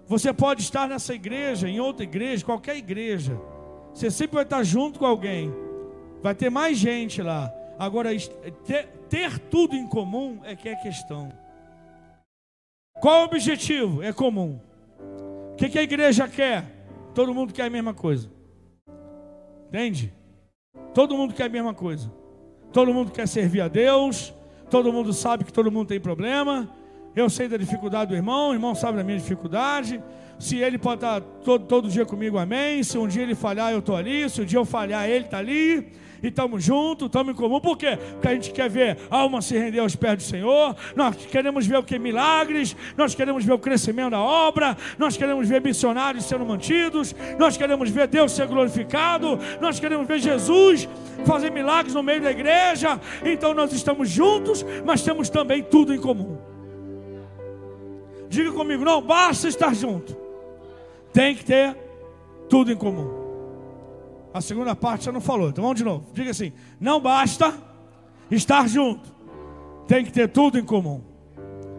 Você 0.07 0.33
pode 0.33 0.61
estar 0.61 0.87
nessa 0.87 1.13
igreja, 1.13 1.69
em 1.69 1.79
outra 1.79 2.03
igreja, 2.03 2.43
qualquer 2.43 2.77
igreja. 2.77 3.39
Você 3.93 4.09
sempre 4.09 4.35
vai 4.35 4.43
estar 4.43 4.63
junto 4.63 4.99
com 4.99 5.05
alguém. 5.05 5.62
Vai 6.23 6.33
ter 6.33 6.49
mais 6.49 6.77
gente 6.77 7.21
lá. 7.21 7.53
Agora, 7.77 8.09
ter, 8.65 8.87
ter 9.09 9.37
tudo 9.37 9.75
em 9.75 9.85
comum 9.85 10.39
é 10.45 10.55
que 10.55 10.69
é 10.69 10.75
questão. 10.75 11.29
Qual 13.01 13.23
o 13.23 13.25
objetivo? 13.25 14.01
É 14.01 14.13
comum. 14.13 14.57
O 15.51 15.55
que, 15.57 15.67
que 15.67 15.77
a 15.77 15.83
igreja 15.83 16.25
quer? 16.25 16.63
Todo 17.13 17.33
mundo 17.33 17.53
quer 17.53 17.63
a 17.63 17.69
mesma 17.69 17.93
coisa. 17.93 18.31
Entende? 19.67 20.13
Todo 20.93 21.17
mundo 21.17 21.33
quer 21.33 21.47
a 21.47 21.49
mesma 21.49 21.73
coisa. 21.73 22.09
Todo 22.71 22.93
mundo 22.93 23.11
quer 23.11 23.27
servir 23.27 23.59
a 23.59 23.67
Deus. 23.67 24.33
Todo 24.69 24.93
mundo 24.93 25.11
sabe 25.11 25.43
que 25.43 25.51
todo 25.51 25.69
mundo 25.69 25.89
tem 25.89 25.99
problema. 25.99 26.69
Eu 27.13 27.29
sei 27.29 27.49
da 27.49 27.57
dificuldade 27.57 28.09
do 28.09 28.15
irmão, 28.15 28.51
o 28.51 28.53
irmão 28.53 28.73
sabe 28.73 28.97
da 28.97 29.03
minha 29.03 29.17
dificuldade. 29.17 30.01
Se 30.39 30.57
ele 30.57 30.77
pode 30.77 30.95
estar 30.95 31.19
todo, 31.19 31.65
todo 31.65 31.89
dia 31.89 32.05
comigo, 32.05 32.37
amém. 32.37 32.81
Se 32.81 32.97
um 32.97 33.07
dia 33.07 33.23
ele 33.23 33.35
falhar, 33.35 33.73
eu 33.73 33.79
estou 33.79 33.95
ali. 33.95 34.29
Se 34.29 34.41
um 34.41 34.45
dia 34.45 34.57
eu 34.57 34.65
falhar, 34.65 35.07
ele 35.07 35.25
está 35.25 35.37
ali 35.37 35.91
e 36.23 36.29
estamos 36.29 36.63
juntos, 36.63 37.07
estamos 37.07 37.33
em 37.33 37.35
comum. 37.35 37.59
Por 37.59 37.77
quê? 37.77 37.97
Porque 38.13 38.27
a 38.29 38.33
gente 38.33 38.51
quer 38.51 38.69
ver 38.69 38.97
alma 39.11 39.41
se 39.41 39.57
render 39.57 39.79
aos 39.79 39.93
pés 39.93 40.15
do 40.15 40.23
Senhor, 40.23 40.73
nós 40.95 41.17
queremos 41.17 41.67
ver 41.67 41.77
o 41.77 41.83
que? 41.83 41.99
Milagres, 41.99 42.75
nós 42.95 43.13
queremos 43.13 43.43
ver 43.43 43.51
o 43.51 43.59
crescimento 43.59 44.11
da 44.11 44.21
obra, 44.21 44.77
nós 44.97 45.17
queremos 45.17 45.49
ver 45.49 45.61
missionários 45.61 46.23
sendo 46.23 46.45
mantidos, 46.45 47.13
nós 47.37 47.57
queremos 47.57 47.89
ver 47.89 48.07
Deus 48.07 48.31
ser 48.31 48.47
glorificado, 48.47 49.37
nós 49.59 49.81
queremos 49.81 50.07
ver 50.07 50.19
Jesus 50.19 50.87
fazer 51.25 51.51
milagres 51.51 51.93
no 51.93 52.01
meio 52.01 52.21
da 52.21 52.31
igreja. 52.31 52.99
Então 53.25 53.53
nós 53.53 53.73
estamos 53.73 54.09
juntos, 54.09 54.65
mas 54.85 55.01
temos 55.01 55.29
também 55.29 55.61
tudo 55.61 55.93
em 55.93 55.99
comum. 55.99 56.37
Diga 58.29 58.51
comigo, 58.53 58.85
não 58.85 59.01
basta 59.01 59.49
estar 59.49 59.75
junto, 59.75 60.15
tem 61.11 61.35
que 61.35 61.43
ter 61.43 61.75
tudo 62.49 62.71
em 62.71 62.75
comum. 62.75 63.22
A 64.33 64.41
segunda 64.41 64.75
parte 64.75 65.05
já 65.05 65.11
não 65.11 65.21
falou. 65.21 65.49
Então 65.49 65.63
vamos 65.63 65.77
de 65.77 65.83
novo. 65.83 66.07
Diga 66.13 66.31
assim: 66.31 66.51
não 66.79 66.99
basta 66.99 67.53
estar 68.31 68.67
junto, 68.67 69.13
tem 69.87 70.03
que 70.03 70.11
ter 70.11 70.27
tudo 70.29 70.57
em 70.57 70.65
comum. 70.65 71.01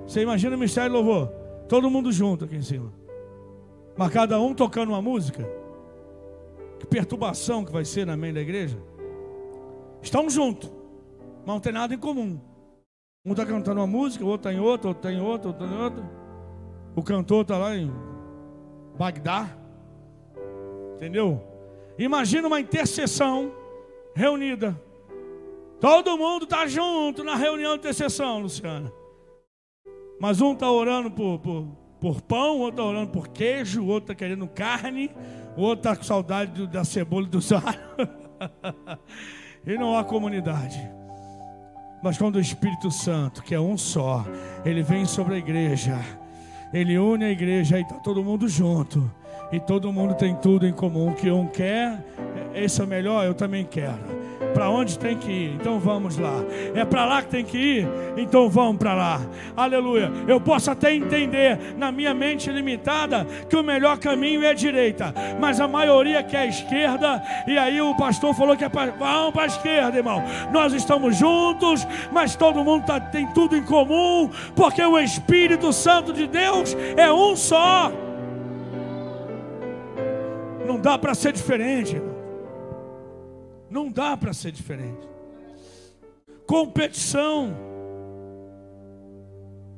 Você 0.07 0.23
imagina 0.23 0.55
o 0.55 0.59
mistério 0.59 0.91
de 0.91 0.97
louvor, 0.97 1.29
todo 1.69 1.91
mundo 1.91 2.13
junto 2.13 2.45
aqui 2.45 2.57
em 2.57 2.63
cima, 2.63 2.93
mas 3.97 4.13
cada 4.13 4.41
um 4.41 4.55
tocando 4.55 4.91
uma 4.91 5.03
música. 5.03 5.45
Que 6.79 6.87
perturbação 6.87 7.65
que 7.65 7.73
vai 7.73 7.85
ser 7.85 8.07
na 8.07 8.17
mente 8.17 8.35
da 8.35 8.41
igreja. 8.41 8.79
Estão 10.03 10.29
juntos, 10.29 10.71
mas 11.39 11.55
não 11.55 11.61
tem 11.61 11.73
nada 11.73 11.95
em 11.95 11.99
comum. 11.99 12.39
Um 13.25 13.31
está 13.31 13.47
cantando 13.47 13.81
uma 13.81 13.87
música, 13.87 14.23
o 14.23 14.29
outro 14.29 14.51
está 14.51 14.53
em 14.53 14.63
outra, 14.63 14.89
outro 14.89 15.09
está 15.09 15.13
em 15.13 15.25
outra, 15.25 15.49
outro 15.49 15.65
está 15.65 15.75
em 15.75 15.83
outra. 15.83 16.05
O 16.95 17.03
cantor 17.03 17.41
está 17.43 17.57
lá 17.57 17.75
em 17.75 17.91
Bagdá. 18.99 19.49
Entendeu? 20.97 21.43
Imagina 21.99 22.49
uma 22.49 22.61
intercessão 22.61 23.53
reunida. 24.15 24.81
Todo 25.81 26.17
mundo 26.17 26.45
está 26.45 26.67
junto 26.67 27.23
na 27.23 27.37
reunião 27.37 27.75
de 27.75 27.81
intercessão, 27.81 28.41
Luciana. 28.41 28.93
Mas 30.21 30.41
um 30.41 30.53
está 30.53 30.71
orando 30.71 31.11
por, 31.11 31.39
por, 31.39 31.67
por 32.01 32.23
pão, 32.23 32.59
outro 32.59 32.81
está 32.81 32.85
orando 32.85 33.11
por 33.11 33.29
queijo, 33.29 33.85
outro 33.85 34.13
está 34.13 34.15
querendo 34.15 34.49
carne, 34.49 35.11
outro 35.57 35.91
está 35.91 35.97
com 35.97 36.03
saudade 36.03 36.67
da 36.67 36.85
cebola 36.85 37.27
e 37.27 37.31
do 37.31 37.43
sal. 37.43 37.63
e 39.67 39.77
não 39.77 39.97
há 39.97 40.05
comunidade. 40.05 40.81
Mas 42.03 42.19
quando 42.19 42.37
o 42.37 42.41
Espírito 42.41 42.91
Santo, 42.91 43.43
que 43.43 43.55
é 43.55 43.61
um 43.61 43.77
só, 43.77 44.25
ele 44.65 44.83
vem 44.83 45.05
sobre 45.05 45.35
a 45.35 45.39
igreja, 45.39 45.99
ele 46.73 46.99
une 46.99 47.25
a 47.25 47.31
igreja 47.31 47.79
e 47.79 47.83
está 47.83 47.97
todo 47.97 48.23
mundo 48.23 48.49
junto 48.49 49.11
e 49.55 49.61
todo 49.61 49.93
mundo 49.93 50.15
tem 50.15 50.35
tudo 50.35 50.67
em 50.67 50.73
comum. 50.73 51.13
Que 51.13 51.31
um 51.31 51.47
quer, 51.47 52.05
esse 52.55 52.81
é 52.81 52.85
o 52.85 52.87
melhor, 52.87 53.25
eu 53.25 53.35
também 53.35 53.65
quero. 53.65 54.25
Para 54.53 54.69
onde 54.69 54.99
tem 54.99 55.17
que 55.17 55.31
ir? 55.31 55.55
Então 55.55 55.79
vamos 55.79 56.17
lá. 56.17 56.45
É 56.75 56.85
para 56.85 57.05
lá 57.05 57.23
que 57.23 57.29
tem 57.29 57.45
que 57.45 57.57
ir? 57.57 57.89
Então 58.17 58.49
vamos 58.49 58.79
para 58.79 58.95
lá. 58.95 59.21
Aleluia. 59.57 60.11
Eu 60.29 60.41
posso 60.41 60.71
até 60.71 60.93
entender 60.93 61.59
na 61.77 61.91
minha 61.91 62.13
mente 62.13 62.51
limitada 62.51 63.27
que 63.49 63.57
o 63.57 63.63
melhor 63.63 63.99
caminho 63.99 64.45
é 64.45 64.49
a 64.49 64.53
direita, 64.55 65.15
mas 65.41 65.61
a 65.61 65.67
maioria 65.67 66.23
quer 66.23 66.39
a 66.39 66.47
esquerda. 66.47 67.23
E 67.47 67.57
aí 67.57 67.81
o 67.81 67.97
pastor 67.97 68.35
falou 68.35 68.57
que 68.57 68.65
é 68.65 68.69
para 68.69 68.93
vamos 68.93 69.33
para 69.33 69.43
a 69.43 69.47
esquerda, 69.47 69.97
irmão. 69.97 70.23
Nós 70.53 70.73
estamos 70.73 71.17
juntos, 71.17 71.87
mas 72.13 72.37
todo 72.37 72.65
mundo 72.65 72.87
tá, 72.87 73.01
tem 73.01 73.27
tudo 73.29 73.57
em 73.57 73.63
comum, 73.63 74.31
porque 74.55 74.83
o 74.83 74.99
Espírito 74.99 75.73
Santo 75.73 76.13
de 76.13 76.27
Deus 76.27 76.77
é 76.97 77.13
um 77.13 77.35
só. 77.35 77.93
Não 80.65 80.81
dá 80.81 80.99
para 80.99 81.15
ser 81.15 81.33
diferente. 81.33 81.97
Não 83.71 83.91
dá 83.91 84.17
para 84.17 84.33
ser 84.33 84.53
diferente. 84.53 85.07
Competição, 86.47 87.55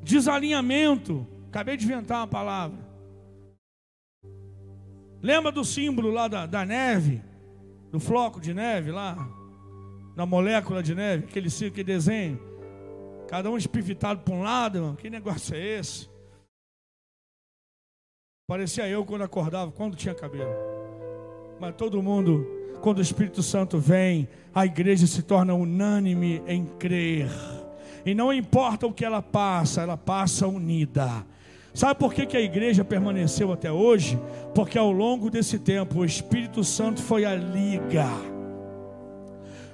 desalinhamento. 0.03 1.27
Acabei 1.49 1.77
de 1.77 1.85
inventar 1.85 2.19
uma 2.19 2.27
palavra. 2.27 2.77
Lembra 5.21 5.51
do 5.51 5.65
símbolo 5.65 6.11
lá 6.11 6.27
da, 6.27 6.45
da 6.45 6.65
neve? 6.65 7.21
Do 7.91 7.99
floco 7.99 8.39
de 8.39 8.53
neve 8.53 8.91
lá? 8.91 9.15
Na 10.15 10.25
molécula 10.25 10.83
de 10.83 10.93
neve? 10.93 11.25
Aquele, 11.25 11.47
aquele 11.47 11.83
desenho? 11.83 12.39
Cada 13.27 13.49
um 13.49 13.57
espivitado 13.57 14.21
para 14.21 14.33
um 14.33 14.41
lado, 14.41 14.77
irmão. 14.77 14.95
Que 14.95 15.09
negócio 15.09 15.55
é 15.55 15.79
esse? 15.79 16.09
Parecia 18.47 18.87
eu 18.87 19.05
quando 19.05 19.23
acordava, 19.23 19.71
quando 19.71 19.97
tinha 19.97 20.15
cabelo. 20.15 20.76
Mas 21.59 21.75
todo 21.75 22.03
mundo, 22.03 22.45
quando 22.81 22.99
o 22.99 23.01
Espírito 23.01 23.41
Santo 23.41 23.79
vem, 23.79 24.27
a 24.53 24.65
igreja 24.65 25.07
se 25.07 25.23
torna 25.23 25.53
unânime 25.53 26.41
em 26.47 26.65
crer. 26.65 27.29
E 28.05 28.13
não 28.13 28.31
importa 28.31 28.85
o 28.85 28.93
que 28.93 29.03
ela 29.03 29.21
passa, 29.21 29.81
ela 29.81 29.97
passa 29.97 30.47
unida. 30.47 31.25
Sabe 31.73 31.99
por 31.99 32.13
que, 32.13 32.25
que 32.25 32.37
a 32.37 32.41
igreja 32.41 32.83
permaneceu 32.83 33.51
até 33.51 33.71
hoje? 33.71 34.19
Porque 34.55 34.77
ao 34.77 34.91
longo 34.91 35.29
desse 35.29 35.59
tempo 35.59 35.99
o 35.99 36.05
Espírito 36.05 36.63
Santo 36.63 37.01
foi 37.01 37.25
a 37.25 37.35
liga, 37.35 38.07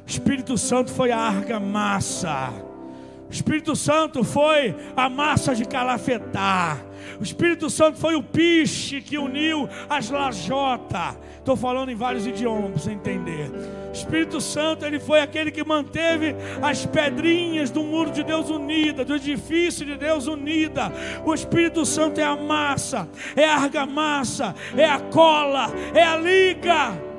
o 0.05 0.09
Espírito 0.09 0.57
Santo 0.57 0.91
foi 0.91 1.11
a 1.11 1.17
argamassa, 1.17 2.51
Espírito 3.33 3.75
Santo 3.75 4.23
foi 4.23 4.75
a 4.95 5.09
massa 5.09 5.55
de 5.55 5.65
calafetar, 5.65 6.85
o 7.19 7.23
Espírito 7.23 7.69
Santo 7.69 7.97
foi 7.97 8.15
o 8.15 8.23
piche 8.23 9.01
que 9.01 9.17
uniu 9.17 9.69
as 9.89 10.09
lajotas. 10.09 11.17
Estou 11.37 11.55
falando 11.55 11.89
em 11.89 11.95
vários 11.95 12.25
idiomas 12.25 12.71
para 12.71 12.81
você 12.81 12.91
entender. 12.91 13.51
O 13.89 13.91
Espírito 13.91 14.39
Santo, 14.39 14.85
ele 14.85 14.99
foi 14.99 15.19
aquele 15.19 15.51
que 15.51 15.63
manteve 15.63 16.35
as 16.61 16.85
pedrinhas 16.85 17.69
do 17.69 17.83
muro 17.83 18.11
de 18.11 18.23
Deus 18.23 18.49
unida, 18.49 19.03
do 19.03 19.15
edifício 19.15 19.85
de 19.85 19.97
Deus 19.97 20.27
unida. 20.27 20.91
O 21.25 21.33
Espírito 21.33 21.85
Santo 21.85 22.19
é 22.19 22.23
a 22.23 22.35
massa, 22.35 23.07
é 23.35 23.45
a 23.45 23.55
argamassa, 23.55 24.55
é 24.75 24.85
a 24.85 24.99
cola, 24.99 25.67
é 25.93 26.03
a 26.03 26.17
liga. 26.17 27.12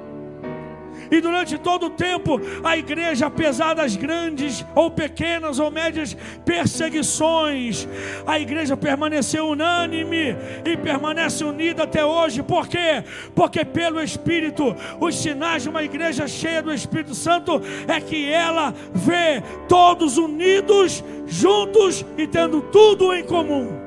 E 1.15 1.21
durante 1.21 1.57
todo 1.57 1.87
o 1.87 1.91
tempo, 1.91 2.41
a 2.65 2.77
igreja, 2.77 3.27
apesar 3.27 3.73
das 3.73 3.95
grandes 3.95 4.67
ou 4.75 4.91
pequenas 4.91 5.61
ou 5.61 5.71
médias 5.71 6.17
perseguições, 6.45 7.87
a 8.27 8.41
igreja 8.41 8.77
permaneceu 8.77 9.47
unânime 9.47 10.37
e 10.65 10.77
permanece 10.77 11.45
unida 11.45 11.85
até 11.85 12.05
hoje. 12.05 12.43
Por 12.43 12.67
quê? 12.67 13.05
Porque 13.33 13.65
pelo 13.65 14.03
Espírito, 14.03 14.75
os 14.99 15.15
sinais 15.15 15.63
de 15.63 15.69
uma 15.69 15.85
igreja 15.85 16.27
cheia 16.27 16.61
do 16.61 16.75
Espírito 16.75 17.15
Santo 17.15 17.63
é 17.87 18.01
que 18.01 18.29
ela 18.29 18.75
vê 18.93 19.41
todos 19.69 20.19
unidos, 20.19 21.05
juntos 21.29 22.05
e 22.19 22.27
tendo 22.27 22.61
tudo 22.61 23.15
em 23.15 23.23
comum. 23.23 23.84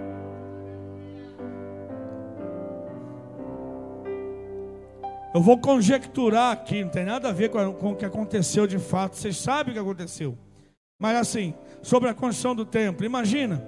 Eu 5.34 5.42
vou 5.42 5.58
conjecturar 5.58 6.54
aqui, 6.54 6.84
não 6.84 6.90
tem 6.90 7.06
nada 7.06 7.30
a 7.30 7.34
ver 7.34 7.50
com, 7.50 7.74
com 7.74 7.92
o 7.92 7.96
que 7.96 8.06
aconteceu 8.06 8.66
de 8.66 8.80
fato. 8.80 9.16
Vocês 9.16 9.38
sabem 9.38 9.72
o 9.72 9.74
que 9.74 9.80
aconteceu. 9.80 10.38
Mas 11.00 11.18
assim, 11.18 11.54
sobre 11.82 12.10
a 12.10 12.14
construção 12.14 12.56
do 12.56 12.66
templo, 12.66 13.06
imagina, 13.06 13.64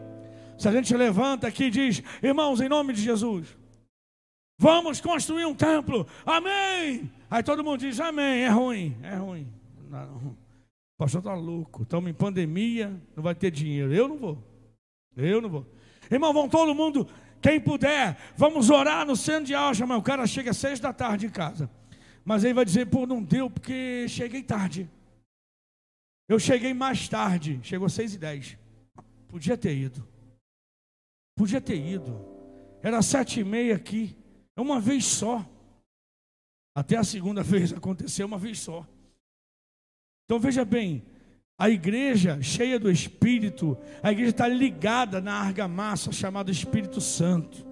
se 0.57 0.67
a 0.67 0.71
gente 0.71 0.95
levanta 0.95 1.47
aqui 1.47 1.65
e 1.65 1.69
diz, 1.69 2.03
irmãos, 2.23 2.59
em 2.59 2.69
nome 2.69 2.93
de 2.93 3.01
Jesus, 3.01 3.55
vamos 4.57 4.99
construir 4.99 5.45
um 5.45 5.53
templo, 5.53 6.07
amém. 6.25 7.11
Aí 7.29 7.43
todo 7.43 7.63
mundo 7.63 7.79
diz, 7.79 7.99
amém, 7.99 8.43
é 8.43 8.49
ruim, 8.49 8.97
é 9.03 9.15
ruim. 9.15 9.47
Não, 9.89 10.15
o 10.15 10.35
pastor 10.97 11.19
está 11.19 11.35
louco, 11.35 11.83
estamos 11.83 12.09
em 12.09 12.13
pandemia, 12.13 12.89
não 13.15 13.23
vai 13.23 13.35
ter 13.35 13.51
dinheiro. 13.51 13.93
Eu 13.93 14.07
não 14.07 14.17
vou, 14.17 14.37
eu 15.15 15.41
não 15.41 15.49
vou. 15.49 15.65
Irmão, 16.11 16.33
vão 16.33 16.49
todo 16.49 16.73
mundo 16.73 17.07
quem 17.41 17.59
puder, 17.59 18.17
vamos 18.35 18.69
orar 18.69 19.05
no 19.05 19.15
centro 19.15 19.45
de 19.45 19.55
alja, 19.55 19.85
mas 19.85 19.97
o 19.97 20.01
cara 20.01 20.27
chega 20.27 20.51
às 20.51 20.57
seis 20.57 20.79
da 20.79 20.91
tarde 20.91 21.25
em 21.25 21.29
casa. 21.29 21.69
Mas 22.25 22.43
aí 22.43 22.53
vai 22.53 22.65
dizer, 22.65 22.85
pô, 22.87 23.05
não 23.05 23.23
deu 23.23 23.49
porque 23.49 24.07
cheguei 24.09 24.43
tarde. 24.43 24.89
Eu 26.27 26.37
cheguei 26.37 26.73
mais 26.73 27.07
tarde, 27.07 27.59
chegou 27.63 27.89
seis 27.89 28.13
e 28.13 28.17
dez. 28.17 28.57
Podia 29.27 29.57
ter 29.57 29.75
ido. 29.75 30.07
Podia 31.35 31.61
ter 31.61 31.77
ido. 31.77 32.19
Era 32.83 33.01
sete 33.01 33.39
e 33.39 33.43
meia 33.43 33.75
aqui. 33.75 34.15
É 34.55 34.61
uma 34.61 34.79
vez 34.79 35.05
só. 35.05 35.45
Até 36.75 36.97
a 36.97 37.03
segunda 37.03 37.41
vez 37.43 37.71
aconteceu 37.73 38.27
uma 38.27 38.37
vez 38.37 38.59
só. 38.59 38.85
Então 40.25 40.39
veja 40.39 40.63
bem, 40.63 41.03
a 41.59 41.69
igreja 41.69 42.39
cheia 42.41 42.79
do 42.79 42.89
Espírito, 42.89 43.77
a 44.01 44.13
igreja 44.13 44.29
está 44.29 44.47
ligada 44.47 45.19
na 45.19 45.33
argamassa 45.33 46.09
chamada 46.09 46.49
Espírito 46.49 47.01
Santo. 47.01 47.67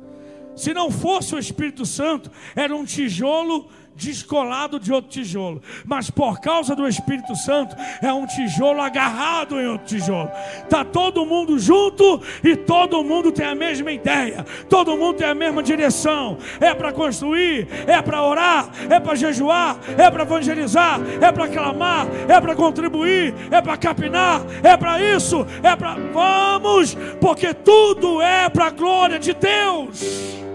Se 0.57 0.73
não 0.73 0.91
fosse 0.91 1.33
o 1.33 1.39
Espírito 1.39 1.85
Santo, 1.85 2.29
era 2.53 2.75
um 2.75 2.83
tijolo 2.83 3.69
descolado 3.97 4.79
de 4.79 4.93
outro 4.93 5.09
tijolo. 5.09 5.61
Mas 5.83 6.09
por 6.09 6.39
causa 6.39 6.75
do 6.75 6.87
Espírito 6.87 7.35
Santo, 7.35 7.75
é 8.01 8.13
um 8.13 8.25
tijolo 8.25 8.81
agarrado 8.81 9.59
em 9.59 9.67
outro 9.67 9.87
tijolo. 9.87 10.29
Está 10.63 10.85
todo 10.85 11.25
mundo 11.25 11.57
junto 11.57 12.21
e 12.43 12.55
todo 12.55 13.03
mundo 13.03 13.31
tem 13.31 13.45
a 13.45 13.55
mesma 13.55 13.91
ideia. 13.91 14.45
Todo 14.69 14.95
mundo 14.95 15.17
tem 15.17 15.27
a 15.27 15.35
mesma 15.35 15.63
direção. 15.63 16.37
É 16.59 16.73
para 16.73 16.93
construir, 16.93 17.67
é 17.87 18.01
para 18.01 18.23
orar, 18.23 18.69
é 18.89 18.99
para 18.99 19.15
jejuar, 19.15 19.77
é 19.97 20.09
para 20.11 20.23
evangelizar, 20.23 20.99
é 21.19 21.31
para 21.31 21.47
clamar, 21.47 22.07
é 22.27 22.39
para 22.39 22.55
contribuir, 22.55 23.33
é 23.49 23.61
para 23.61 23.77
capinar, 23.77 24.41
é 24.63 24.77
para 24.77 25.01
isso, 25.01 25.45
é 25.63 25.75
para. 25.75 25.95
Vamos, 26.13 26.95
porque 27.19 27.53
tudo 27.53 28.21
é 28.21 28.49
para 28.49 28.67
a 28.67 28.69
glória 28.69 29.17
de 29.17 29.33
Deus. 29.33 30.46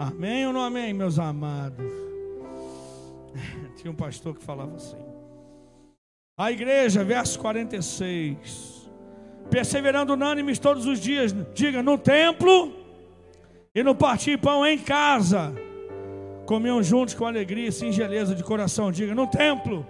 Amém 0.00 0.46
ou 0.46 0.52
não 0.54 0.62
amém, 0.62 0.94
meus 0.94 1.18
amados? 1.18 1.92
Tinha 3.76 3.92
um 3.92 3.94
pastor 3.94 4.34
que 4.34 4.42
falava 4.42 4.74
assim. 4.74 4.96
A 6.38 6.50
igreja, 6.50 7.04
verso 7.04 7.38
46. 7.38 8.88
Perseverando 9.50 10.14
unânimes 10.14 10.58
todos 10.58 10.86
os 10.86 10.98
dias, 11.00 11.36
diga, 11.52 11.82
no 11.82 11.98
templo 11.98 12.74
e 13.74 13.82
no 13.82 13.94
partir 13.94 14.38
pão 14.38 14.64
em 14.64 14.78
casa. 14.78 15.52
Comiam 16.46 16.82
juntos 16.82 17.12
com 17.12 17.26
alegria 17.26 17.68
e 17.68 17.72
singeleza 17.72 18.34
de 18.34 18.42
coração. 18.42 18.90
Diga, 18.90 19.14
no 19.14 19.26
templo 19.26 19.86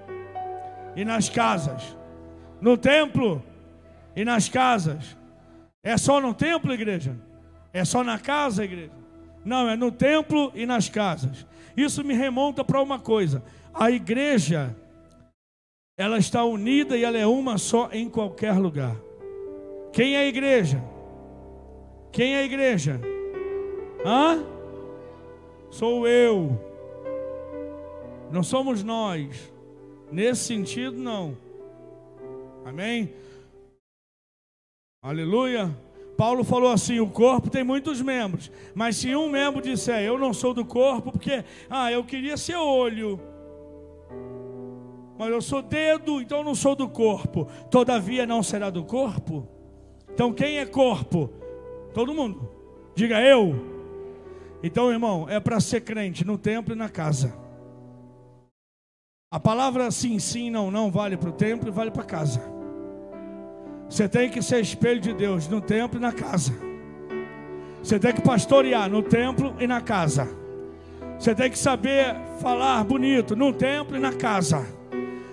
e 0.97 1.05
nas 1.05 1.29
casas. 1.29 1.97
No 2.61 2.77
templo 2.77 3.41
e 4.17 4.25
nas 4.25 4.49
casas. 4.49 5.17
É 5.85 5.97
só 5.97 6.21
no 6.21 6.35
templo, 6.35 6.75
igreja? 6.75 7.17
É 7.73 7.85
só 7.85 8.03
na 8.03 8.19
casa, 8.19 8.65
igreja? 8.65 9.00
Não, 9.45 9.69
é 9.69 9.77
no 9.77 9.91
templo 9.91 10.53
e 10.55 10.67
nas 10.67 10.89
casas. 10.89 11.47
Isso 11.77 12.05
me 12.05 12.15
remonta 12.15 12.65
para 12.65 12.83
uma 12.83 12.99
coisa: 12.99 13.43
a 13.73 13.91
igreja, 13.91 14.77
ela 15.97 16.19
está 16.19 16.45
unida 16.45 16.97
e 16.97 17.05
ela 17.05 17.19
é 17.19 17.27
uma 17.27 17.59
só 17.59 17.89
em 17.93 18.09
qualquer 18.09 18.55
lugar. 18.55 18.97
Quem 19.93 20.15
é 20.15 20.21
a 20.21 20.27
igreja? 20.27 20.83
Quem 22.13 22.35
é 22.35 22.41
a 22.41 22.45
igreja? 22.45 23.01
Hã? 24.05 24.45
Sou 25.71 26.07
eu. 26.07 26.59
Não 28.31 28.43
somos 28.43 28.83
nós. 28.83 29.53
Nesse 30.11 30.45
sentido, 30.45 30.97
não. 30.97 31.37
Amém? 32.65 33.13
Aleluia. 35.03 35.75
Paulo 36.21 36.45
falou 36.45 36.71
assim: 36.71 37.01
o 37.01 37.09
corpo 37.09 37.49
tem 37.49 37.65
muitos 37.65 38.03
membros, 38.03 38.53
mas 38.75 38.97
se 38.97 39.17
um 39.17 39.31
membro 39.31 39.63
disser 39.63 40.03
eu 40.03 40.19
não 40.19 40.35
sou 40.35 40.53
do 40.53 40.67
corpo, 40.67 41.13
porque 41.13 41.43
ah, 41.71 41.91
eu 41.91 42.05
queria 42.05 42.37
ser 42.37 42.57
olho, 42.57 43.19
mas 45.19 45.31
eu 45.31 45.41
sou 45.41 45.63
dedo, 45.63 46.21
então 46.21 46.45
não 46.45 46.55
sou 46.55 46.77
do 46.77 46.87
corpo, 46.87 47.49
todavia 47.71 48.27
não 48.27 48.43
será 48.43 48.69
do 48.69 48.85
corpo. 48.85 49.49
Então 50.13 50.31
quem 50.31 50.59
é 50.59 50.67
corpo? 50.67 51.33
Todo 51.95 52.13
mundo. 52.13 52.51
Diga 52.95 53.19
eu. 53.23 53.55
Então, 54.63 54.93
irmão, 54.93 55.27
é 55.27 55.41
para 55.41 55.59
ser 55.59 55.81
crente 55.81 56.23
no 56.23 56.37
templo 56.37 56.75
e 56.75 56.77
na 56.77 56.91
casa. 56.91 57.33
A 59.31 59.41
palavra 59.41 59.91
sim, 59.91 60.19
sim, 60.19 60.51
não, 60.51 60.71
não 60.71 60.91
vale 60.91 61.17
para 61.17 61.31
o 61.31 61.33
templo 61.33 61.67
e 61.67 61.73
vale 61.73 61.91
para 61.91 62.05
casa. 62.05 62.60
Você 63.91 64.09
tem 64.09 64.31
que 64.31 64.41
ser 64.41 64.61
espelho 64.61 65.01
de 65.01 65.13
Deus 65.13 65.49
no 65.49 65.61
templo 65.61 65.99
e 65.99 66.01
na 66.01 66.13
casa. 66.13 66.53
Você 67.83 67.99
tem 67.99 68.13
que 68.13 68.23
pastorear 68.23 68.89
no 68.89 69.03
templo 69.03 69.53
e 69.59 69.67
na 69.67 69.81
casa. 69.81 70.29
Você 71.19 71.35
tem 71.35 71.51
que 71.51 71.59
saber 71.59 72.15
falar 72.41 72.85
bonito 72.85 73.35
no 73.35 73.53
templo 73.53 73.97
e 73.97 74.01
na 74.01 74.13
casa. 74.13 74.65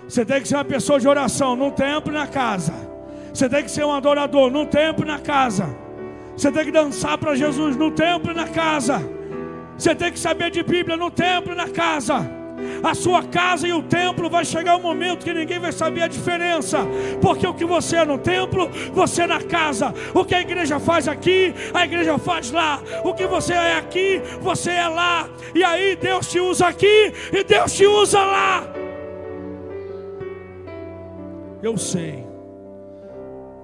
Você 0.08 0.24
tem 0.24 0.42
que 0.42 0.48
ser 0.48 0.56
uma 0.56 0.64
pessoa 0.64 0.98
de 0.98 1.06
oração 1.06 1.54
no 1.54 1.70
templo 1.70 2.12
e 2.12 2.14
na 2.14 2.26
casa. 2.26 2.74
Você 3.32 3.48
tem 3.48 3.62
que 3.62 3.70
ser 3.70 3.84
um 3.84 3.92
adorador 3.92 4.50
no 4.50 4.66
templo 4.66 5.04
e 5.04 5.08
na 5.08 5.20
casa. 5.20 5.68
Você 6.36 6.50
tem 6.50 6.64
que 6.64 6.72
dançar 6.72 7.16
para 7.16 7.36
Jesus 7.36 7.76
no 7.76 7.92
templo 7.92 8.32
e 8.32 8.34
na 8.34 8.48
casa. 8.48 9.00
Você 9.76 9.94
tem 9.94 10.10
que 10.10 10.18
saber 10.18 10.50
de 10.50 10.64
Bíblia 10.64 10.96
no 10.96 11.12
templo 11.12 11.52
e 11.52 11.56
na 11.56 11.68
casa. 11.68 12.37
A 12.82 12.94
sua 12.94 13.22
casa 13.22 13.66
e 13.66 13.72
o 13.72 13.82
templo 13.82 14.30
vai 14.30 14.44
chegar 14.44 14.76
um 14.76 14.82
momento 14.82 15.24
que 15.24 15.32
ninguém 15.32 15.58
vai 15.58 15.72
saber 15.72 16.02
a 16.02 16.08
diferença, 16.08 16.78
porque 17.20 17.46
o 17.46 17.54
que 17.54 17.64
você 17.64 17.96
é 17.96 18.04
no 18.04 18.18
templo, 18.18 18.68
você 18.92 19.22
é 19.22 19.26
na 19.26 19.42
casa. 19.42 19.92
O 20.14 20.24
que 20.24 20.34
a 20.34 20.40
igreja 20.40 20.78
faz 20.78 21.08
aqui, 21.08 21.54
a 21.74 21.84
igreja 21.84 22.18
faz 22.18 22.50
lá. 22.50 22.80
O 23.04 23.14
que 23.14 23.26
você 23.26 23.52
é 23.52 23.78
aqui, 23.78 24.20
você 24.40 24.70
é 24.70 24.88
lá. 24.88 25.28
E 25.54 25.64
aí 25.64 25.96
Deus 25.96 26.28
te 26.30 26.40
usa 26.40 26.68
aqui 26.68 27.12
e 27.32 27.44
Deus 27.44 27.72
te 27.72 27.86
usa 27.86 28.22
lá. 28.22 28.62
Eu 31.62 31.76
sei. 31.76 32.26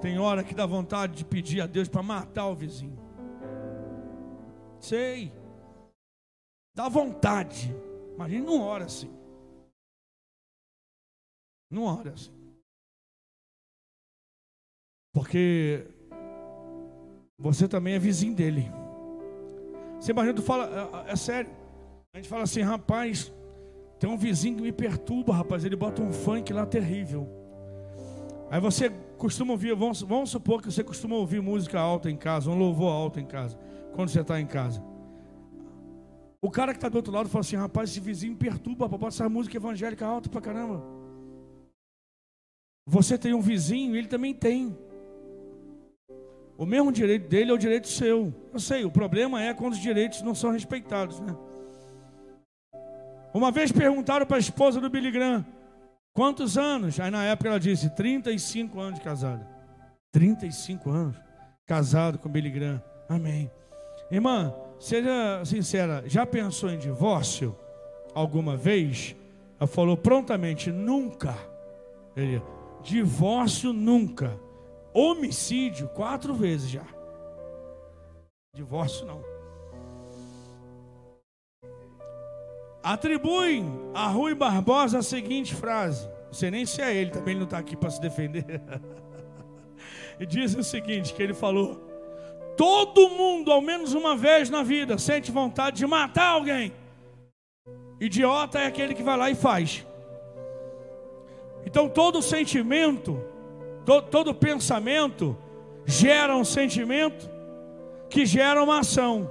Tem 0.01 0.19
hora 0.19 0.43
que 0.43 0.53
dá 0.53 0.65
vontade 0.65 1.15
de 1.15 1.25
pedir 1.25 1.61
a 1.61 1.65
Deus 1.65 1.87
para 1.87 2.03
matar 2.03 2.47
o 2.47 2.55
vizinho. 2.55 2.99
Sei. 4.79 5.31
Dá 6.75 6.89
vontade. 6.89 7.75
Imagina 8.15 8.45
não 8.45 8.61
ora 8.61 8.85
assim. 8.85 9.11
Não 11.69 11.83
ora 11.83 12.13
assim. 12.13 12.31
Porque 15.13 15.87
você 17.37 17.67
também 17.67 17.93
é 17.93 17.99
vizinho 17.99 18.35
dele. 18.35 18.71
Você 19.99 20.11
imagina, 20.11 20.35
tu 20.35 20.41
fala, 20.41 20.65
é, 20.65 21.09
é, 21.09 21.11
é 21.11 21.15
sério. 21.15 21.51
A 22.13 22.17
gente 22.17 22.29
fala 22.29 22.43
assim, 22.43 22.61
rapaz, 22.61 23.33
tem 23.99 24.09
um 24.09 24.17
vizinho 24.17 24.57
que 24.57 24.61
me 24.61 24.71
perturba, 24.71 25.33
rapaz. 25.33 25.65
Ele 25.65 25.75
bota 25.75 26.01
um 26.01 26.11
funk 26.11 26.51
lá 26.53 26.65
terrível. 26.65 27.29
Aí 28.49 28.59
você 28.59 28.89
costuma 29.17 29.53
ouvir, 29.53 29.75
vamos, 29.75 30.01
vamos 30.01 30.29
supor 30.29 30.61
que 30.61 30.71
você 30.71 30.83
costuma 30.83 31.15
ouvir 31.15 31.41
música 31.41 31.79
alta 31.79 32.09
em 32.09 32.15
casa, 32.17 32.49
um 32.49 32.57
louvor 32.57 32.91
alto 32.91 33.19
em 33.19 33.25
casa, 33.25 33.57
quando 33.93 34.09
você 34.09 34.21
está 34.21 34.39
em 34.39 34.45
casa. 34.45 34.81
O 36.45 36.51
cara 36.51 36.73
que 36.73 36.77
está 36.77 36.87
do 36.87 36.97
outro 36.97 37.11
lado 37.11 37.27
fala 37.27 37.41
assim: 37.41 37.55
rapaz, 37.55 37.89
esse 37.89 37.99
vizinho 37.99 38.35
perturba, 38.35 38.87
bota 38.87 39.07
essa 39.07 39.27
música 39.27 39.57
evangélica 39.57 40.05
alta 40.05 40.29
pra 40.29 40.39
caramba. 40.39 40.83
Você 42.85 43.17
tem 43.17 43.33
um 43.33 43.41
vizinho, 43.41 43.95
ele 43.95 44.07
também 44.07 44.31
tem. 44.31 44.77
O 46.55 46.63
mesmo 46.63 46.91
direito 46.91 47.27
dele 47.27 47.49
é 47.49 47.53
o 47.55 47.57
direito 47.57 47.87
seu. 47.87 48.31
Eu 48.53 48.59
sei, 48.59 48.85
o 48.85 48.91
problema 48.91 49.41
é 49.41 49.55
quando 49.55 49.73
os 49.73 49.79
direitos 49.79 50.21
não 50.21 50.35
são 50.35 50.51
respeitados, 50.51 51.19
né? 51.19 51.35
Uma 53.33 53.49
vez 53.49 53.71
perguntaram 53.71 54.27
para 54.27 54.37
a 54.37 54.39
esposa 54.39 54.79
do 54.79 54.87
Billy 54.87 55.09
Graham: 55.09 55.43
quantos 56.13 56.59
anos? 56.59 56.99
Aí 56.99 57.09
na 57.09 57.23
época 57.23 57.49
ela 57.49 57.59
disse: 57.59 57.89
35 57.89 58.79
anos 58.79 58.99
de 58.99 59.03
casada. 59.03 59.49
35 60.11 60.91
anos 60.91 61.17
casado 61.65 62.19
com 62.19 62.29
Billy 62.29 62.51
Graham. 62.51 62.83
Amém. 63.09 63.49
Irmã, 64.11 64.53
Seja 64.85 65.43
sincera, 65.43 66.03
já 66.05 66.27
pensou 66.27 66.69
em 66.69 66.77
divórcio 66.77 67.57
alguma 68.13 68.55
vez? 68.55 69.15
Ela 69.59 69.65
falou 69.65 69.97
prontamente: 69.97 70.71
nunca. 70.71 71.35
Ele, 72.15 72.39
divórcio 72.83 73.73
nunca. 73.73 74.39
Homicídio, 74.93 75.87
quatro 75.87 76.35
vezes 76.35 76.69
já. 76.69 76.85
Divórcio 78.53 79.07
não. 79.07 79.23
Atribuem 82.83 83.65
a 83.91 84.07
Rui 84.07 84.35
Barbosa 84.35 84.99
a 84.99 85.01
seguinte 85.01 85.55
frase. 85.55 86.07
Não 86.27 86.33
sei 86.33 86.51
nem 86.51 86.63
se 86.63 86.79
é 86.79 86.95
ele, 86.95 87.09
também 87.09 87.31
ele 87.31 87.39
não 87.39 87.45
está 87.45 87.57
aqui 87.57 87.75
para 87.75 87.89
se 87.89 87.99
defender. 87.99 88.61
e 90.19 90.27
diz 90.27 90.53
o 90.53 90.63
seguinte: 90.63 91.11
que 91.11 91.23
ele 91.23 91.33
falou 91.33 91.94
Todo 92.57 93.09
mundo, 93.09 93.51
ao 93.51 93.61
menos 93.61 93.93
uma 93.93 94.15
vez 94.15 94.49
na 94.49 94.63
vida, 94.63 94.97
sente 94.97 95.31
vontade 95.31 95.77
de 95.77 95.87
matar 95.87 96.29
alguém. 96.29 96.71
Idiota 97.99 98.59
é 98.59 98.67
aquele 98.67 98.93
que 98.93 99.03
vai 99.03 99.17
lá 99.17 99.29
e 99.29 99.35
faz. 99.35 99.85
Então, 101.65 101.89
todo 101.89 102.21
sentimento, 102.21 103.19
todo, 103.85 104.07
todo 104.09 104.33
pensamento, 104.33 105.37
gera 105.85 106.35
um 106.35 106.45
sentimento 106.45 107.29
que 108.09 108.25
gera 108.25 108.61
uma 108.63 108.79
ação. 108.79 109.29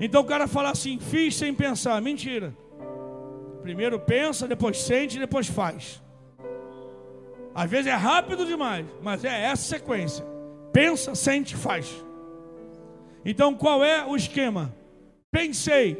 Então, 0.00 0.22
o 0.22 0.24
cara 0.24 0.48
fala 0.48 0.70
assim: 0.70 0.98
fiz 0.98 1.36
sem 1.36 1.54
pensar. 1.54 2.00
Mentira. 2.00 2.54
Primeiro 3.62 4.00
pensa, 4.00 4.48
depois 4.48 4.80
sente, 4.80 5.18
depois 5.18 5.46
faz. 5.46 6.02
Às 7.54 7.70
vezes 7.70 7.86
é 7.88 7.94
rápido 7.94 8.46
demais, 8.46 8.86
mas 9.02 9.24
é 9.24 9.44
essa 9.44 9.62
sequência: 9.62 10.24
pensa, 10.72 11.14
sente, 11.14 11.54
faz. 11.54 12.07
Então 13.24 13.54
qual 13.54 13.84
é 13.84 14.04
o 14.06 14.16
esquema? 14.16 14.74
Pensei, 15.30 15.96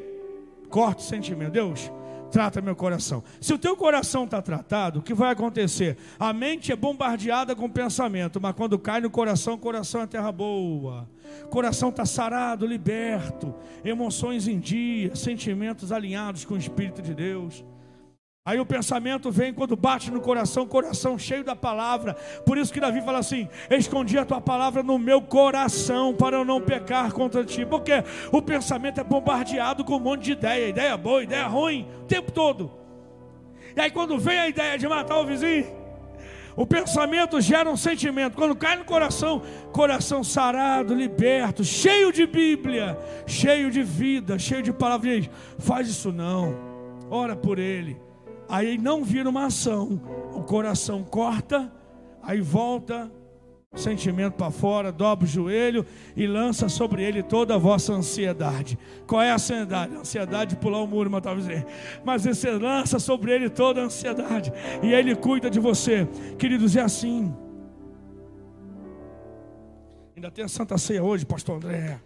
corte 0.68 1.00
o 1.00 1.06
sentimento. 1.06 1.52
Deus, 1.52 1.90
trata 2.30 2.60
meu 2.60 2.76
coração. 2.76 3.22
Se 3.40 3.52
o 3.52 3.58
teu 3.58 3.76
coração 3.76 4.24
está 4.24 4.40
tratado, 4.40 5.00
o 5.00 5.02
que 5.02 5.14
vai 5.14 5.32
acontecer? 5.32 5.96
A 6.18 6.32
mente 6.32 6.72
é 6.72 6.76
bombardeada 6.76 7.54
com 7.54 7.68
pensamento, 7.68 8.40
mas 8.40 8.54
quando 8.54 8.78
cai 8.78 9.00
no 9.00 9.10
coração, 9.10 9.54
o 9.54 9.58
coração 9.58 10.02
é 10.02 10.06
terra 10.06 10.32
boa. 10.32 11.08
Coração 11.50 11.90
está 11.90 12.06
sarado, 12.06 12.66
liberto, 12.66 13.54
emoções 13.84 14.48
em 14.48 14.58
dia, 14.58 15.14
sentimentos 15.14 15.92
alinhados 15.92 16.44
com 16.44 16.54
o 16.54 16.58
Espírito 16.58 17.02
de 17.02 17.14
Deus. 17.14 17.64
Aí 18.48 18.58
o 18.58 18.64
pensamento 18.64 19.30
vem 19.30 19.52
quando 19.52 19.76
bate 19.76 20.10
no 20.10 20.22
coração, 20.22 20.66
coração 20.66 21.18
cheio 21.18 21.44
da 21.44 21.54
palavra. 21.54 22.14
Por 22.46 22.56
isso 22.56 22.72
que 22.72 22.80
Davi 22.80 23.02
fala 23.02 23.18
assim: 23.18 23.46
Escondi 23.68 24.16
a 24.16 24.24
tua 24.24 24.40
palavra 24.40 24.82
no 24.82 24.98
meu 24.98 25.20
coração 25.20 26.14
para 26.14 26.38
eu 26.38 26.46
não 26.46 26.58
pecar 26.58 27.12
contra 27.12 27.44
ti. 27.44 27.66
Porque 27.66 27.92
o 28.32 28.40
pensamento 28.40 29.02
é 29.02 29.04
bombardeado 29.04 29.84
com 29.84 29.96
um 29.96 30.00
monte 30.00 30.22
de 30.22 30.32
ideia, 30.32 30.66
ideia 30.66 30.96
boa, 30.96 31.22
ideia 31.22 31.46
ruim, 31.46 31.86
o 32.00 32.04
tempo 32.06 32.32
todo. 32.32 32.72
E 33.76 33.80
aí 33.82 33.90
quando 33.90 34.18
vem 34.18 34.38
a 34.38 34.48
ideia 34.48 34.78
de 34.78 34.88
matar 34.88 35.18
o 35.18 35.26
vizinho, 35.26 35.66
o 36.56 36.66
pensamento 36.66 37.38
gera 37.42 37.68
um 37.68 37.76
sentimento. 37.76 38.34
Quando 38.34 38.56
cai 38.56 38.76
no 38.76 38.84
coração, 38.86 39.42
coração 39.74 40.24
sarado, 40.24 40.94
liberto, 40.94 41.62
cheio 41.62 42.10
de 42.10 42.26
Bíblia, 42.26 42.98
cheio 43.26 43.70
de 43.70 43.82
vida, 43.82 44.38
cheio 44.38 44.62
de 44.62 44.72
palavras. 44.72 45.28
Faz 45.58 45.86
isso 45.86 46.10
não. 46.10 46.56
Ora 47.10 47.36
por 47.36 47.58
ele 47.58 48.07
aí 48.48 48.78
não 48.78 49.04
vira 49.04 49.28
uma 49.28 49.46
ação, 49.46 50.00
o 50.34 50.42
coração 50.42 51.04
corta, 51.04 51.72
aí 52.22 52.40
volta, 52.40 53.10
sentimento 53.74 54.34
para 54.34 54.50
fora, 54.50 54.90
dobra 54.90 55.24
o 55.24 55.28
joelho 55.28 55.84
e 56.16 56.26
lança 56.26 56.68
sobre 56.68 57.02
ele 57.02 57.22
toda 57.22 57.54
a 57.54 57.58
vossa 57.58 57.92
ansiedade. 57.92 58.78
Qual 59.06 59.22
é 59.22 59.30
a 59.30 59.34
ansiedade? 59.34 59.94
A 59.94 60.00
ansiedade 60.00 60.50
de 60.54 60.56
pular 60.56 60.80
o 60.80 60.86
muro, 60.86 61.10
mas 61.10 61.22
talvez. 61.22 61.64
Mas 62.04 62.24
você 62.24 62.50
lança 62.50 62.98
sobre 62.98 63.32
ele 63.32 63.50
toda 63.50 63.82
a 63.82 63.84
ansiedade 63.84 64.52
e 64.82 64.92
ele 64.92 65.14
cuida 65.14 65.50
de 65.50 65.60
você. 65.60 66.08
Queridos, 66.38 66.76
é 66.76 66.80
assim. 66.80 67.34
Ainda 70.16 70.30
tem 70.30 70.44
a 70.44 70.48
Santa 70.48 70.76
Ceia 70.76 71.02
hoje, 71.02 71.24
pastor 71.24 71.56
André. 71.56 72.00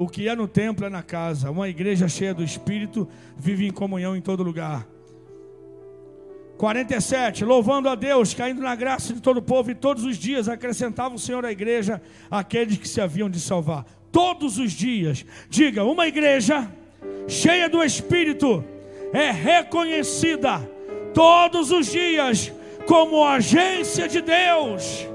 O 0.00 0.08
que 0.08 0.30
é 0.30 0.34
no 0.34 0.48
templo 0.48 0.86
é 0.86 0.88
na 0.88 1.02
casa. 1.02 1.50
Uma 1.50 1.68
igreja 1.68 2.08
cheia 2.08 2.32
do 2.32 2.42
Espírito 2.42 3.06
vive 3.36 3.66
em 3.66 3.70
comunhão 3.70 4.16
em 4.16 4.22
todo 4.22 4.42
lugar. 4.42 4.88
47. 6.56 7.44
Louvando 7.44 7.86
a 7.86 7.94
Deus, 7.94 8.32
caindo 8.32 8.62
na 8.62 8.74
graça 8.74 9.12
de 9.12 9.20
todo 9.20 9.36
o 9.36 9.42
povo, 9.42 9.70
e 9.70 9.74
todos 9.74 10.02
os 10.04 10.16
dias 10.16 10.48
acrescentava 10.48 11.14
o 11.14 11.18
Senhor 11.18 11.44
à 11.44 11.52
igreja 11.52 12.00
aqueles 12.30 12.78
que 12.78 12.88
se 12.88 12.98
haviam 12.98 13.28
de 13.28 13.38
salvar. 13.38 13.84
Todos 14.10 14.56
os 14.56 14.72
dias. 14.72 15.22
Diga, 15.50 15.84
uma 15.84 16.06
igreja 16.06 16.66
cheia 17.28 17.68
do 17.68 17.84
Espírito 17.84 18.64
é 19.12 19.30
reconhecida 19.30 20.66
todos 21.12 21.70
os 21.70 21.92
dias 21.92 22.50
como 22.86 23.22
agência 23.22 24.08
de 24.08 24.22
Deus, 24.22 25.06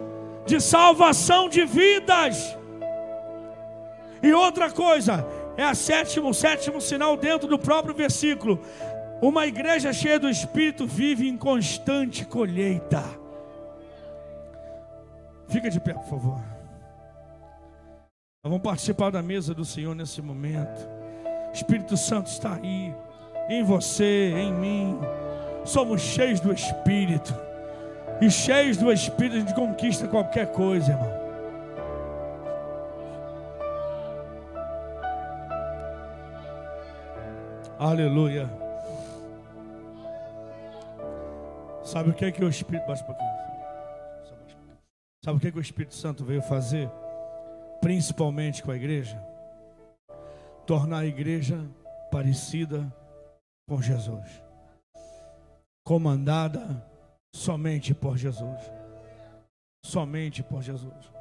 de 0.46 0.62
salvação 0.62 1.50
de 1.50 1.66
vidas 1.66 2.56
e 4.22 4.34
outra 4.34 4.72
coisa, 4.72 5.26
é 5.57 5.63
a 5.63 5.76
sétimo, 5.76 6.30
o 6.30 6.34
sétimo 6.34 6.82
sinal 6.82 7.16
dentro 7.16 7.47
do 7.47 7.57
próprio 7.57 7.93
versículo. 7.93 8.59
Uma 9.22 9.47
igreja 9.47 9.93
cheia 9.93 10.20
do 10.20 10.30
Espírito 10.30 10.86
vive 10.86 11.28
em 11.28 11.38
constante 11.38 12.26
colheita. 12.26 13.03
Fica 15.47 15.70
de 15.70 15.80
pé, 15.80 15.93
por 15.93 16.05
favor. 16.05 16.38
Nós 18.43 18.51
vamos 18.51 18.61
participar 18.61 19.09
da 19.11 19.22
mesa 19.22 19.53
do 19.53 19.63
Senhor 19.63 19.95
nesse 19.95 20.22
momento. 20.22 20.88
Espírito 21.53 21.95
Santo 21.95 22.28
está 22.28 22.55
aí, 22.55 22.93
em 23.49 23.63
você, 23.63 24.34
em 24.36 24.53
mim. 24.53 24.99
Somos 25.63 26.01
cheios 26.01 26.39
do 26.39 26.51
Espírito. 26.51 27.34
E 28.22 28.30
cheios 28.30 28.78
do 28.78 28.91
Espírito 28.91 29.38
a 29.38 29.39
gente 29.39 29.55
conquista 29.55 30.07
qualquer 30.07 30.51
coisa, 30.51 30.91
irmão. 30.91 31.25
Aleluia. 37.78 38.50
Sabe 41.84 42.10
o 42.10 42.14
que 42.14 42.26
é 42.26 42.32
que 42.32 42.44
o 42.44 42.50
Espírito. 42.50 42.88
Baixa 42.88 43.06
um. 43.06 43.36
Sabe 45.24 45.38
o 45.38 45.42
que, 45.42 45.52
que 45.52 45.58
o 45.58 45.62
Espírito 45.62 45.96
Santo 45.96 46.24
veio 46.24 46.42
fazer? 46.42 46.90
Principalmente 47.82 48.64
com 48.64 48.72
a 48.72 48.76
igreja? 48.76 49.22
Tornar 50.66 51.00
a 51.00 51.06
igreja 51.06 51.60
parecida 52.12 52.94
com 53.68 53.82
Jesus, 53.82 54.44
comandada 55.86 56.86
somente 57.34 57.94
por 57.94 58.18
Jesus. 58.18 58.72
Somente 59.84 60.42
por 60.42 60.64
Jesus. 60.64 61.12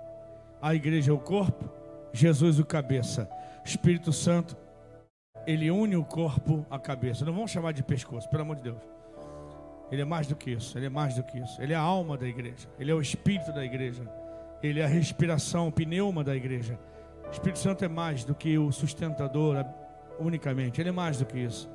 A 0.62 0.74
igreja 0.74 1.10
é 1.10 1.14
o 1.14 1.18
corpo, 1.18 1.68
Jesus 2.12 2.58
o 2.58 2.64
cabeça. 2.64 3.28
Espírito 3.64 4.12
Santo, 4.12 4.56
ele 5.46 5.70
une 5.70 5.96
o 5.96 6.04
corpo 6.04 6.66
à 6.70 6.78
cabeça. 6.78 7.24
Não 7.24 7.32
vamos 7.32 7.50
chamar 7.50 7.72
de 7.72 7.82
pescoço, 7.82 8.28
pelo 8.28 8.42
amor 8.42 8.56
de 8.56 8.62
Deus. 8.62 8.82
Ele 9.90 10.02
é 10.02 10.04
mais 10.04 10.26
do 10.26 10.34
que 10.34 10.50
isso, 10.50 10.76
ele 10.78 10.86
é 10.86 10.88
mais 10.88 11.14
do 11.14 11.22
que 11.22 11.38
isso. 11.38 11.60
Ele 11.60 11.72
é 11.72 11.76
a 11.76 11.80
alma 11.80 12.16
da 12.16 12.26
igreja, 12.26 12.68
ele 12.78 12.90
é 12.90 12.94
o 12.94 13.00
espírito 13.00 13.52
da 13.52 13.64
igreja, 13.64 14.02
ele 14.62 14.80
é 14.80 14.84
a 14.84 14.88
respiração, 14.88 15.68
o 15.68 15.72
pneuma 15.72 16.24
da 16.24 16.34
igreja. 16.34 16.78
O 17.26 17.30
Espírito 17.30 17.58
Santo 17.58 17.84
é 17.84 17.88
mais 17.88 18.24
do 18.24 18.34
que 18.34 18.56
o 18.58 18.70
sustentador 18.70 19.64
unicamente, 20.18 20.80
ele 20.80 20.90
é 20.90 20.92
mais 20.92 21.18
do 21.18 21.26
que 21.26 21.38
isso. 21.38 21.68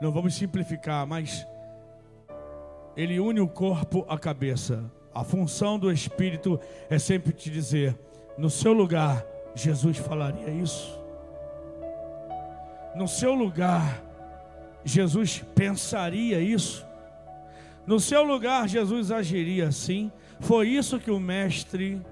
Não 0.00 0.12
vamos 0.12 0.34
simplificar, 0.34 1.06
mas 1.06 1.46
ele 2.96 3.18
une 3.18 3.40
o 3.40 3.48
corpo 3.48 4.04
à 4.08 4.18
cabeça. 4.18 4.84
A 5.14 5.24
função 5.24 5.78
do 5.78 5.90
espírito 5.90 6.60
é 6.90 6.98
sempre 6.98 7.32
te 7.32 7.50
dizer: 7.50 7.98
no 8.36 8.50
seu 8.50 8.72
lugar, 8.72 9.24
Jesus 9.54 9.96
falaria 9.96 10.50
isso. 10.50 10.98
No 12.98 13.06
seu 13.06 13.32
lugar, 13.32 14.02
Jesus 14.84 15.44
pensaria 15.54 16.40
isso. 16.40 16.84
No 17.86 18.00
seu 18.00 18.24
lugar, 18.24 18.68
Jesus 18.68 19.12
agiria 19.12 19.68
assim. 19.68 20.10
Foi 20.40 20.68
isso 20.68 20.98
que 20.98 21.08
o 21.08 21.20
Mestre 21.20 22.02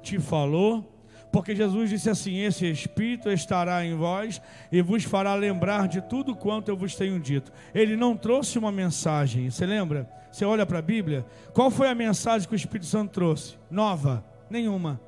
te 0.00 0.20
falou. 0.20 0.88
Porque 1.32 1.56
Jesus 1.56 1.90
disse 1.90 2.08
assim: 2.08 2.38
Esse 2.38 2.70
Espírito 2.70 3.28
estará 3.28 3.84
em 3.84 3.96
vós 3.96 4.40
e 4.70 4.80
vos 4.80 5.02
fará 5.02 5.34
lembrar 5.34 5.88
de 5.88 6.00
tudo 6.00 6.36
quanto 6.36 6.68
eu 6.68 6.76
vos 6.76 6.94
tenho 6.94 7.18
dito. 7.18 7.50
Ele 7.74 7.96
não 7.96 8.16
trouxe 8.16 8.56
uma 8.56 8.70
mensagem, 8.70 9.50
você 9.50 9.66
lembra? 9.66 10.08
Você 10.30 10.44
olha 10.44 10.64
para 10.64 10.78
a 10.78 10.82
Bíblia, 10.82 11.26
qual 11.52 11.72
foi 11.72 11.88
a 11.88 11.94
mensagem 11.94 12.46
que 12.46 12.54
o 12.54 12.56
Espírito 12.56 12.86
Santo 12.86 13.10
trouxe? 13.10 13.58
Nova? 13.68 14.24
Nenhuma. 14.48 15.00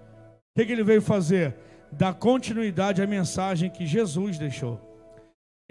O 0.50 0.60
que, 0.60 0.72
ele 0.72 0.82
veio 0.82 1.00
fazer? 1.00 1.54
Dar 1.92 2.12
continuidade 2.12 3.00
à 3.00 3.06
mensagem 3.06 3.70
que 3.70 3.86
Jesus 3.86 4.36
deixou. 4.36 4.91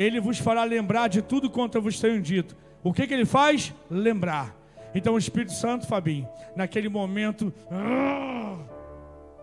Ele 0.01 0.19
vos 0.19 0.39
fará 0.39 0.63
lembrar 0.63 1.07
de 1.07 1.21
tudo 1.21 1.47
quanto 1.47 1.75
eu 1.75 1.81
vos 1.81 1.99
tenho 1.99 2.19
dito. 2.19 2.57
O 2.83 2.91
que, 2.91 3.05
que 3.05 3.13
ele 3.13 3.23
faz? 3.23 3.71
Lembrar. 3.87 4.57
Então 4.95 5.13
o 5.13 5.17
Espírito 5.17 5.53
Santo, 5.53 5.85
Fabinho, 5.85 6.27
naquele 6.55 6.89
momento 6.89 7.53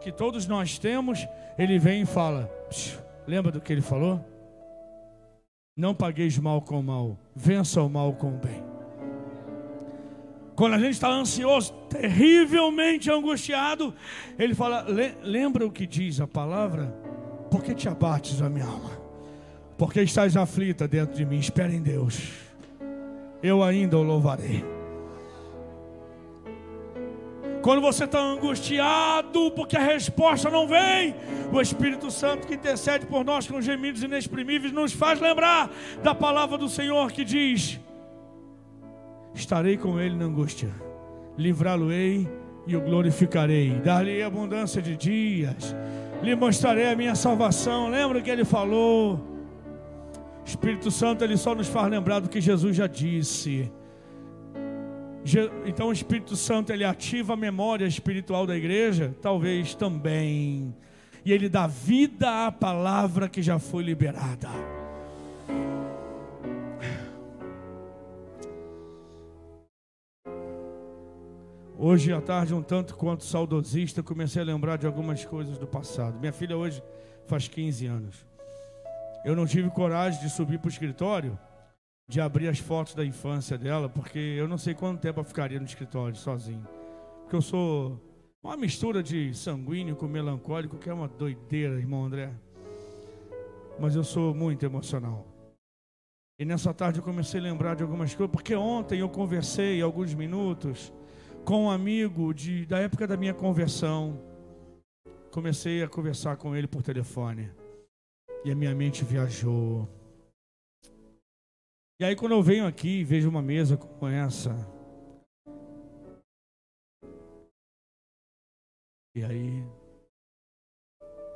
que 0.00 0.10
todos 0.10 0.48
nós 0.48 0.76
temos, 0.76 1.24
ele 1.56 1.78
vem 1.78 2.02
e 2.02 2.06
fala: 2.06 2.50
lembra 3.24 3.52
do 3.52 3.60
que 3.60 3.72
ele 3.72 3.80
falou? 3.80 4.24
Não 5.76 5.94
pagueis 5.94 6.36
mal 6.38 6.60
com 6.60 6.82
mal, 6.82 7.16
vença 7.36 7.80
o 7.80 7.88
mal 7.88 8.12
com 8.14 8.30
o 8.30 8.38
bem. 8.38 8.64
Quando 10.56 10.74
a 10.74 10.78
gente 10.80 10.94
está 10.94 11.08
ansioso, 11.08 11.72
terrivelmente 11.88 13.08
angustiado, 13.12 13.94
ele 14.36 14.56
fala: 14.56 14.84
lembra 15.22 15.64
o 15.64 15.70
que 15.70 15.86
diz 15.86 16.20
a 16.20 16.26
palavra? 16.26 16.86
Por 17.48 17.62
que 17.62 17.76
te 17.76 17.88
abates 17.88 18.42
a 18.42 18.50
minha 18.50 18.66
alma? 18.66 19.07
Porque 19.78 20.02
estás 20.02 20.36
aflita 20.36 20.86
dentro 20.86 21.16
de 21.16 21.24
mim, 21.24 21.38
espera 21.38 21.72
em 21.72 21.80
Deus 21.80 22.48
eu 23.42 23.62
ainda 23.62 23.96
o 23.96 24.02
louvarei. 24.02 24.64
Quando 27.62 27.82
você 27.82 28.04
está 28.04 28.20
angustiado 28.20 29.50
porque 29.50 29.76
a 29.76 29.82
resposta 29.82 30.48
não 30.48 30.66
vem, 30.66 31.14
o 31.52 31.60
Espírito 31.60 32.10
Santo 32.10 32.46
que 32.46 32.54
intercede 32.54 33.04
por 33.06 33.24
nós 33.24 33.46
com 33.46 33.60
gemidos 33.60 34.02
inexprimíveis 34.02 34.72
nos 34.72 34.92
faz 34.92 35.20
lembrar 35.20 35.70
da 36.02 36.14
palavra 36.14 36.56
do 36.56 36.68
Senhor 36.68 37.12
que 37.12 37.24
diz: 37.24 37.78
Estarei 39.34 39.76
com 39.76 40.00
ele 40.00 40.14
na 40.14 40.26
angústia, 40.26 40.70
livrá-lo-ei 41.36 42.28
e 42.66 42.76
o 42.76 42.80
glorificarei, 42.80 43.70
dar-lhe 43.80 44.22
abundância 44.22 44.80
de 44.80 44.96
dias, 44.96 45.74
lhe 46.22 46.34
mostrarei 46.34 46.90
a 46.90 46.96
minha 46.96 47.14
salvação. 47.14 47.88
Lembra 47.88 48.22
que 48.22 48.30
ele 48.30 48.44
falou? 48.44 49.37
Espírito 50.48 50.90
Santo, 50.90 51.22
ele 51.22 51.36
só 51.36 51.54
nos 51.54 51.68
faz 51.68 51.90
lembrar 51.90 52.20
do 52.20 52.28
que 52.30 52.40
Jesus 52.40 52.74
já 52.74 52.86
disse. 52.86 53.70
Então 55.66 55.88
o 55.88 55.92
Espírito 55.92 56.34
Santo 56.36 56.72
ele 56.72 56.84
ativa 56.84 57.34
a 57.34 57.36
memória 57.36 57.84
espiritual 57.84 58.46
da 58.46 58.56
igreja, 58.56 59.14
talvez 59.20 59.74
também. 59.74 60.74
E 61.22 61.32
ele 61.32 61.50
dá 61.50 61.66
vida 61.66 62.46
à 62.46 62.50
palavra 62.50 63.28
que 63.28 63.42
já 63.42 63.58
foi 63.58 63.82
liberada. 63.82 64.48
Hoje 71.76 72.10
à 72.10 72.22
tarde, 72.22 72.54
um 72.54 72.62
tanto 72.62 72.96
quanto 72.96 73.22
saudosista, 73.22 74.02
comecei 74.02 74.40
a 74.40 74.46
lembrar 74.46 74.78
de 74.78 74.86
algumas 74.86 75.26
coisas 75.26 75.58
do 75.58 75.66
passado. 75.66 76.18
Minha 76.18 76.32
filha 76.32 76.56
hoje 76.56 76.82
faz 77.26 77.46
15 77.48 77.86
anos. 77.86 78.27
Eu 79.28 79.36
não 79.36 79.44
tive 79.44 79.68
coragem 79.68 80.18
de 80.22 80.30
subir 80.30 80.58
para 80.58 80.68
o 80.68 80.70
escritório, 80.70 81.38
de 82.08 82.18
abrir 82.18 82.48
as 82.48 82.58
fotos 82.58 82.94
da 82.94 83.04
infância 83.04 83.58
dela, 83.58 83.86
porque 83.86 84.18
eu 84.18 84.48
não 84.48 84.56
sei 84.56 84.72
quanto 84.72 85.02
tempo 85.02 85.20
eu 85.20 85.24
ficaria 85.24 85.60
no 85.60 85.66
escritório 85.66 86.16
sozinho. 86.16 86.66
Porque 87.20 87.36
eu 87.36 87.42
sou 87.42 88.00
uma 88.42 88.56
mistura 88.56 89.02
de 89.02 89.34
sanguíneo 89.34 89.94
com 89.96 90.08
melancólico, 90.08 90.78
que 90.78 90.88
é 90.88 90.94
uma 90.94 91.06
doideira, 91.06 91.74
irmão 91.74 92.06
André. 92.06 92.32
Mas 93.78 93.94
eu 93.94 94.02
sou 94.02 94.34
muito 94.34 94.64
emocional. 94.64 95.26
E 96.38 96.44
nessa 96.46 96.72
tarde 96.72 97.00
eu 97.00 97.04
comecei 97.04 97.38
a 97.38 97.42
lembrar 97.42 97.76
de 97.76 97.82
algumas 97.82 98.14
coisas, 98.14 98.32
porque 98.32 98.54
ontem 98.54 99.00
eu 99.00 99.10
conversei 99.10 99.82
alguns 99.82 100.14
minutos 100.14 100.90
com 101.44 101.64
um 101.64 101.70
amigo 101.70 102.32
de, 102.32 102.64
da 102.64 102.78
época 102.78 103.06
da 103.06 103.18
minha 103.18 103.34
conversão. 103.34 104.22
Comecei 105.30 105.82
a 105.82 105.86
conversar 105.86 106.38
com 106.38 106.56
ele 106.56 106.66
por 106.66 106.82
telefone. 106.82 107.57
E 108.44 108.50
a 108.50 108.54
minha 108.54 108.74
mente 108.74 109.04
viajou. 109.04 109.88
E 112.00 112.04
aí 112.04 112.14
quando 112.14 112.32
eu 112.32 112.42
venho 112.42 112.66
aqui 112.66 113.00
e 113.00 113.04
vejo 113.04 113.28
uma 113.28 113.42
mesa 113.42 113.76
como 113.76 114.06
essa, 114.06 114.54
e 119.16 119.24
aí 119.24 119.64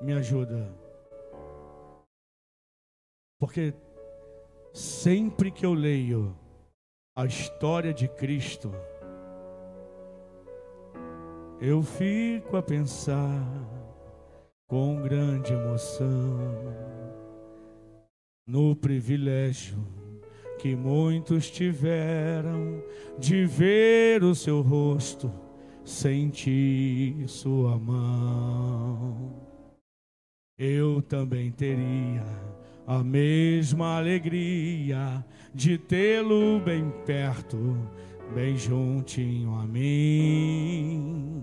me 0.00 0.12
ajuda. 0.12 0.72
Porque 3.40 3.74
sempre 4.72 5.50
que 5.50 5.66
eu 5.66 5.74
leio 5.74 6.38
a 7.18 7.26
história 7.26 7.92
de 7.92 8.06
Cristo, 8.06 8.70
eu 11.60 11.82
fico 11.82 12.56
a 12.56 12.62
pensar 12.62 13.42
com 14.72 15.02
grande 15.02 15.52
emoção 15.52 16.40
no 18.46 18.74
privilégio 18.74 19.76
que 20.58 20.74
muitos 20.74 21.50
tiveram 21.50 22.82
de 23.18 23.44
ver 23.44 24.24
o 24.24 24.34
seu 24.34 24.62
rosto, 24.62 25.30
sentir 25.84 27.28
sua 27.28 27.78
mão. 27.78 29.34
Eu 30.56 31.02
também 31.02 31.52
teria 31.52 32.24
a 32.86 33.04
mesma 33.04 33.98
alegria 33.98 35.22
de 35.54 35.76
tê-lo 35.76 36.58
bem 36.60 36.90
perto, 37.04 37.76
bem 38.34 38.56
juntinho 38.56 39.54
a 39.54 39.66
mim, 39.66 41.42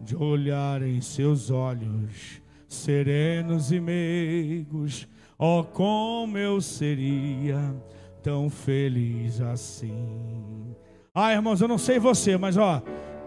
de 0.00 0.16
olhar 0.16 0.82
em 0.82 1.00
seus 1.00 1.50
olhos 1.50 2.42
serenos 2.68 3.70
e 3.70 3.80
meigos 3.80 5.06
Oh, 5.38 5.64
como 5.64 6.38
eu 6.38 6.60
seria 6.60 7.74
tão 8.22 8.48
feliz 8.48 9.40
assim. 9.40 10.74
Ah, 11.12 11.32
irmãos, 11.32 11.60
eu 11.60 11.66
não 11.66 11.76
sei 11.76 11.98
você, 11.98 12.36
mas 12.38 12.56
ó, 12.56 12.80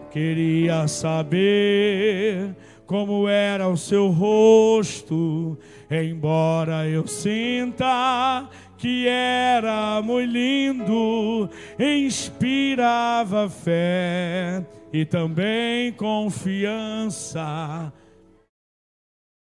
queria 0.09 0.87
saber 0.87 2.55
como 2.85 3.27
era 3.27 3.67
o 3.67 3.75
seu 3.75 4.07
rosto, 4.07 5.59
embora 5.91 6.87
eu 6.87 7.05
sinta 7.05 8.49
que 8.77 9.05
era 9.05 10.01
muito 10.01 10.31
lindo, 10.31 11.49
inspirava 11.77 13.49
fé 13.49 14.65
e 14.91 15.05
também 15.05 15.91
confiança. 15.93 17.43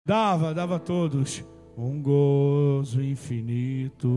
Dava, 0.05 0.53
dava 0.53 0.75
a 0.77 0.79
todos 0.79 1.43
um 1.77 2.01
gozo 2.01 3.01
infinito. 3.01 4.09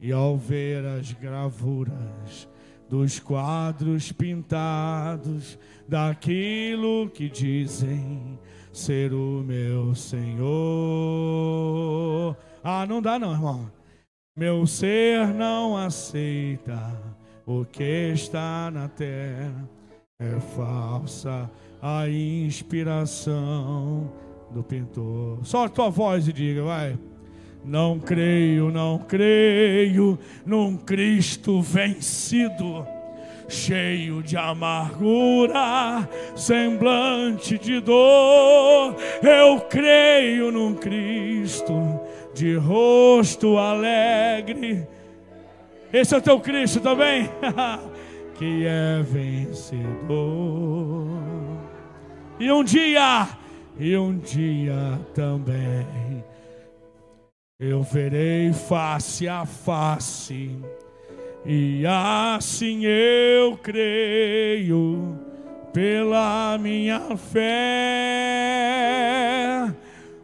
E 0.00 0.12
ao 0.12 0.36
ver 0.36 0.84
as 0.86 1.12
gravuras 1.12 2.48
dos 2.88 3.20
quadros 3.20 4.10
pintados, 4.10 5.58
daquilo 5.86 7.08
que 7.10 7.28
dizem 7.28 8.38
ser 8.72 9.12
o 9.12 9.44
meu 9.44 9.94
Senhor. 9.94 10.46
Ah, 12.64 12.86
não 12.86 13.00
dá 13.02 13.18
não, 13.18 13.32
irmão. 13.32 13.70
Meu 14.36 14.66
ser 14.66 15.28
não 15.34 15.76
aceita 15.76 17.09
o 17.50 17.64
que 17.64 18.12
está 18.14 18.70
na 18.70 18.86
terra. 18.86 19.68
É 20.18 20.38
falsa 20.54 21.50
a 21.82 22.08
inspiração 22.08 24.12
do 24.50 24.62
pintor. 24.62 25.38
Só 25.42 25.64
a 25.64 25.68
tua 25.68 25.90
voz 25.90 26.28
e 26.28 26.32
diga, 26.32 26.62
vai. 26.62 26.96
Não 27.64 27.98
creio, 27.98 28.70
não 28.70 28.98
creio 28.98 30.18
num 30.46 30.76
Cristo 30.76 31.60
vencido, 31.60 32.86
cheio 33.48 34.22
de 34.22 34.36
amargura, 34.36 36.08
semblante 36.36 37.58
de 37.58 37.80
dor. 37.80 38.94
Eu 39.22 39.60
creio 39.62 40.52
num 40.52 40.74
Cristo 40.74 42.00
de 42.32 42.54
rosto 42.56 43.58
alegre. 43.58 44.86
Esse 45.92 46.14
é 46.14 46.18
o 46.18 46.22
teu 46.22 46.38
Cristo 46.38 46.78
também, 46.80 47.28
que 48.38 48.64
é 48.64 49.02
vencedor. 49.02 49.80
E 52.38 52.50
um 52.52 52.62
dia, 52.62 53.28
e 53.78 53.96
um 53.96 54.16
dia 54.18 55.00
também 55.14 56.24
eu 57.58 57.82
verei 57.82 58.52
face 58.54 59.28
a 59.28 59.44
face, 59.44 60.56
e 61.44 61.84
assim 61.84 62.86
eu 62.86 63.58
creio 63.58 65.18
pela 65.70 66.56
minha 66.58 67.16
fé. 67.18 68.30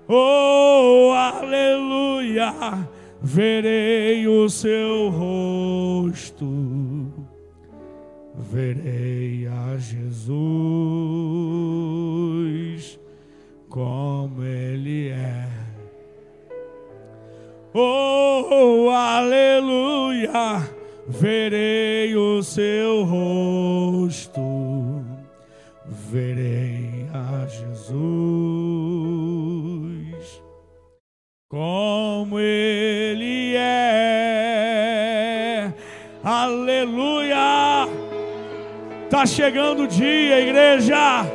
Oh, 0.08 1.10
aleluia! 1.12 2.54
Verei 3.28 4.28
o 4.28 4.48
seu 4.48 5.10
rosto, 5.10 6.46
verei 8.36 9.48
a 9.48 9.76
Jesus 9.76 10.16
como 13.68 14.44
Ele 14.44 15.08
é. 15.08 15.48
Oh, 17.74 18.90
aleluia! 18.90 20.70
Verei 21.08 22.14
o 22.14 22.40
seu 22.44 23.02
rosto, 23.02 24.40
verei 25.84 27.08
a 27.12 27.44
Jesus, 27.48 27.96
como 31.48 32.38
Ele 32.38 32.96
Aleluia! 36.86 37.88
Tá 39.10 39.26
chegando 39.26 39.82
o 39.82 39.88
dia, 39.88 40.40
igreja. 40.40 41.26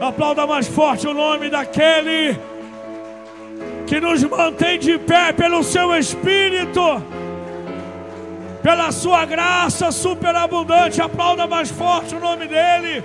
Aplauda 0.00 0.46
mais 0.46 0.68
forte 0.68 1.08
o 1.08 1.12
nome 1.12 1.50
daquele 1.50 2.38
que 3.84 4.00
nos 4.00 4.22
mantém 4.22 4.78
de 4.78 4.96
pé 4.96 5.32
pelo 5.32 5.64
seu 5.64 5.92
Espírito, 5.96 7.02
pela 8.62 8.92
sua 8.92 9.24
graça 9.24 9.90
superabundante. 9.90 11.02
Aplauda 11.02 11.48
mais 11.48 11.68
forte 11.68 12.14
o 12.14 12.20
nome 12.20 12.46
dele. 12.46 13.02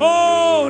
Oh. 0.00 0.68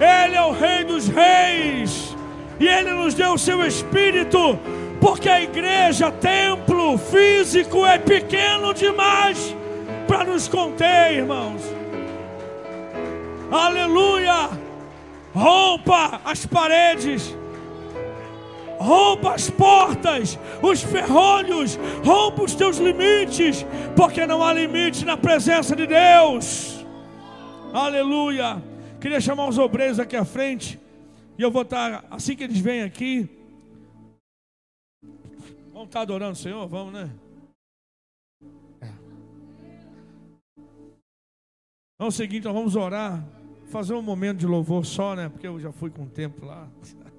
Ele 0.00 0.36
é 0.36 0.42
o 0.42 0.52
Rei 0.52 0.84
dos 0.84 1.06
Reis. 1.06 2.16
E 2.58 2.66
Ele 2.66 2.92
nos 2.92 3.12
deu 3.12 3.34
o 3.34 3.38
seu 3.38 3.62
Espírito. 3.66 4.58
Porque 5.00 5.28
a 5.28 5.40
igreja, 5.40 6.10
templo 6.12 6.98
físico, 6.98 7.86
é 7.86 7.98
pequeno 7.98 8.74
demais 8.74 9.56
para 10.06 10.24
nos 10.24 10.46
conter, 10.46 11.12
irmãos. 11.12 11.62
Aleluia! 13.50 14.70
rompa 15.34 16.20
as 16.24 16.44
paredes, 16.46 17.36
rompa 18.78 19.34
as 19.34 19.48
portas, 19.50 20.38
os 20.62 20.82
ferrolhos, 20.82 21.78
rompa 22.04 22.42
os 22.42 22.54
teus 22.54 22.78
limites, 22.78 23.64
porque 23.96 24.26
não 24.26 24.42
há 24.42 24.52
limite 24.52 25.04
na 25.04 25.16
presença 25.16 25.76
de 25.76 25.86
Deus. 25.86 26.84
Aleluia. 27.72 28.62
Queria 29.00 29.20
chamar 29.20 29.48
os 29.48 29.58
obreiros 29.58 29.98
aqui 29.98 30.16
à 30.16 30.24
frente, 30.24 30.78
e 31.38 31.42
eu 31.42 31.50
vou 31.50 31.62
estar, 31.62 32.04
assim 32.10 32.34
que 32.36 32.44
eles 32.44 32.58
vêm 32.58 32.82
aqui, 32.82 33.28
vamos 35.80 35.88
estar 35.88 36.02
adorando 36.02 36.32
o 36.32 36.36
Senhor? 36.36 36.68
Vamos, 36.68 36.92
né? 36.92 37.10
É. 38.82 38.92
Então 41.94 42.06
é 42.06 42.06
o 42.06 42.10
seguinte, 42.10 42.44
nós 42.44 42.52
vamos 42.52 42.76
orar 42.76 43.24
fazer 43.70 43.94
um 43.94 44.02
momento 44.02 44.38
de 44.38 44.46
louvor 44.46 44.84
só, 44.84 45.14
né? 45.14 45.30
Porque 45.30 45.46
eu 45.46 45.58
já 45.58 45.72
fui 45.72 45.88
com 45.88 46.02
o 46.02 46.06
tempo 46.06 46.44
lá. 46.44 46.68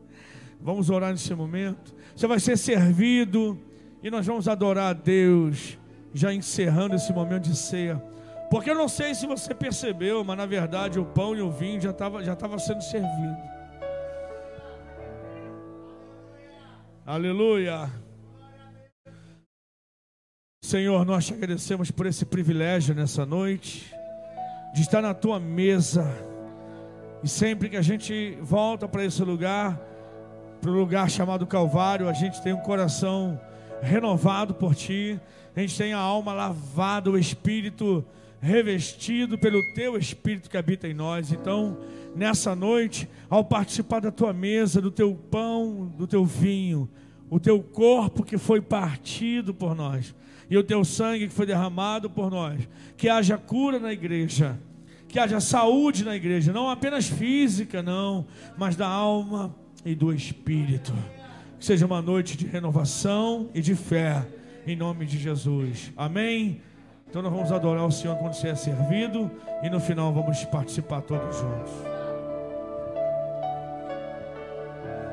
Vamos 0.62 0.92
orar 0.92 1.12
nesse 1.12 1.34
momento. 1.34 1.96
Você 2.16 2.28
vai 2.28 2.40
ser 2.40 2.56
servido 2.56 3.58
e 4.04 4.12
nós 4.12 4.28
vamos 4.28 4.48
adorar 4.48 4.92
a 4.92 4.94
Deus, 4.94 5.80
já 6.14 6.32
encerrando 6.32 6.94
esse 6.94 7.12
momento 7.12 7.46
de 7.46 7.56
ceia. 7.56 7.96
Porque 8.52 8.70
eu 8.70 8.76
não 8.76 8.88
sei 8.88 9.16
se 9.16 9.26
você 9.26 9.56
percebeu, 9.56 10.24
mas 10.24 10.38
na 10.38 10.46
verdade 10.46 11.00
o 11.00 11.06
pão 11.06 11.36
e 11.36 11.42
o 11.42 11.50
vinho 11.50 11.82
já 11.82 11.90
estava 11.90 12.24
já 12.24 12.36
tava 12.36 12.60
sendo 12.60 12.84
servido. 12.84 13.38
Aleluia. 17.08 17.90
Senhor, 20.64 21.04
nós 21.04 21.26
te 21.26 21.34
agradecemos 21.34 21.90
por 21.90 22.06
esse 22.06 22.24
privilégio 22.24 22.94
nessa 22.94 23.26
noite, 23.26 23.92
de 24.76 24.82
estar 24.82 25.02
na 25.02 25.12
tua 25.12 25.40
mesa 25.40 26.08
e 27.24 27.28
sempre 27.28 27.68
que 27.68 27.76
a 27.76 27.82
gente 27.82 28.38
volta 28.40 28.88
para 28.88 29.04
esse 29.04 29.24
lugar, 29.24 29.82
para 30.62 30.70
o 30.70 30.74
lugar 30.74 31.10
chamado 31.10 31.48
Calvário, 31.48 32.08
a 32.08 32.14
gente 32.14 32.44
tem 32.44 32.54
um 32.54 32.62
coração 32.62 33.42
renovado 33.82 34.54
por 34.54 34.76
Ti, 34.76 35.20
a 35.56 35.62
gente 35.62 35.76
tem 35.76 35.94
a 35.94 35.98
alma 35.98 36.32
lavada, 36.32 37.10
o 37.10 37.18
espírito 37.18 38.06
revestido 38.40 39.40
pelo 39.40 39.60
Teu 39.74 39.98
Espírito 39.98 40.48
que 40.48 40.58
habita 40.58 40.88
em 40.88 40.94
nós. 40.94 41.32
Então, 41.32 41.76
nessa 42.16 42.56
noite, 42.56 43.10
ao 43.28 43.44
participar 43.44 44.00
da 44.00 44.12
Tua 44.12 44.32
mesa, 44.32 44.80
do 44.80 44.92
Teu 44.92 45.16
pão, 45.16 45.92
do 45.98 46.06
Teu 46.06 46.24
vinho, 46.24 46.88
o 47.32 47.40
Teu 47.40 47.64
corpo 47.64 48.24
que 48.24 48.38
foi 48.38 48.62
partido 48.62 49.56
por 49.56 49.76
nós 49.76 50.14
e 50.52 50.58
o 50.58 50.64
Teu 50.64 50.86
sangue 50.86 51.28
que 51.28 51.34
foi 51.34 51.48
derramado 51.48 52.12
por 52.12 52.30
nós, 52.30 52.60
que 52.96 53.10
haja 53.10 53.38
cura 53.40 53.80
na 53.80 53.92
igreja 53.92 54.60
que 55.12 55.20
haja 55.20 55.42
saúde 55.42 56.06
na 56.06 56.16
igreja, 56.16 56.54
não 56.54 56.70
apenas 56.70 57.08
física, 57.08 57.84
não, 57.84 58.26
mas 58.58 58.78
da 58.78 58.88
alma 58.88 59.54
e 59.86 59.94
do 59.94 60.14
espírito. 60.14 60.94
Que 61.60 61.66
seja 61.66 61.86
uma 61.86 62.02
noite 62.02 62.38
de 62.38 62.48
renovação 62.48 63.50
e 63.54 63.62
de 63.62 63.76
fé, 63.76 64.26
em 64.66 64.76
nome 64.76 65.06
de 65.06 65.20
Jesus. 65.20 65.92
Amém? 65.98 66.62
Então 67.10 67.22
nós 67.22 67.32
vamos 67.32 67.52
adorar 67.52 67.86
o 67.86 67.92
Senhor 67.92 68.16
quando 68.16 68.34
ser 68.36 68.56
servido 68.56 69.30
e 69.62 69.70
no 69.70 69.82
final 69.82 70.14
vamos 70.14 70.46
participar 70.46 71.02
todos 71.02 71.38
juntos. 71.38 71.91